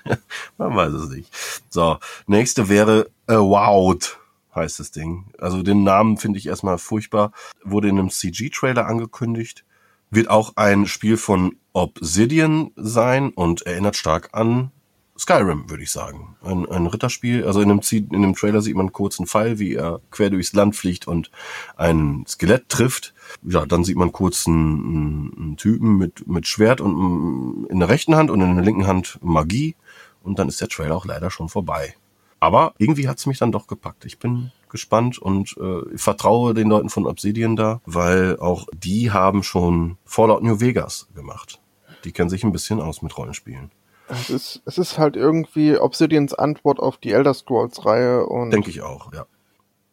Man 0.58 0.76
weiß 0.76 0.94
es 0.94 1.10
nicht. 1.10 1.30
So, 1.70 1.98
nächste 2.26 2.68
wäre 2.70 3.10
Avowed, 3.28 4.18
heißt 4.56 4.80
das 4.80 4.92
Ding. 4.92 5.26
Also 5.38 5.62
den 5.62 5.84
Namen 5.84 6.18
finde 6.18 6.40
ich 6.40 6.48
erstmal 6.48 6.78
furchtbar. 6.78 7.32
Wurde 7.64 7.90
in 7.90 8.00
einem 8.00 8.10
CG-Trailer 8.10 8.88
angekündigt. 8.88 9.66
Wird 10.10 10.30
auch 10.30 10.54
ein 10.56 10.88
Spiel 10.88 11.18
von 11.18 11.58
Obsidian 11.74 12.72
sein 12.76 13.30
und 13.30 13.64
erinnert 13.64 13.96
stark 13.96 14.30
an 14.34 14.72
Skyrim, 15.18 15.70
würde 15.70 15.84
ich 15.84 15.92
sagen. 15.92 16.36
Ein, 16.42 16.68
ein 16.70 16.88
Ritterspiel. 16.88 17.46
Also 17.46 17.62
in 17.62 17.70
dem, 17.70 17.82
in 17.92 18.22
dem 18.22 18.36
Trailer 18.36 18.62
sieht 18.62 18.76
man 18.76 18.88
einen 18.88 18.94
kurzen 18.94 19.28
Pfeil, 19.28 19.60
wie 19.60 19.76
er 19.76 20.02
quer 20.10 20.30
durchs 20.30 20.54
Land 20.54 20.76
fliegt 20.76 21.08
und 21.08 21.30
ein 21.76 22.26
Skelett 22.28 22.70
trifft. 22.70 23.14
Ja, 23.44 23.66
dann 23.66 23.84
sieht 23.84 23.98
man 23.98 24.12
kurz 24.12 24.48
einen, 24.48 24.86
einen, 24.86 25.34
einen 25.38 25.58
Typen 25.58 25.98
mit, 25.98 26.28
mit 26.28 26.48
Schwert 26.48 26.82
und 26.82 26.96
mm, 26.96 27.66
in 27.70 27.80
der 27.80 27.90
rechten 27.90 28.16
Hand 28.16 28.32
und 28.32 28.42
in 28.42 28.56
der 28.56 28.66
linken 28.66 28.88
Hand 28.88 29.20
Magie. 29.22 29.76
Und 30.24 30.40
dann 30.40 30.48
ist 30.48 30.62
der 30.62 30.70
Trailer 30.70 30.96
auch 30.96 31.06
leider 31.06 31.30
schon 31.30 31.50
vorbei. 31.50 31.96
Aber 32.40 32.74
irgendwie 32.78 33.08
hat's 33.08 33.26
mich 33.26 33.38
dann 33.38 33.52
doch 33.52 33.68
gepackt. 33.68 34.06
Ich 34.06 34.20
bin 34.20 34.52
gespannt 34.70 35.18
und 35.20 35.56
äh, 35.58 35.98
vertraue 35.98 36.54
den 36.54 36.68
Leuten 36.68 36.90
von 36.90 37.06
Obsidian 37.06 37.56
da, 37.56 37.80
weil 37.86 38.38
auch 38.40 38.68
die 38.74 39.12
haben 39.12 39.44
schon 39.44 39.98
Fallout 40.04 40.44
New 40.44 40.60
Vegas 40.60 41.08
gemacht. 41.16 41.62
Die 42.04 42.12
kennen 42.12 42.30
sich 42.30 42.44
ein 42.44 42.52
bisschen 42.52 42.82
aus 42.82 43.02
mit 43.02 43.18
Rollenspielen. 43.18 43.72
Es, 44.14 44.30
ist, 44.30 44.62
es 44.66 44.78
ist 44.78 44.98
halt 44.98 45.16
irgendwie 45.16 45.78
Obsidians 45.78 46.34
Antwort 46.34 46.80
auf 46.80 46.98
die 46.98 47.12
Elder 47.12 47.34
Scrolls-Reihe. 47.34 48.26
Und 48.26 48.52
Denke 48.52 48.70
ich 48.70 48.82
auch, 48.82 49.14
ja. 49.14 49.26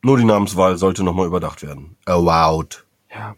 Nur 0.03 0.17
die 0.17 0.25
Namenswahl 0.25 0.79
sollte 0.79 1.03
nochmal 1.05 1.27
überdacht 1.27 1.63
werden. 1.63 1.97
Allowed. 2.07 2.87
ja, 3.15 3.35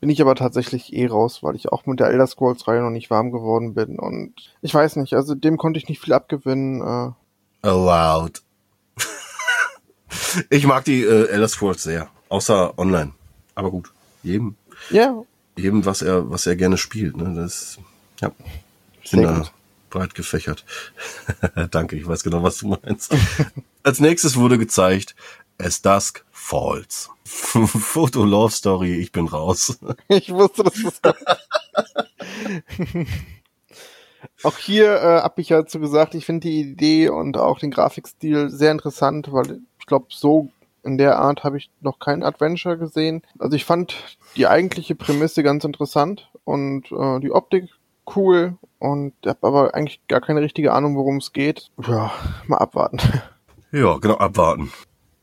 bin 0.00 0.10
ich 0.10 0.20
aber 0.20 0.34
tatsächlich 0.34 0.92
eh 0.92 1.06
raus, 1.06 1.42
weil 1.42 1.56
ich 1.56 1.72
auch 1.72 1.86
mit 1.86 1.98
der 1.98 2.08
Elder 2.08 2.26
Scrolls-Reihe 2.26 2.82
noch 2.82 2.90
nicht 2.90 3.10
warm 3.10 3.32
geworden 3.32 3.74
bin. 3.74 3.98
Und 3.98 4.34
ich 4.62 4.72
weiß 4.72 4.96
nicht, 4.96 5.14
also 5.14 5.34
dem 5.34 5.56
konnte 5.56 5.78
ich 5.78 5.88
nicht 5.88 6.00
viel 6.00 6.12
abgewinnen. 6.12 6.80
Äh, 6.80 7.66
Allowed. 7.66 8.42
ich 10.50 10.66
mag 10.66 10.84
die 10.84 11.02
äh, 11.02 11.28
Elder 11.28 11.48
Scrolls 11.48 11.82
sehr. 11.82 12.08
Außer 12.28 12.78
online. 12.78 13.12
Aber 13.54 13.70
gut. 13.70 13.92
Jedem, 14.22 14.56
ja, 14.90 15.22
jedem 15.56 15.84
was 15.84 16.02
er, 16.02 16.30
was 16.30 16.46
er 16.46 16.54
gerne 16.54 16.76
spielt. 16.76 17.16
Ne? 17.16 17.34
Das, 17.34 17.78
ja. 18.20 18.30
Bin 19.10 19.22
da. 19.22 19.44
Breit 19.90 20.14
gefächert. 20.14 20.64
Danke, 21.70 21.96
ich 21.96 22.06
weiß 22.06 22.22
genau, 22.22 22.42
was 22.42 22.58
du 22.58 22.68
meinst. 22.68 23.14
Als 23.82 24.00
nächstes 24.00 24.36
wurde 24.36 24.58
gezeigt 24.58 25.14
As 25.58 25.82
Dusk 25.82 26.24
Falls. 26.30 27.10
Foto 27.24 28.24
Love 28.24 28.52
Story, 28.52 28.94
ich 28.94 29.12
bin 29.12 29.26
raus. 29.26 29.78
Ich 30.08 30.32
wusste, 30.32 30.64
dass 30.64 31.00
das 31.02 31.20
auch 34.42 34.56
hier 34.56 34.94
äh, 34.96 35.22
habe 35.22 35.40
ich 35.40 35.48
ja 35.48 35.66
zu 35.66 35.80
gesagt, 35.80 36.14
ich 36.14 36.26
finde 36.26 36.48
die 36.48 36.60
Idee 36.60 37.08
und 37.08 37.36
auch 37.36 37.58
den 37.58 37.70
Grafikstil 37.70 38.50
sehr 38.50 38.72
interessant, 38.72 39.32
weil 39.32 39.60
ich 39.78 39.86
glaube, 39.86 40.06
so 40.10 40.50
in 40.82 40.98
der 40.98 41.18
Art 41.18 41.44
habe 41.44 41.58
ich 41.58 41.70
noch 41.80 41.98
kein 41.98 42.22
Adventure 42.22 42.78
gesehen. 42.78 43.22
Also 43.38 43.56
ich 43.56 43.64
fand 43.64 43.96
die 44.36 44.46
eigentliche 44.46 44.94
Prämisse 44.94 45.42
ganz 45.42 45.64
interessant 45.64 46.30
und 46.44 46.90
äh, 46.92 47.20
die 47.20 47.32
Optik 47.32 47.68
cool 48.16 48.56
und 48.78 49.12
habe 49.26 49.38
aber 49.46 49.74
eigentlich 49.74 50.00
gar 50.08 50.20
keine 50.20 50.40
richtige 50.40 50.72
Ahnung, 50.72 50.96
worum 50.96 51.16
es 51.18 51.32
geht. 51.32 51.70
Ja, 51.86 52.12
mal 52.46 52.58
abwarten. 52.58 52.98
Ja, 53.70 53.98
genau, 53.98 54.16
abwarten. 54.16 54.72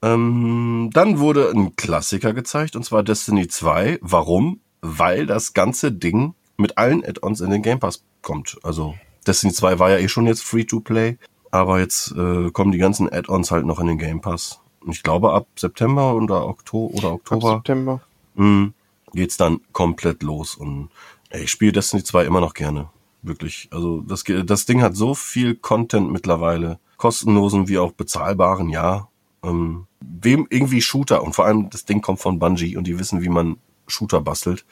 Ähm, 0.03 0.91
dann 0.93 1.17
wurde 1.17 1.49
ein 1.49 1.75
Klassiker 1.75 2.31
gezeigt, 2.31 2.75
und 2.75 2.83
zwar 2.83 3.01
Destiny 3.01 3.47
2. 3.47 3.97
Warum? 4.01 4.59
Weil 4.81 5.25
das 5.25 5.53
ganze 5.55 5.91
Ding 5.91 6.35
mit 6.57 6.77
allen 6.77 7.03
Add-ons 7.03 7.41
in 7.41 7.49
den 7.49 7.63
Game 7.63 7.79
Pass 7.79 8.03
kommt. 8.21 8.59
Also 8.61 8.93
Destiny 9.25 9.51
2 9.51 9.79
war 9.79 9.89
ja 9.89 9.97
eh 9.97 10.07
schon 10.07 10.27
jetzt 10.27 10.43
Free-to-Play, 10.43 11.17
aber 11.49 11.79
jetzt 11.79 12.11
äh, 12.11 12.51
kommen 12.51 12.71
die 12.71 12.77
ganzen 12.77 13.11
Add-ons 13.11 13.49
halt 13.49 13.65
noch 13.65 13.79
in 13.79 13.87
den 13.87 13.97
Game 13.97 14.21
Pass. 14.21 14.59
Und 14.81 14.91
ich 14.91 15.01
glaube 15.01 15.33
ab 15.33 15.47
September 15.55 16.13
oder, 16.13 16.45
Okto 16.47 16.91
oder 16.93 17.13
Oktober 17.13 17.49
Ab 17.53 17.57
September. 17.65 18.01
mh, 18.35 18.73
geht's 19.15 19.37
dann 19.37 19.61
komplett 19.71 20.21
los. 20.21 20.53
Und 20.53 20.89
ich 21.37 21.51
spiele 21.51 21.71
Destiny 21.71 22.03
2 22.03 22.25
immer 22.25 22.41
noch 22.41 22.53
gerne. 22.53 22.89
Wirklich. 23.21 23.69
Also 23.71 24.01
das, 24.01 24.23
das 24.45 24.65
Ding 24.65 24.81
hat 24.81 24.95
so 24.95 25.15
viel 25.15 25.55
Content 25.55 26.11
mittlerweile. 26.11 26.79
Kostenlosen 26.97 27.67
wie 27.67 27.79
auch 27.79 27.91
bezahlbaren, 27.91 28.69
ja. 28.69 29.07
Ähm, 29.43 29.87
wem 29.99 30.47
irgendwie 30.49 30.81
Shooter, 30.81 31.23
und 31.23 31.33
vor 31.33 31.45
allem 31.45 31.69
das 31.69 31.85
Ding 31.85 32.01
kommt 32.01 32.19
von 32.19 32.39
Bungie 32.39 32.77
und 32.77 32.85
die 32.85 32.99
wissen, 32.99 33.21
wie 33.21 33.29
man 33.29 33.57
Shooter 33.87 34.21
bastelt. 34.21 34.65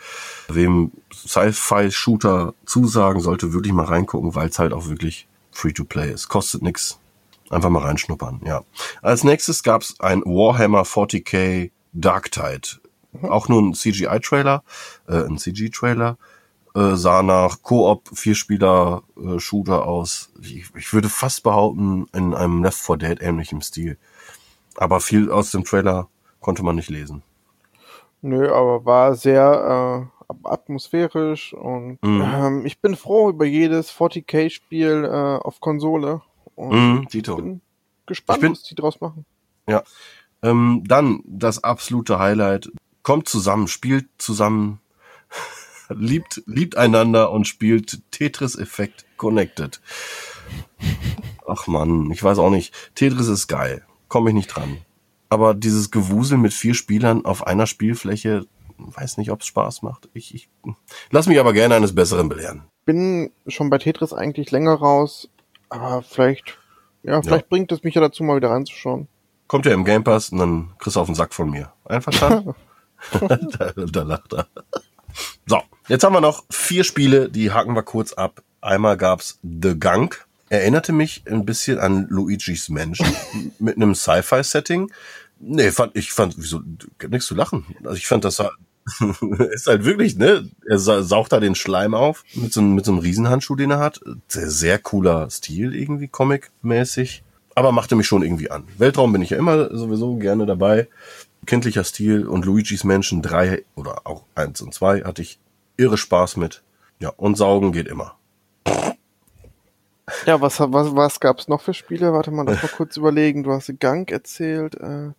Wem 0.47 0.91
Sci-Fi-Shooter 1.14 2.53
zusagen, 2.66 3.22
sollte 3.22 3.53
wirklich 3.53 3.74
mal 3.74 3.86
reingucken, 3.86 4.36
weil 4.36 4.49
es 4.49 4.59
halt 4.59 4.74
auch 4.74 4.88
wirklich 4.88 5.28
Free-to-Play 5.51 6.11
ist. 6.11 6.30
Kostet 6.30 6.61
nix. 6.61 6.99
Einfach 7.49 7.70
mal 7.70 7.84
reinschnuppern, 7.84 8.41
ja. 8.45 8.64
Als 9.01 9.24
nächstes 9.24 9.64
gab's 9.64 9.99
ein 9.99 10.22
Warhammer 10.22 10.84
40k 10.84 11.70
Darktide. 11.91 12.80
Auch 13.22 13.47
nur 13.47 13.61
ein 13.61 13.74
CGI-Trailer, 13.74 14.64
äh, 15.07 15.26
ein 15.26 15.38
CG-Trailer. 15.38 16.18
Äh, 16.76 16.95
sah 16.95 17.21
nach 17.21 17.61
Koop 17.61 18.09
Vierspieler-Shooter 18.13 19.86
aus. 19.86 20.32
Ich, 20.41 20.65
ich 20.76 20.93
würde 20.93 21.09
fast 21.09 21.43
behaupten, 21.43 22.07
in 22.13 22.34
einem 22.34 22.63
Left 22.63 22.80
4 22.80 22.97
Dead 22.97 23.21
ähnlichem 23.21 23.61
Stil. 23.61 23.97
Aber 24.76 24.99
viel 24.99 25.30
aus 25.32 25.51
dem 25.51 25.63
Trailer 25.65 26.07
konnte 26.39 26.63
man 26.63 26.76
nicht 26.76 26.89
lesen. 26.89 27.21
Nö, 28.21 28.51
aber 28.51 28.86
war 28.86 29.15
sehr 29.15 30.09
äh, 30.30 30.34
atmosphärisch 30.45 31.53
und 31.53 31.99
Mhm. 32.01 32.21
ähm, 32.21 32.65
ich 32.65 32.80
bin 32.82 32.95
froh 32.95 33.30
über 33.30 33.45
jedes 33.45 33.91
40k-Spiel 33.91 35.03
äh, 35.05 35.45
auf 35.45 35.59
Konsole 35.59 36.21
und 36.55 36.71
Mhm, 36.71 37.07
Dito. 37.09 37.36
bin 37.36 37.61
gespannt, 38.07 38.38
Ich 38.38 38.41
bin- 38.41 38.51
was 38.53 38.63
die 38.63 38.76
draus 38.76 38.99
machen. 38.99 39.26
Ja. 39.67 39.84
Ähm, 40.41 40.84
dann 40.88 41.21
das 41.26 41.63
absolute 41.63 42.17
Highlight. 42.17 42.71
Kommt 43.03 43.28
zusammen, 43.30 43.67
spielt 43.67 44.07
zusammen, 44.17 44.80
liebt, 45.90 46.44
liebt 46.46 46.78
einander 46.78 47.32
und 47.32 47.48
spielt 47.48 48.02
Tetris 48.12 48.58
Effekt 48.58 49.06
Connected. 49.18 49.82
Ach 51.48 51.68
man, 51.68 52.12
ich 52.12 52.24
weiß 52.24 52.40
auch 52.40 52.50
nicht. 52.50 52.74
Tetris 52.96 53.28
ist 53.28 53.48
geil. 53.48 53.86
Komme 54.08 54.30
ich 54.30 54.36
nicht 54.36 54.48
dran. 54.48 54.78
Aber 55.30 55.54
dieses 55.54 55.92
Gewusel 55.92 56.38
mit 56.38 56.54
vier 56.54 56.76
Spielern 56.76 57.26
auf 57.26 57.48
einer 57.48 57.66
Spielfläche, 57.68 58.46
weiß 58.78 59.18
nicht, 59.18 59.32
ob 59.32 59.42
es 59.42 59.48
Spaß 59.48 59.82
macht. 59.82 60.10
Ich, 60.14 60.36
ich 60.36 60.50
lass 61.10 61.28
mich 61.28 61.40
aber 61.40 61.54
gerne 61.54 61.76
eines 61.76 61.96
Besseren 61.96 62.30
belehren. 62.30 62.64
Bin 62.86 63.32
schon 63.48 63.70
bei 63.70 63.78
Tetris 63.78 64.14
eigentlich 64.14 64.52
länger 64.52 64.76
raus, 64.76 65.30
aber 65.70 66.04
vielleicht, 66.04 66.58
ja, 67.02 67.22
vielleicht 67.22 67.50
bringt 67.50 67.72
es 67.72 67.84
mich 67.84 67.96
ja 67.96 68.02
dazu, 68.02 68.24
mal 68.24 68.36
wieder 68.36 68.52
reinzuschauen. 68.52 69.08
Kommt 69.48 69.66
ja 69.66 69.74
im 69.74 69.86
Game 69.86 70.04
Pass 70.04 70.30
und 70.30 70.40
dann 70.40 70.74
kriegst 70.78 70.96
du 70.96 71.00
auf 71.00 71.08
den 71.08 71.16
Sack 71.16 71.34
von 71.34 71.50
mir. 71.50 71.72
Einverstanden? 71.86 72.54
da, 73.58 73.72
da 73.76 74.04
lacht 74.04 74.34
er. 74.34 74.48
So, 75.46 75.62
jetzt 75.88 76.04
haben 76.04 76.14
wir 76.14 76.22
noch 76.22 76.44
vier 76.50 76.84
Spiele, 76.84 77.30
die 77.30 77.52
haken 77.52 77.76
wir 77.76 77.84
kurz 77.84 78.14
ab. 78.14 78.42
Einmal 78.62 78.98
gab's 78.98 79.40
The 79.44 79.78
Gunk. 79.80 80.26
Erinnerte 80.50 80.94
mich 80.94 81.24
ein 81.30 81.46
bisschen 81.46 81.80
an 81.80 82.06
Luigi's 82.10 82.70
Mansion 82.70 83.08
mit 83.60 83.76
einem 83.78 83.96
Sci-Fi-Setting. 83.96 84.92
Nee, 85.40 85.72
fand, 85.72 85.96
ich 85.96 86.12
fand, 86.14 86.36
wieso, 86.38 86.62
gibt 87.00 87.12
nichts 87.12 87.26
zu 87.28 87.36
lachen. 87.36 87.66
Also 87.84 87.96
ich 87.98 88.08
fand 88.08 88.24
das 88.24 88.42
ist 89.54 89.68
halt 89.68 89.86
wirklich, 89.86 90.18
ne? 90.18 90.50
Er 90.70 90.78
sa- 90.78 91.04
saugt 91.04 91.32
da 91.32 91.40
den 91.40 91.56
Schleim 91.56 91.94
auf 91.94 92.24
mit 92.36 92.52
so, 92.54 92.60
einem- 92.62 92.76
mit 92.76 92.86
so 92.86 92.92
einem 92.92 93.00
Riesenhandschuh, 93.00 93.56
den 93.56 93.72
er 93.72 93.80
hat. 93.80 94.02
Sehr, 94.28 94.50
sehr 94.50 94.78
cooler 94.80 95.30
Stil 95.30 95.74
irgendwie, 95.76 96.08
Comic-mäßig. 96.08 97.24
Aber 97.56 97.72
machte 97.72 97.96
mich 97.96 98.08
schon 98.08 98.24
irgendwie 98.24 98.52
an. 98.52 98.64
Weltraum 98.78 99.12
bin 99.14 99.22
ich 99.22 99.30
ja 99.32 99.38
immer 99.38 99.76
sowieso 99.76 100.16
gerne 100.16 100.46
dabei. 100.46 100.88
Kindlicher 101.46 101.84
Stil 101.84 102.26
und 102.28 102.46
Luigi's 102.46 102.84
Mansion 102.84 103.22
3 103.22 103.64
oder 103.76 104.02
auch 104.06 104.24
1 104.36 104.62
und 104.62 104.74
2 104.74 105.02
hatte 105.04 105.22
ich 105.22 105.40
irre 105.78 105.97
Spaß 105.97 106.38
mit. 106.38 106.63
Ja, 106.99 107.09
und 107.09 107.36
saugen 107.36 107.71
geht 107.71 107.88
immer. 107.88 108.17
Ja, 110.26 110.41
was, 110.41 110.59
was, 110.59 110.95
was 110.95 111.19
gab's 111.19 111.47
noch 111.47 111.61
für 111.61 111.74
Spiele? 111.74 112.13
Warte 112.13 112.32
mal, 112.32 112.45
lass 112.45 112.61
mal 112.61 112.69
kurz 112.78 112.97
überlegen. 112.97 113.43
Du 113.43 113.51
hast 113.51 113.71
Gang 113.80 114.09
erzählt. 114.11 114.76
Äh. 114.76 115.11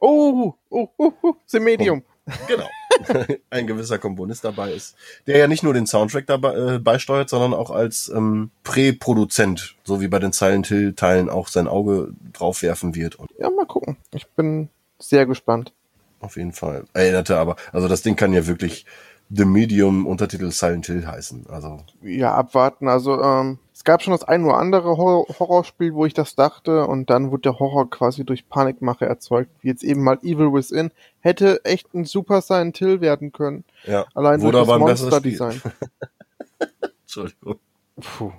Oh, 0.00 0.54
oh, 0.68 0.88
oh, 0.96 1.12
oh, 1.22 1.34
The 1.46 1.60
Medium. 1.60 2.02
Genau. 2.48 2.68
Ein 3.50 3.66
gewisser 3.66 3.98
Komponist 3.98 4.44
dabei 4.44 4.72
ist, 4.72 4.94
der 5.26 5.38
ja 5.38 5.48
nicht 5.48 5.62
nur 5.62 5.72
den 5.74 5.86
Soundtrack 5.86 6.26
dabei 6.26 6.54
äh, 6.54 6.78
beisteuert, 6.78 7.30
sondern 7.30 7.54
auch 7.54 7.70
als 7.70 8.08
ähm, 8.08 8.50
Präproduzent, 8.62 9.76
so 9.84 10.00
wie 10.00 10.08
bei 10.08 10.18
den 10.18 10.32
Silent 10.32 10.66
Hill 10.66 10.92
Teilen 10.94 11.30
auch 11.30 11.48
sein 11.48 11.66
Auge 11.66 12.12
drauf 12.32 12.62
werfen 12.62 12.94
wird. 12.94 13.16
Und 13.16 13.30
Ja, 13.38 13.48
mal 13.50 13.66
gucken. 13.66 13.96
Ich 14.12 14.26
bin 14.28 14.68
sehr 14.98 15.24
gespannt. 15.26 15.72
auf 16.20 16.36
jeden 16.36 16.52
Fall 16.52 16.84
erinnerte 16.92 17.38
aber, 17.38 17.56
also 17.72 17.88
das 17.88 18.02
Ding 18.02 18.16
kann 18.16 18.32
ja 18.32 18.46
wirklich 18.46 18.84
The 19.32 19.44
Medium 19.44 20.06
Untertitel 20.06 20.50
Silent 20.50 20.86
Hill 20.86 21.06
heißen. 21.06 21.46
Also 21.48 21.84
Ja, 22.02 22.34
abwarten. 22.34 22.88
Also, 22.88 23.22
ähm, 23.22 23.58
es 23.72 23.84
gab 23.84 24.02
schon 24.02 24.10
das 24.10 24.24
ein 24.24 24.44
oder 24.44 24.58
andere 24.58 24.96
Hor 24.96 25.26
Horrorspiel, 25.38 25.94
wo 25.94 26.04
ich 26.04 26.14
das 26.14 26.34
dachte, 26.34 26.86
und 26.86 27.08
dann 27.08 27.30
wurde 27.30 27.42
der 27.42 27.58
Horror 27.58 27.88
quasi 27.88 28.24
durch 28.24 28.48
Panikmache 28.48 29.06
erzeugt, 29.06 29.50
wie 29.62 29.68
jetzt 29.68 29.84
eben 29.84 30.02
mal 30.02 30.18
Evil 30.22 30.52
Within. 30.52 30.90
Hätte 31.20 31.64
echt 31.64 31.94
ein 31.94 32.04
super 32.04 32.42
Silent 32.42 32.76
Hill 32.76 33.00
werden 33.00 33.32
können. 33.32 33.64
ja, 33.86 34.04
Allein 34.14 34.42
wurde 34.42 34.64
durch 34.64 34.68
das 34.68 35.16
Spiel. 35.16 35.38
Monster-Design. 35.38 35.62
Entschuldigung. 37.02 37.58
Puh. 38.00 38.32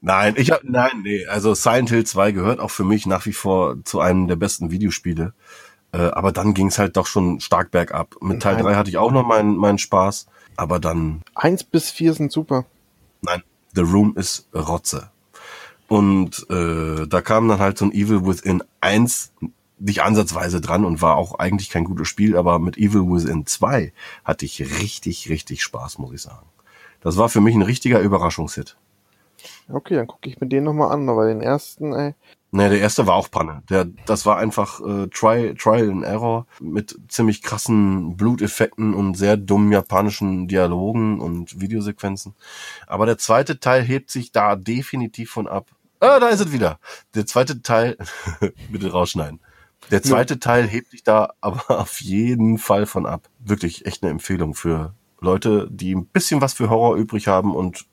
Nein, 0.00 0.34
ich 0.36 0.50
hab, 0.50 0.64
nein, 0.64 1.02
nee, 1.04 1.26
also 1.26 1.54
Silent 1.54 1.90
Hill 1.90 2.04
2 2.04 2.32
gehört 2.32 2.58
auch 2.58 2.70
für 2.72 2.82
mich 2.82 3.06
nach 3.06 3.24
wie 3.26 3.32
vor 3.32 3.76
zu 3.84 4.00
einem 4.00 4.26
der 4.26 4.36
besten 4.36 4.70
Videospiele. 4.72 5.34
Äh, 5.92 5.98
aber 5.98 6.32
dann 6.32 6.54
ging's 6.54 6.78
halt 6.78 6.96
doch 6.96 7.06
schon 7.06 7.40
stark 7.40 7.70
bergab. 7.70 8.16
Mit 8.20 8.42
Teil 8.42 8.54
Nein. 8.54 8.64
3 8.64 8.74
hatte 8.76 8.90
ich 8.90 8.98
auch 8.98 9.12
noch 9.12 9.26
meinen, 9.26 9.56
meinen 9.56 9.78
Spaß, 9.78 10.26
aber 10.56 10.78
dann, 10.80 11.22
Eins 11.34 11.64
bis 11.64 11.90
vier 11.90 12.14
sind 12.14 12.32
super. 12.32 12.64
nein, 13.20 13.42
The 13.74 13.82
Room 13.82 14.14
ist 14.16 14.48
Rotze. 14.54 15.10
Und 15.88 16.46
äh, 16.48 17.06
da 17.06 17.20
kam 17.20 17.48
dann 17.48 17.58
halt 17.58 17.76
so 17.76 17.84
ein 17.84 17.92
Evil 17.92 18.24
Within 18.26 18.62
1 18.80 19.32
nicht 19.78 20.02
ansatzweise 20.02 20.60
dran 20.60 20.84
und 20.84 21.02
war 21.02 21.16
auch 21.16 21.38
eigentlich 21.38 21.68
kein 21.68 21.84
gutes 21.84 22.08
Spiel, 22.08 22.36
aber 22.36 22.58
mit 22.58 22.78
Evil 22.78 23.02
Within 23.02 23.46
2 23.46 23.92
hatte 24.24 24.44
ich 24.44 24.60
richtig, 24.80 25.28
richtig 25.28 25.62
Spaß, 25.62 25.98
muss 25.98 26.14
ich 26.14 26.22
sagen. 26.22 26.46
Das 27.00 27.16
war 27.16 27.28
für 27.28 27.40
mich 27.40 27.54
ein 27.54 27.62
richtiger 27.62 28.00
Überraschungshit. 28.00 28.76
Okay, 29.68 29.96
dann 29.96 30.06
gucke 30.06 30.28
ich 30.28 30.40
mir 30.40 30.46
den 30.46 30.64
nochmal 30.64 30.92
an, 30.92 31.08
aber 31.08 31.26
den 31.26 31.40
ersten, 31.40 31.92
ey. 31.92 32.14
Ne, 32.54 32.68
der 32.68 32.80
erste 32.80 33.06
war 33.06 33.14
auch 33.14 33.30
Panne. 33.30 33.62
Der, 33.70 33.86
das 34.04 34.26
war 34.26 34.36
einfach 34.36 34.78
äh, 34.82 35.06
Try, 35.08 35.54
Trial 35.54 35.90
and 35.90 36.04
Error 36.04 36.46
mit 36.60 36.94
ziemlich 37.08 37.40
krassen 37.40 38.14
Bluteffekten 38.18 38.92
und 38.92 39.14
sehr 39.16 39.38
dummen 39.38 39.72
japanischen 39.72 40.48
Dialogen 40.48 41.18
und 41.18 41.58
Videosequenzen. 41.62 42.34
Aber 42.86 43.06
der 43.06 43.16
zweite 43.16 43.58
Teil 43.58 43.82
hebt 43.82 44.10
sich 44.10 44.32
da 44.32 44.54
definitiv 44.54 45.30
von 45.30 45.48
ab. 45.48 45.70
Ah, 46.00 46.20
da 46.20 46.28
ist 46.28 46.40
es 46.40 46.52
wieder. 46.52 46.78
Der 47.14 47.24
zweite 47.24 47.62
Teil, 47.62 47.96
bitte 48.70 48.92
rausschneiden. 48.92 49.40
Der 49.90 50.02
zweite 50.02 50.38
Teil 50.38 50.66
hebt 50.68 50.90
sich 50.90 51.02
da 51.02 51.32
aber 51.40 51.64
auf 51.80 52.02
jeden 52.02 52.58
Fall 52.58 52.84
von 52.84 53.06
ab. 53.06 53.30
Wirklich 53.38 53.86
echt 53.86 54.02
eine 54.02 54.10
Empfehlung 54.10 54.54
für 54.54 54.94
Leute, 55.20 55.68
die 55.70 55.94
ein 55.94 56.04
bisschen 56.04 56.42
was 56.42 56.52
für 56.52 56.68
Horror 56.68 56.96
übrig 56.96 57.28
haben 57.28 57.54
und 57.54 57.86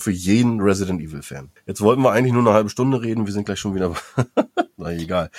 für 0.00 0.10
jeden 0.10 0.60
Resident 0.60 1.00
Evil 1.00 1.22
Fan. 1.22 1.50
Jetzt 1.66 1.80
wollten 1.80 2.02
wir 2.02 2.12
eigentlich 2.12 2.32
nur 2.32 2.42
eine 2.42 2.52
halbe 2.52 2.70
Stunde 2.70 3.00
reden, 3.00 3.26
wir 3.26 3.32
sind 3.32 3.46
gleich 3.46 3.60
schon 3.60 3.74
wieder. 3.74 3.94
Na 4.76 4.92
egal. 4.92 5.30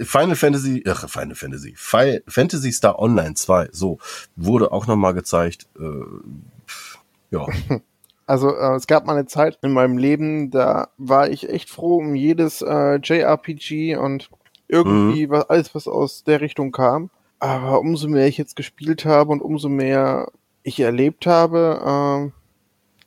Final 0.00 0.36
Fantasy, 0.36 0.82
ach, 0.88 1.08
Final 1.08 1.34
Fantasy, 1.34 1.74
Fi 1.76 2.20
Fantasy 2.26 2.72
Star 2.72 2.98
Online 2.98 3.34
2, 3.34 3.68
so, 3.72 3.98
wurde 4.34 4.72
auch 4.72 4.86
nochmal 4.86 5.14
gezeigt. 5.14 5.66
Äh, 5.78 5.84
ja. 7.30 7.46
Also 8.28 8.56
äh, 8.56 8.74
es 8.74 8.88
gab 8.88 9.06
mal 9.06 9.12
eine 9.12 9.26
Zeit 9.26 9.56
in 9.62 9.70
meinem 9.70 9.98
Leben, 9.98 10.50
da 10.50 10.88
war 10.98 11.30
ich 11.30 11.48
echt 11.48 11.70
froh 11.70 11.98
um 11.98 12.16
jedes 12.16 12.60
äh, 12.60 12.96
JRPG 12.96 13.94
und 13.94 14.30
irgendwie 14.66 15.30
was, 15.30 15.48
alles, 15.48 15.74
was 15.76 15.86
aus 15.86 16.24
der 16.24 16.40
Richtung 16.40 16.72
kam. 16.72 17.10
Aber 17.38 17.78
umso 17.78 18.08
mehr 18.08 18.26
ich 18.26 18.36
jetzt 18.36 18.56
gespielt 18.56 19.04
habe 19.04 19.30
und 19.30 19.42
umso 19.42 19.68
mehr 19.68 20.32
ich 20.64 20.80
erlebt 20.80 21.26
habe, 21.26 22.32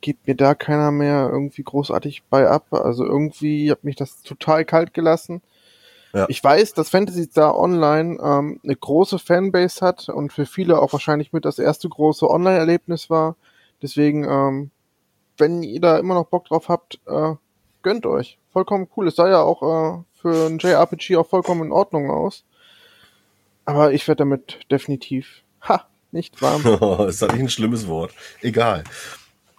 gibt 0.00 0.26
mir 0.26 0.34
da 0.34 0.54
keiner 0.54 0.90
mehr 0.90 1.28
irgendwie 1.30 1.62
großartig 1.62 2.24
bei 2.30 2.48
ab. 2.48 2.66
Also 2.72 3.04
irgendwie 3.04 3.70
hat 3.70 3.84
mich 3.84 3.96
das 3.96 4.22
total 4.22 4.64
kalt 4.64 4.94
gelassen. 4.94 5.42
Ja. 6.12 6.26
Ich 6.28 6.42
weiß, 6.42 6.74
dass 6.74 6.90
Fantasy 6.90 7.24
Star 7.24 7.56
Online 7.56 8.18
ähm, 8.22 8.60
eine 8.64 8.74
große 8.76 9.18
Fanbase 9.18 9.84
hat 9.84 10.08
und 10.08 10.32
für 10.32 10.46
viele 10.46 10.80
auch 10.80 10.92
wahrscheinlich 10.92 11.32
mit 11.32 11.44
das 11.44 11.58
erste 11.58 11.88
große 11.88 12.28
Online-Erlebnis 12.28 13.10
war. 13.10 13.36
Deswegen, 13.80 14.24
ähm, 14.24 14.70
wenn 15.38 15.62
ihr 15.62 15.80
da 15.80 15.98
immer 15.98 16.14
noch 16.14 16.26
Bock 16.26 16.46
drauf 16.46 16.68
habt, 16.68 16.98
äh, 17.06 17.34
gönnt 17.82 18.06
euch. 18.06 18.38
Vollkommen 18.52 18.88
cool. 18.96 19.08
Es 19.08 19.16
sah 19.16 19.28
ja 19.28 19.42
auch 19.42 19.62
äh, 19.62 20.02
für 20.20 20.46
ein 20.46 20.58
JRPG 20.58 21.16
auch 21.16 21.28
vollkommen 21.28 21.66
in 21.66 21.72
Ordnung 21.72 22.10
aus. 22.10 22.44
Aber 23.64 23.92
ich 23.92 24.08
werde 24.08 24.20
damit 24.20 24.58
definitiv, 24.70 25.42
ha, 25.62 25.86
nicht 26.10 26.42
warm. 26.42 26.62
ist 27.08 27.22
halt 27.22 27.34
nicht 27.34 27.42
ein 27.42 27.48
schlimmes 27.48 27.86
Wort. 27.86 28.12
Egal. 28.40 28.82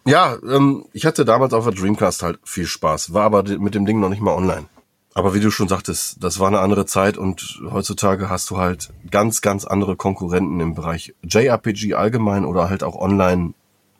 Ja, 0.06 0.38
ähm, 0.43 0.86
ich 0.93 1.06
hatte 1.06 1.26
damals 1.26 1.54
auf 1.54 1.64
der 1.66 1.74
Dreamcast 1.74 2.24
halt 2.24 2.39
viel 2.43 2.66
Spaß, 2.66 3.14
war 3.14 3.24
aber 3.24 3.43
mit 3.60 3.76
dem 3.76 3.86
Ding 3.86 3.99
noch 3.99 4.10
nicht 4.10 4.22
mal 4.22 4.34
online. 4.36 4.66
Aber 5.14 5.34
wie 5.34 5.39
du 5.41 5.52
schon 5.52 5.68
sagtest, 5.68 6.24
das 6.24 6.39
war 6.39 6.47
eine 6.47 6.60
andere 6.60 6.86
Zeit 6.86 7.18
und 7.18 7.62
heutzutage 7.70 8.30
hast 8.30 8.49
du 8.49 8.58
halt 8.58 8.91
ganz, 9.12 9.41
ganz 9.41 9.66
andere 9.66 9.95
Konkurrenten 9.97 10.60
im 10.62 10.74
Bereich 10.74 11.14
JRPG 11.24 11.95
allgemein 11.95 12.45
oder 12.45 12.70
halt 12.70 12.82
auch 12.84 12.95
Online 12.95 13.54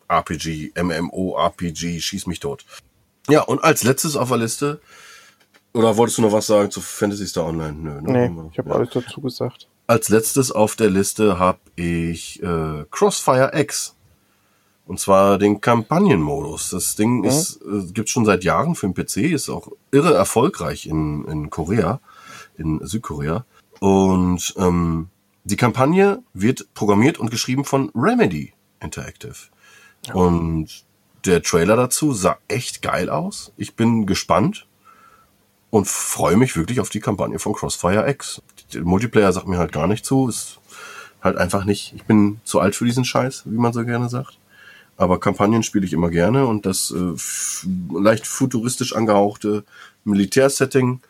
RPG, 0.08 0.72
MMO, 0.82 1.36
RPG, 1.38 2.00
schieß 2.00 2.26
mich 2.26 2.40
tot. 2.40 2.64
Ja, 3.28 3.42
und 3.42 3.62
als 3.62 3.82
letztes 3.84 4.16
auf 4.16 4.28
der 4.28 4.38
Liste, 4.38 4.80
oder 5.74 5.96
wolltest 5.96 6.18
du 6.18 6.22
noch 6.22 6.32
was 6.32 6.46
sagen 6.46 6.70
zu 6.70 6.80
Fantasy 6.80 7.26
Star 7.26 7.46
Online? 7.46 7.72
Nö, 7.74 8.00
ne? 8.00 8.28
Nee, 8.30 8.48
ich 8.50 8.58
habe 8.58 8.70
Ja. 8.70 8.76
alles 8.76 8.90
dazu 8.90 9.20
gesagt. 9.20 9.68
Als 9.86 10.08
letztes 10.08 10.50
auf 10.50 10.76
der 10.76 10.90
Liste 10.90 11.38
habe 11.38 11.58
ich 11.76 12.42
äh, 12.42 12.84
Crossfire 12.90 13.50
X. 13.54 13.94
Und 14.92 15.00
zwar 15.00 15.38
den 15.38 15.62
Kampagnenmodus. 15.62 16.68
Das 16.68 16.96
Ding 16.96 17.24
ist, 17.24 17.62
äh, 17.62 17.90
gibt's 17.94 18.10
schon 18.10 18.26
seit 18.26 18.44
Jahren 18.44 18.74
für 18.74 18.86
den 18.86 18.92
PC, 18.92 19.32
ist 19.32 19.48
auch 19.48 19.68
irre 19.90 20.12
erfolgreich 20.12 20.84
in, 20.84 21.24
in 21.24 21.48
Korea, 21.48 21.98
in 22.58 22.78
Südkorea. 22.86 23.46
Und 23.80 24.52
ähm, 24.58 25.08
die 25.44 25.56
Kampagne 25.56 26.22
wird 26.34 26.74
programmiert 26.74 27.16
und 27.16 27.30
geschrieben 27.30 27.64
von 27.64 27.90
Remedy 27.94 28.52
Interactive. 28.80 29.34
Und 30.12 30.84
der 31.24 31.42
Trailer 31.42 31.76
dazu 31.76 32.12
sah 32.12 32.36
echt 32.48 32.82
geil 32.82 33.08
aus. 33.08 33.50
Ich 33.56 33.74
bin 33.74 34.04
gespannt 34.04 34.66
und 35.70 35.88
freue 35.88 36.36
mich 36.36 36.54
wirklich 36.54 36.80
auf 36.80 36.90
die 36.90 37.00
Kampagne 37.00 37.38
von 37.38 37.54
Crossfire 37.54 38.10
X. 38.10 38.42
Der 38.74 38.82
Multiplayer 38.82 39.32
sagt 39.32 39.48
mir 39.48 39.56
halt 39.56 39.72
gar 39.72 39.86
nicht 39.86 40.04
zu, 40.04 40.28
ist 40.28 40.58
halt 41.22 41.38
einfach 41.38 41.64
nicht, 41.64 41.94
ich 41.96 42.04
bin 42.04 42.42
zu 42.44 42.60
alt 42.60 42.76
für 42.76 42.84
diesen 42.84 43.06
Scheiß, 43.06 43.44
wie 43.46 43.56
man 43.56 43.72
so 43.72 43.86
gerne 43.86 44.10
sagt. 44.10 44.36
Aber 44.96 45.18
Kampagnen 45.18 45.62
spiele 45.62 45.86
ich 45.86 45.92
immer 45.92 46.10
gerne 46.10 46.46
und 46.46 46.66
das 46.66 46.92
äh, 46.92 47.14
leicht 47.92 48.26
futuristisch 48.26 48.94
angehauchte 48.94 49.64
Militärsetting 50.04 51.00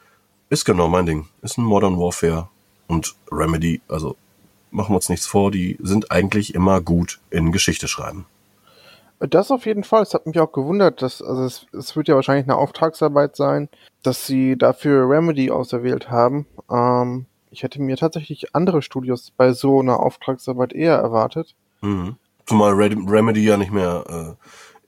ist 0.50 0.64
genau 0.64 0.88
mein 0.88 1.06
Ding. 1.06 1.28
Ist 1.42 1.58
ein 1.58 1.64
Modern 1.64 1.98
Warfare 1.98 2.48
und 2.86 3.14
Remedy, 3.30 3.80
also 3.88 4.16
machen 4.70 4.92
wir 4.92 4.96
uns 4.96 5.08
nichts 5.08 5.26
vor, 5.26 5.50
die 5.50 5.78
sind 5.80 6.10
eigentlich 6.10 6.54
immer 6.54 6.80
gut 6.80 7.20
in 7.30 7.52
Geschichte 7.52 7.88
schreiben. 7.88 8.26
Das 9.18 9.50
auf 9.52 9.66
jeden 9.66 9.84
Fall. 9.84 10.02
Es 10.02 10.14
hat 10.14 10.26
mich 10.26 10.38
auch 10.40 10.50
gewundert, 10.50 11.00
dass, 11.00 11.22
also 11.22 11.44
es, 11.44 11.66
es 11.72 11.94
wird 11.94 12.08
ja 12.08 12.16
wahrscheinlich 12.16 12.46
eine 12.46 12.56
Auftragsarbeit 12.56 13.36
sein, 13.36 13.68
dass 14.02 14.26
sie 14.26 14.56
dafür 14.56 15.08
Remedy 15.08 15.50
auserwählt 15.50 16.10
haben. 16.10 16.46
Ähm, 16.68 17.26
ich 17.50 17.62
hätte 17.62 17.80
mir 17.80 17.96
tatsächlich 17.96 18.54
andere 18.54 18.82
Studios 18.82 19.30
bei 19.36 19.52
so 19.52 19.80
einer 19.80 20.00
Auftragsarbeit 20.00 20.72
eher 20.72 20.96
erwartet. 20.96 21.54
Mhm. 21.82 22.16
Zumal 22.46 22.72
Remedy 22.72 23.44
ja 23.44 23.56
nicht 23.56 23.72
mehr 23.72 24.36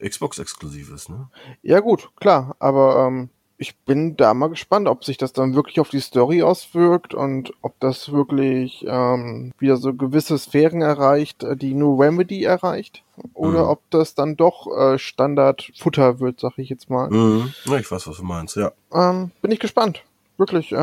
äh, 0.00 0.09
Xbox-exklusiv 0.09 0.92
ist, 0.92 1.09
ne? 1.09 1.28
Ja 1.62 1.80
gut, 1.80 2.11
klar, 2.16 2.57
aber 2.59 3.07
ähm, 3.07 3.30
ich 3.57 3.76
bin 3.78 4.16
da 4.16 4.34
mal 4.34 4.48
gespannt, 4.48 4.88
ob 4.88 5.05
sich 5.05 5.16
das 5.16 5.32
dann 5.32 5.55
wirklich 5.55 5.78
auf 5.78 5.88
die 5.88 6.00
Story 6.00 6.42
auswirkt 6.42 7.14
und 7.14 7.52
ob 7.62 7.78
das 7.78 8.11
wirklich 8.11 8.84
ähm, 8.88 9.52
wieder 9.59 9.76
so 9.76 9.94
gewisse 9.94 10.36
Sphären 10.38 10.82
erreicht, 10.82 11.44
äh, 11.44 11.57
die 11.57 11.72
nur 11.74 12.02
Remedy 12.05 12.42
erreicht. 12.42 13.02
Oder 13.32 13.62
Mhm. 13.64 13.68
ob 13.70 13.90
das 13.90 14.14
dann 14.16 14.36
doch 14.36 14.66
äh, 14.76 14.98
Standard-Futter 14.98 16.18
wird, 16.18 16.40
sag 16.40 16.59
ich 16.59 16.68
jetzt 16.68 16.90
mal. 16.90 17.09
Mhm. 17.11 17.55
Ja, 17.66 17.76
ich 17.78 17.88
weiß, 17.90 18.09
was 18.09 18.16
du 18.16 18.24
meinst, 18.24 18.57
ja. 18.57 18.72
Ähm, 18.92 19.30
bin 19.40 19.52
ich 19.52 19.61
gespannt. 19.61 20.02
Wirklich. 20.36 20.72
Äh, 20.72 20.76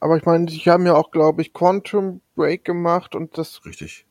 aber 0.00 0.16
ich 0.16 0.24
meine, 0.24 0.46
die 0.46 0.58
haben 0.70 0.86
ja 0.86 0.94
auch, 0.94 1.10
glaube 1.10 1.42
ich, 1.42 1.52
Quantum 1.52 2.20
Break 2.36 2.64
gemacht 2.64 3.16
und 3.16 3.36
das 3.36 3.60
Richtig. 3.64 4.06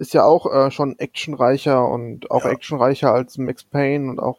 Ist 0.00 0.14
ja 0.14 0.24
auch 0.24 0.52
äh, 0.52 0.70
schon 0.72 0.98
actionreicher 0.98 1.86
und 1.88 2.30
auch 2.30 2.44
Ja. 2.44 2.50
actionreicher 2.50 3.12
als 3.12 3.38
Max 3.38 3.62
Payne 3.64 4.10
und 4.10 4.18
auch 4.18 4.38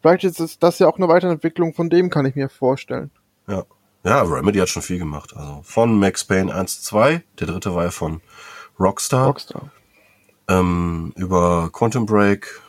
vielleicht 0.00 0.24
ist 0.24 0.40
es 0.40 0.58
das 0.58 0.78
ja 0.78 0.88
auch 0.88 0.96
eine 0.96 1.08
Weiterentwicklung 1.08 1.74
von 1.74 1.90
dem, 1.90 2.08
kann 2.08 2.24
ich 2.26 2.34
mir 2.34 2.48
vorstellen. 2.48 3.10
Ja. 3.48 3.64
Ja, 4.04 4.22
Remedy 4.22 4.60
hat 4.60 4.68
schon 4.68 4.82
viel 4.82 4.98
gemacht. 5.00 5.34
Also 5.36 5.60
von 5.64 5.98
Max 5.98 6.24
Payne 6.24 6.54
1, 6.54 6.80
2, 6.82 7.22
der 7.40 7.48
dritte 7.48 7.74
war 7.74 7.84
ja 7.84 7.90
von 7.90 8.20
Rockstar, 8.78 9.26
Rockstar. 9.26 9.70
ähm, 10.48 11.12
über 11.16 11.70
Quantum 11.72 12.06
Break, 12.06 12.60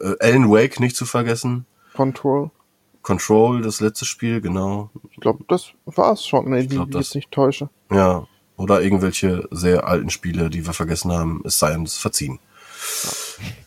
äh, 0.00 0.14
Alan 0.20 0.50
Wake 0.52 0.78
nicht 0.78 0.94
zu 0.94 1.04
vergessen, 1.04 1.66
Control. 1.94 2.50
Control, 3.02 3.60
das 3.62 3.80
letzte 3.80 4.04
Spiel, 4.04 4.40
genau. 4.40 4.90
Ich 5.10 5.18
glaube, 5.18 5.44
das 5.48 5.72
war's 5.84 6.24
schon, 6.26 6.46
wenn 6.46 6.60
ich 6.62 6.68
glaub, 6.70 6.86
mich 6.86 6.94
das- 6.96 7.06
jetzt 7.08 7.14
nicht 7.16 7.30
täusche. 7.32 7.68
Ja. 7.90 8.26
Oder 8.56 8.82
irgendwelche 8.82 9.48
sehr 9.50 9.86
alten 9.86 10.10
Spiele, 10.10 10.50
die 10.50 10.64
wir 10.66 10.72
vergessen 10.72 11.12
haben, 11.12 11.42
es 11.44 11.58
sei 11.58 11.74
uns 11.76 11.96
verziehen. 11.96 12.38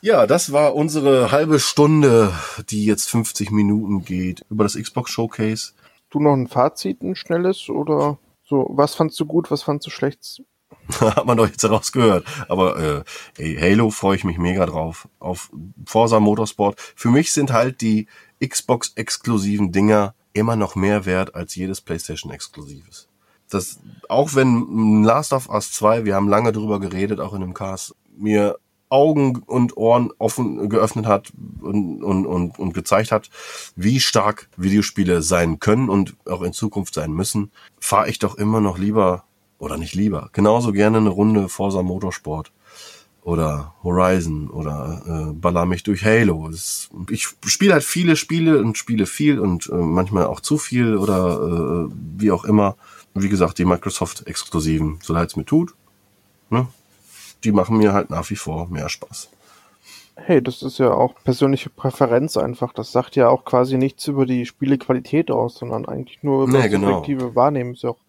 Ja, 0.01 0.27
das 0.27 0.51
war 0.51 0.75
unsere 0.75 1.31
halbe 1.31 1.59
Stunde, 1.59 2.33
die 2.69 2.85
jetzt 2.85 3.09
50 3.09 3.51
Minuten 3.51 4.05
geht, 4.05 4.45
über 4.49 4.63
das 4.63 4.75
Xbox 4.75 5.11
Showcase. 5.11 5.73
Du 6.09 6.19
noch 6.19 6.33
ein 6.33 6.47
Fazit, 6.47 7.01
ein 7.01 7.15
schnelles 7.15 7.69
oder 7.69 8.17
so? 8.45 8.67
Was 8.69 8.95
fandst 8.95 9.19
du 9.19 9.25
gut, 9.25 9.51
was 9.51 9.63
fandst 9.63 9.87
du 9.87 9.91
schlecht? 9.91 10.41
Hat 10.99 11.25
man 11.25 11.37
doch 11.37 11.47
jetzt 11.47 11.63
herausgehört. 11.63 12.25
Aber 12.47 12.79
äh, 12.79 13.03
ey, 13.37 13.57
Halo 13.59 13.89
freue 13.89 14.15
ich 14.15 14.23
mich 14.23 14.37
mega 14.37 14.65
drauf. 14.65 15.07
Auf 15.19 15.49
Forza 15.85 16.19
Motorsport. 16.19 16.79
Für 16.95 17.09
mich 17.09 17.33
sind 17.33 17.51
halt 17.51 17.81
die 17.81 18.07
Xbox-exklusiven 18.45 19.71
Dinger 19.71 20.15
immer 20.33 20.55
noch 20.55 20.75
mehr 20.75 21.05
wert 21.05 21.35
als 21.35 21.55
jedes 21.55 21.81
PlayStation-exklusives. 21.81 23.06
Das, 23.49 23.79
auch 24.09 24.35
wenn 24.35 25.03
Last 25.03 25.33
of 25.33 25.49
Us 25.49 25.71
2, 25.71 26.05
wir 26.05 26.15
haben 26.15 26.27
lange 26.27 26.51
drüber 26.51 26.79
geredet, 26.79 27.19
auch 27.19 27.33
in 27.33 27.41
dem 27.41 27.53
Cast, 27.53 27.95
mir 28.17 28.57
Augen 28.89 29.37
und 29.45 29.75
Ohren 29.75 30.11
offen 30.17 30.69
geöffnet 30.69 31.05
hat 31.05 31.33
und, 31.61 32.03
und, 32.03 32.25
und, 32.25 32.57
und 32.57 32.73
gezeigt 32.73 33.11
hat, 33.11 33.29
wie 33.75 33.99
stark 33.99 34.49
Videospiele 34.55 35.21
sein 35.21 35.59
können 35.59 35.89
und 35.89 36.15
auch 36.25 36.41
in 36.41 36.53
Zukunft 36.53 36.93
sein 36.93 37.11
müssen, 37.11 37.51
fahre 37.79 38.09
ich 38.09 38.19
doch 38.19 38.35
immer 38.35 38.61
noch 38.61 38.77
lieber 38.77 39.25
oder 39.59 39.77
nicht 39.77 39.95
lieber, 39.95 40.29
genauso 40.33 40.71
gerne 40.71 40.97
eine 40.97 41.09
Runde 41.09 41.49
Forza 41.49 41.81
Motorsport 41.81 42.51
oder 43.27 43.73
Horizon 43.83 44.49
oder 44.49 45.01
äh, 45.05 45.33
baller 45.33 45.65
mich 45.65 45.83
durch 45.83 46.05
Halo. 46.05 46.47
Das, 46.49 46.89
ich 47.09 47.27
spiele 47.45 47.73
halt 47.73 47.83
viele 47.83 48.15
Spiele 48.15 48.61
und 48.61 48.77
spiele 48.77 49.05
viel 49.05 49.39
und 49.39 49.67
äh, 49.67 49.75
manchmal 49.75 50.27
auch 50.27 50.39
zu 50.39 50.57
viel 50.57 50.95
oder 50.95 51.89
äh, 51.89 51.93
wie 52.17 52.31
auch 52.31 52.45
immer. 52.45 52.77
Wie 53.21 53.29
gesagt, 53.29 53.57
die 53.57 53.65
Microsoft-Exklusiven, 53.65 54.99
so 55.01 55.13
leid 55.13 55.29
es 55.29 55.35
mir 55.35 55.45
tut, 55.45 55.75
ne? 56.49 56.67
die 57.43 57.51
machen 57.51 57.77
mir 57.77 57.93
halt 57.93 58.09
nach 58.09 58.29
wie 58.29 58.35
vor 58.35 58.67
mehr 58.67 58.89
Spaß. 58.89 59.29
Hey, 60.15 60.41
das 60.41 60.63
ist 60.63 60.79
ja 60.79 60.91
auch 60.91 61.13
persönliche 61.23 61.69
Präferenz 61.69 62.37
einfach. 62.37 62.73
Das 62.73 62.91
sagt 62.91 63.15
ja 63.15 63.29
auch 63.29 63.45
quasi 63.45 63.77
nichts 63.77 64.07
über 64.07 64.25
die 64.25 64.47
Spielequalität 64.47 65.29
aus, 65.29 65.55
sondern 65.55 65.85
eigentlich 65.85 66.23
nur 66.23 66.45
über 66.45 66.59
Nee, 66.59 66.69
genau. 66.69 66.87
subjektive 66.87 67.35
Wahrnehmen. 67.35 67.73
Ist 67.73 67.83
ja 67.83 67.91
auch 67.91 67.99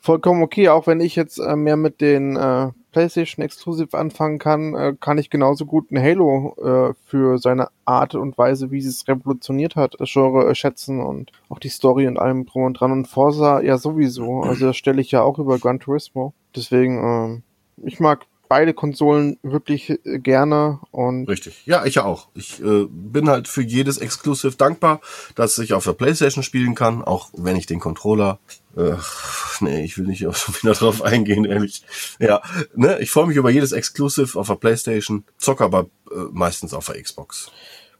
vollkommen 0.00 0.42
okay. 0.42 0.68
Auch 0.68 0.86
wenn 0.86 1.00
ich 1.00 1.16
jetzt 1.16 1.38
äh, 1.38 1.56
mehr 1.56 1.76
mit 1.76 2.00
den 2.00 2.36
äh, 2.36 2.70
PlayStation 2.92 3.44
Exclusive 3.44 3.96
anfangen 3.98 4.38
kann, 4.38 4.74
äh, 4.74 4.94
kann 4.98 5.18
ich 5.18 5.28
genauso 5.28 5.66
gut 5.66 5.90
ein 5.90 6.02
Halo 6.02 6.56
äh, 6.62 6.94
für 7.04 7.38
seine 7.38 7.68
Art 7.84 8.14
und 8.14 8.38
Weise, 8.38 8.70
wie 8.70 8.80
sie 8.80 8.88
es 8.88 9.06
revolutioniert 9.06 9.76
hat, 9.76 9.96
das 9.98 10.10
Genre 10.10 10.48
äh, 10.50 10.54
schätzen 10.54 11.00
und 11.00 11.30
auch 11.48 11.58
die 11.58 11.68
Story 11.68 12.06
und 12.06 12.18
allem 12.18 12.46
drum 12.46 12.64
und 12.64 12.80
dran. 12.80 12.92
Und 12.92 13.06
Forza 13.06 13.60
ja 13.60 13.76
sowieso. 13.76 14.40
Also 14.40 14.66
das 14.66 14.76
stelle 14.76 15.00
ich 15.00 15.10
ja 15.10 15.22
auch 15.22 15.38
über 15.38 15.58
Gran 15.58 15.78
Turismo. 15.78 16.32
Deswegen, 16.54 16.98
ähm, 17.02 17.42
ich 17.84 18.00
mag 18.00 18.26
beide 18.48 18.74
Konsolen 18.74 19.38
wirklich 19.42 19.90
äh, 19.90 20.18
gerne 20.18 20.80
und 20.90 21.28
Richtig. 21.28 21.62
Ja, 21.66 21.84
ich 21.84 21.98
auch. 21.98 22.28
Ich 22.34 22.62
äh, 22.62 22.86
bin 22.88 23.28
halt 23.28 23.48
für 23.48 23.62
jedes 23.62 23.98
Exclusive 23.98 24.56
dankbar, 24.56 25.00
dass 25.34 25.58
ich 25.58 25.74
auf 25.74 25.84
der 25.84 25.92
Playstation 25.92 26.42
spielen 26.42 26.74
kann, 26.74 27.02
auch 27.02 27.30
wenn 27.36 27.56
ich 27.56 27.66
den 27.66 27.80
Controller. 27.80 28.38
Äh, 28.76 28.96
nee, 29.60 29.84
ich 29.84 29.96
will 29.96 30.06
nicht 30.06 30.26
auch 30.26 30.34
schon 30.34 30.54
wieder 30.54 30.72
drauf 30.78 31.02
eingehen, 31.02 31.44
ehrlich. 31.44 31.82
Ja, 32.18 32.42
ne, 32.74 32.98
ich 33.00 33.10
freue 33.10 33.26
mich 33.26 33.36
über 33.36 33.50
jedes 33.50 33.72
Exclusive 33.72 34.38
auf 34.38 34.48
der 34.48 34.56
Playstation, 34.56 35.24
zocke 35.38 35.64
aber 35.64 35.86
äh, 36.10 36.28
meistens 36.32 36.74
auf 36.74 36.86
der 36.86 37.02
Xbox. 37.02 37.50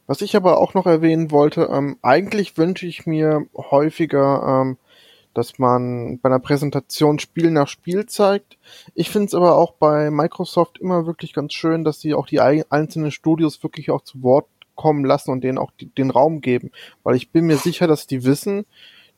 Was 0.05 0.21
ich 0.21 0.35
aber 0.35 0.57
auch 0.57 0.73
noch 0.73 0.85
erwähnen 0.85 1.31
wollte, 1.31 1.69
ähm, 1.71 1.97
eigentlich 2.01 2.57
wünsche 2.57 2.85
ich 2.85 3.05
mir 3.05 3.45
häufiger, 3.55 4.61
ähm, 4.61 4.77
dass 5.33 5.59
man 5.59 6.19
bei 6.19 6.29
einer 6.29 6.39
Präsentation 6.39 7.19
Spiel 7.19 7.51
nach 7.51 7.67
Spiel 7.67 8.05
zeigt. 8.05 8.57
Ich 8.95 9.09
finde 9.09 9.27
es 9.27 9.35
aber 9.35 9.55
auch 9.55 9.73
bei 9.73 10.09
Microsoft 10.09 10.79
immer 10.79 11.05
wirklich 11.05 11.33
ganz 11.33 11.53
schön, 11.53 11.83
dass 11.83 11.99
sie 11.99 12.13
auch 12.13 12.25
die 12.25 12.39
einzelnen 12.39 13.11
Studios 13.11 13.61
wirklich 13.61 13.91
auch 13.91 14.01
zu 14.01 14.23
Wort 14.23 14.47
kommen 14.75 15.03
lassen 15.03 15.31
und 15.31 15.43
denen 15.43 15.57
auch 15.57 15.71
die, 15.79 15.93
den 15.93 16.09
Raum 16.09 16.41
geben. 16.41 16.71
Weil 17.03 17.15
ich 17.15 17.31
bin 17.31 17.45
mir 17.45 17.57
sicher, 17.57 17.85
dass 17.85 18.07
die 18.07 18.23
wissen, 18.23 18.65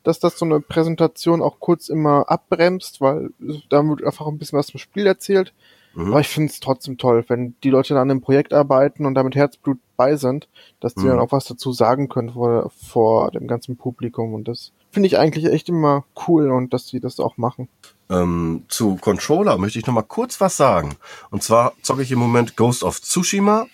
dass 0.03 0.19
das 0.19 0.37
so 0.37 0.45
eine 0.45 0.59
Präsentation 0.59 1.41
auch 1.41 1.59
kurz 1.59 1.89
immer 1.89 2.29
abbremst, 2.29 3.01
weil 3.01 3.31
da 3.69 3.83
wird 3.87 4.03
einfach 4.03 4.27
ein 4.27 4.37
bisschen 4.37 4.59
was 4.59 4.67
zum 4.67 4.79
Spiel 4.79 5.05
erzählt. 5.05 5.53
Mhm. 5.93 6.11
Aber 6.11 6.19
ich 6.21 6.27
finde 6.27 6.51
es 6.51 6.59
trotzdem 6.59 6.97
toll, 6.97 7.25
wenn 7.27 7.55
die 7.63 7.69
Leute 7.69 7.93
dann 7.93 8.03
an 8.03 8.09
dem 8.09 8.21
Projekt 8.21 8.53
arbeiten 8.53 9.05
und 9.05 9.15
damit 9.15 9.35
Herzblut 9.35 9.77
bei 9.97 10.15
sind, 10.15 10.47
dass 10.79 10.93
die 10.93 11.01
mhm. 11.01 11.09
dann 11.09 11.19
auch 11.19 11.31
was 11.31 11.45
dazu 11.45 11.73
sagen 11.73 12.09
können 12.09 12.31
vor, 12.31 12.69
vor 12.69 13.31
dem 13.31 13.47
ganzen 13.47 13.75
Publikum. 13.75 14.33
Und 14.33 14.47
das 14.47 14.71
finde 14.91 15.07
ich 15.07 15.17
eigentlich 15.17 15.45
echt 15.45 15.69
immer 15.69 16.05
cool 16.27 16.51
und 16.51 16.73
dass 16.73 16.87
sie 16.87 16.99
das 16.99 17.19
auch 17.19 17.37
machen. 17.37 17.67
Ähm, 18.09 18.63
zu 18.69 18.95
Controller 18.95 19.57
möchte 19.57 19.79
ich 19.79 19.85
noch 19.85 19.93
mal 19.93 20.01
kurz 20.01 20.39
was 20.41 20.57
sagen. 20.57 20.95
Und 21.31 21.43
zwar 21.43 21.73
zocke 21.81 22.01
ich 22.01 22.11
im 22.11 22.19
Moment 22.19 22.55
Ghost 22.55 22.83
of 22.83 23.01
Tsushima 23.01 23.67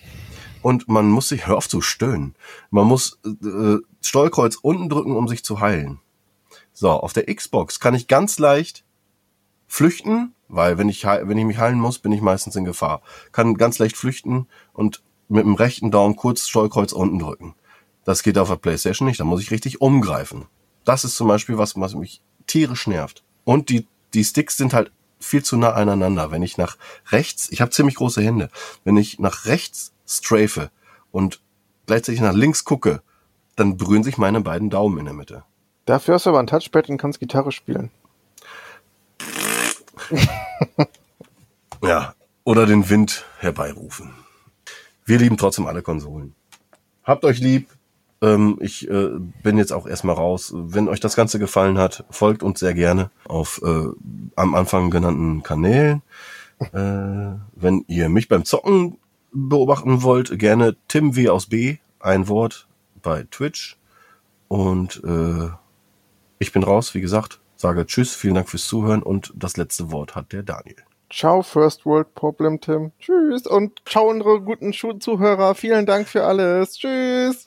und 0.62 0.88
man 0.88 1.08
muss 1.08 1.28
sich, 1.28 1.46
hör 1.46 1.56
auf 1.56 1.68
zu 1.68 1.80
stöhnen, 1.80 2.34
man 2.70 2.86
muss 2.86 3.18
äh, 3.24 3.76
Steuerkreuz 4.02 4.56
unten 4.56 4.88
drücken, 4.88 5.16
um 5.16 5.28
sich 5.28 5.44
zu 5.44 5.60
heilen. 5.60 6.00
So, 6.78 6.90
auf 6.90 7.14
der 7.14 7.34
Xbox 7.34 7.80
kann 7.80 7.94
ich 7.94 8.06
ganz 8.06 8.38
leicht 8.38 8.84
flüchten, 9.66 10.34
weil 10.46 10.76
wenn 10.76 10.90
ich, 10.90 11.04
wenn 11.06 11.38
ich 11.38 11.46
mich 11.46 11.56
heilen 11.56 11.80
muss, 11.80 12.00
bin 12.00 12.12
ich 12.12 12.20
meistens 12.20 12.54
in 12.54 12.66
Gefahr. 12.66 13.00
Kann 13.32 13.54
ganz 13.54 13.78
leicht 13.78 13.96
flüchten 13.96 14.46
und 14.74 15.02
mit 15.30 15.46
dem 15.46 15.54
rechten 15.54 15.90
Daumen 15.90 16.16
kurz 16.16 16.46
Steuerkreuz 16.46 16.92
unten 16.92 17.18
drücken. 17.18 17.54
Das 18.04 18.22
geht 18.22 18.36
auf 18.36 18.48
der 18.48 18.56
Playstation 18.56 19.08
nicht, 19.08 19.18
da 19.18 19.24
muss 19.24 19.40
ich 19.40 19.50
richtig 19.50 19.80
umgreifen. 19.80 20.44
Das 20.84 21.02
ist 21.02 21.16
zum 21.16 21.28
Beispiel 21.28 21.56
was, 21.56 21.80
was 21.80 21.94
mich 21.94 22.20
tierisch 22.46 22.86
nervt. 22.86 23.24
Und 23.44 23.70
die, 23.70 23.88
die 24.12 24.24
Sticks 24.24 24.58
sind 24.58 24.74
halt 24.74 24.92
viel 25.18 25.42
zu 25.42 25.56
nah 25.56 25.72
aneinander. 25.72 26.30
Wenn 26.30 26.42
ich 26.42 26.58
nach 26.58 26.76
rechts, 27.06 27.48
ich 27.50 27.62
habe 27.62 27.70
ziemlich 27.70 27.94
große 27.94 28.20
Hände, 28.20 28.50
wenn 28.84 28.98
ich 28.98 29.18
nach 29.18 29.46
rechts 29.46 29.94
strafe 30.06 30.70
und 31.10 31.40
gleichzeitig 31.86 32.20
nach 32.20 32.34
links 32.34 32.66
gucke, 32.66 33.00
dann 33.56 33.78
berühren 33.78 34.04
sich 34.04 34.18
meine 34.18 34.42
beiden 34.42 34.68
Daumen 34.68 34.98
in 34.98 35.06
der 35.06 35.14
Mitte. 35.14 35.44
Dafür 35.86 36.14
hast 36.14 36.26
du 36.26 36.30
aber 36.30 36.40
ein 36.40 36.48
Touchpad 36.48 36.90
und 36.90 36.98
kannst 36.98 37.20
Gitarre 37.20 37.52
spielen. 37.52 37.90
ja, 41.82 42.14
oder 42.44 42.66
den 42.66 42.88
Wind 42.90 43.24
herbeirufen. 43.38 44.12
Wir 45.04 45.18
lieben 45.18 45.36
trotzdem 45.36 45.66
alle 45.66 45.82
Konsolen. 45.82 46.34
Habt 47.04 47.24
euch 47.24 47.38
lieb. 47.38 47.70
Ähm, 48.20 48.58
ich 48.60 48.90
äh, 48.90 49.10
bin 49.42 49.58
jetzt 49.58 49.72
auch 49.72 49.86
erstmal 49.86 50.16
raus. 50.16 50.52
Wenn 50.54 50.88
euch 50.88 51.00
das 51.00 51.14
Ganze 51.14 51.38
gefallen 51.38 51.78
hat, 51.78 52.04
folgt 52.10 52.42
uns 52.42 52.58
sehr 52.58 52.74
gerne 52.74 53.10
auf 53.28 53.60
äh, 53.64 53.86
am 54.34 54.54
Anfang 54.56 54.90
genannten 54.90 55.44
Kanälen. 55.44 56.02
Äh, 56.58 57.38
wenn 57.54 57.84
ihr 57.86 58.08
mich 58.08 58.28
beim 58.28 58.44
Zocken 58.44 58.98
beobachten 59.32 60.02
wollt, 60.02 60.36
gerne 60.38 60.76
Tim 60.88 61.14
W 61.14 61.28
aus 61.28 61.46
B, 61.46 61.76
ein 62.00 62.26
Wort 62.26 62.66
bei 63.02 63.24
Twitch. 63.30 63.78
Und 64.48 65.02
äh, 65.04 65.48
ich 66.38 66.52
bin 66.52 66.62
raus, 66.62 66.94
wie 66.94 67.00
gesagt, 67.00 67.40
sage 67.56 67.86
Tschüss, 67.86 68.14
vielen 68.14 68.34
Dank 68.34 68.48
fürs 68.48 68.66
Zuhören 68.66 69.02
und 69.02 69.32
das 69.34 69.56
letzte 69.56 69.90
Wort 69.90 70.14
hat 70.14 70.32
der 70.32 70.42
Daniel. 70.42 70.76
Ciao, 71.10 71.42
First 71.42 71.86
World 71.86 72.14
Problem, 72.14 72.60
Tim. 72.60 72.92
Tschüss 72.98 73.46
und 73.46 73.80
ciao, 73.86 74.10
unsere 74.10 74.40
guten 74.40 74.72
Zuhörer. 74.72 75.54
Vielen 75.54 75.86
Dank 75.86 76.08
für 76.08 76.24
alles. 76.24 76.76
Tschüss. 76.76 77.45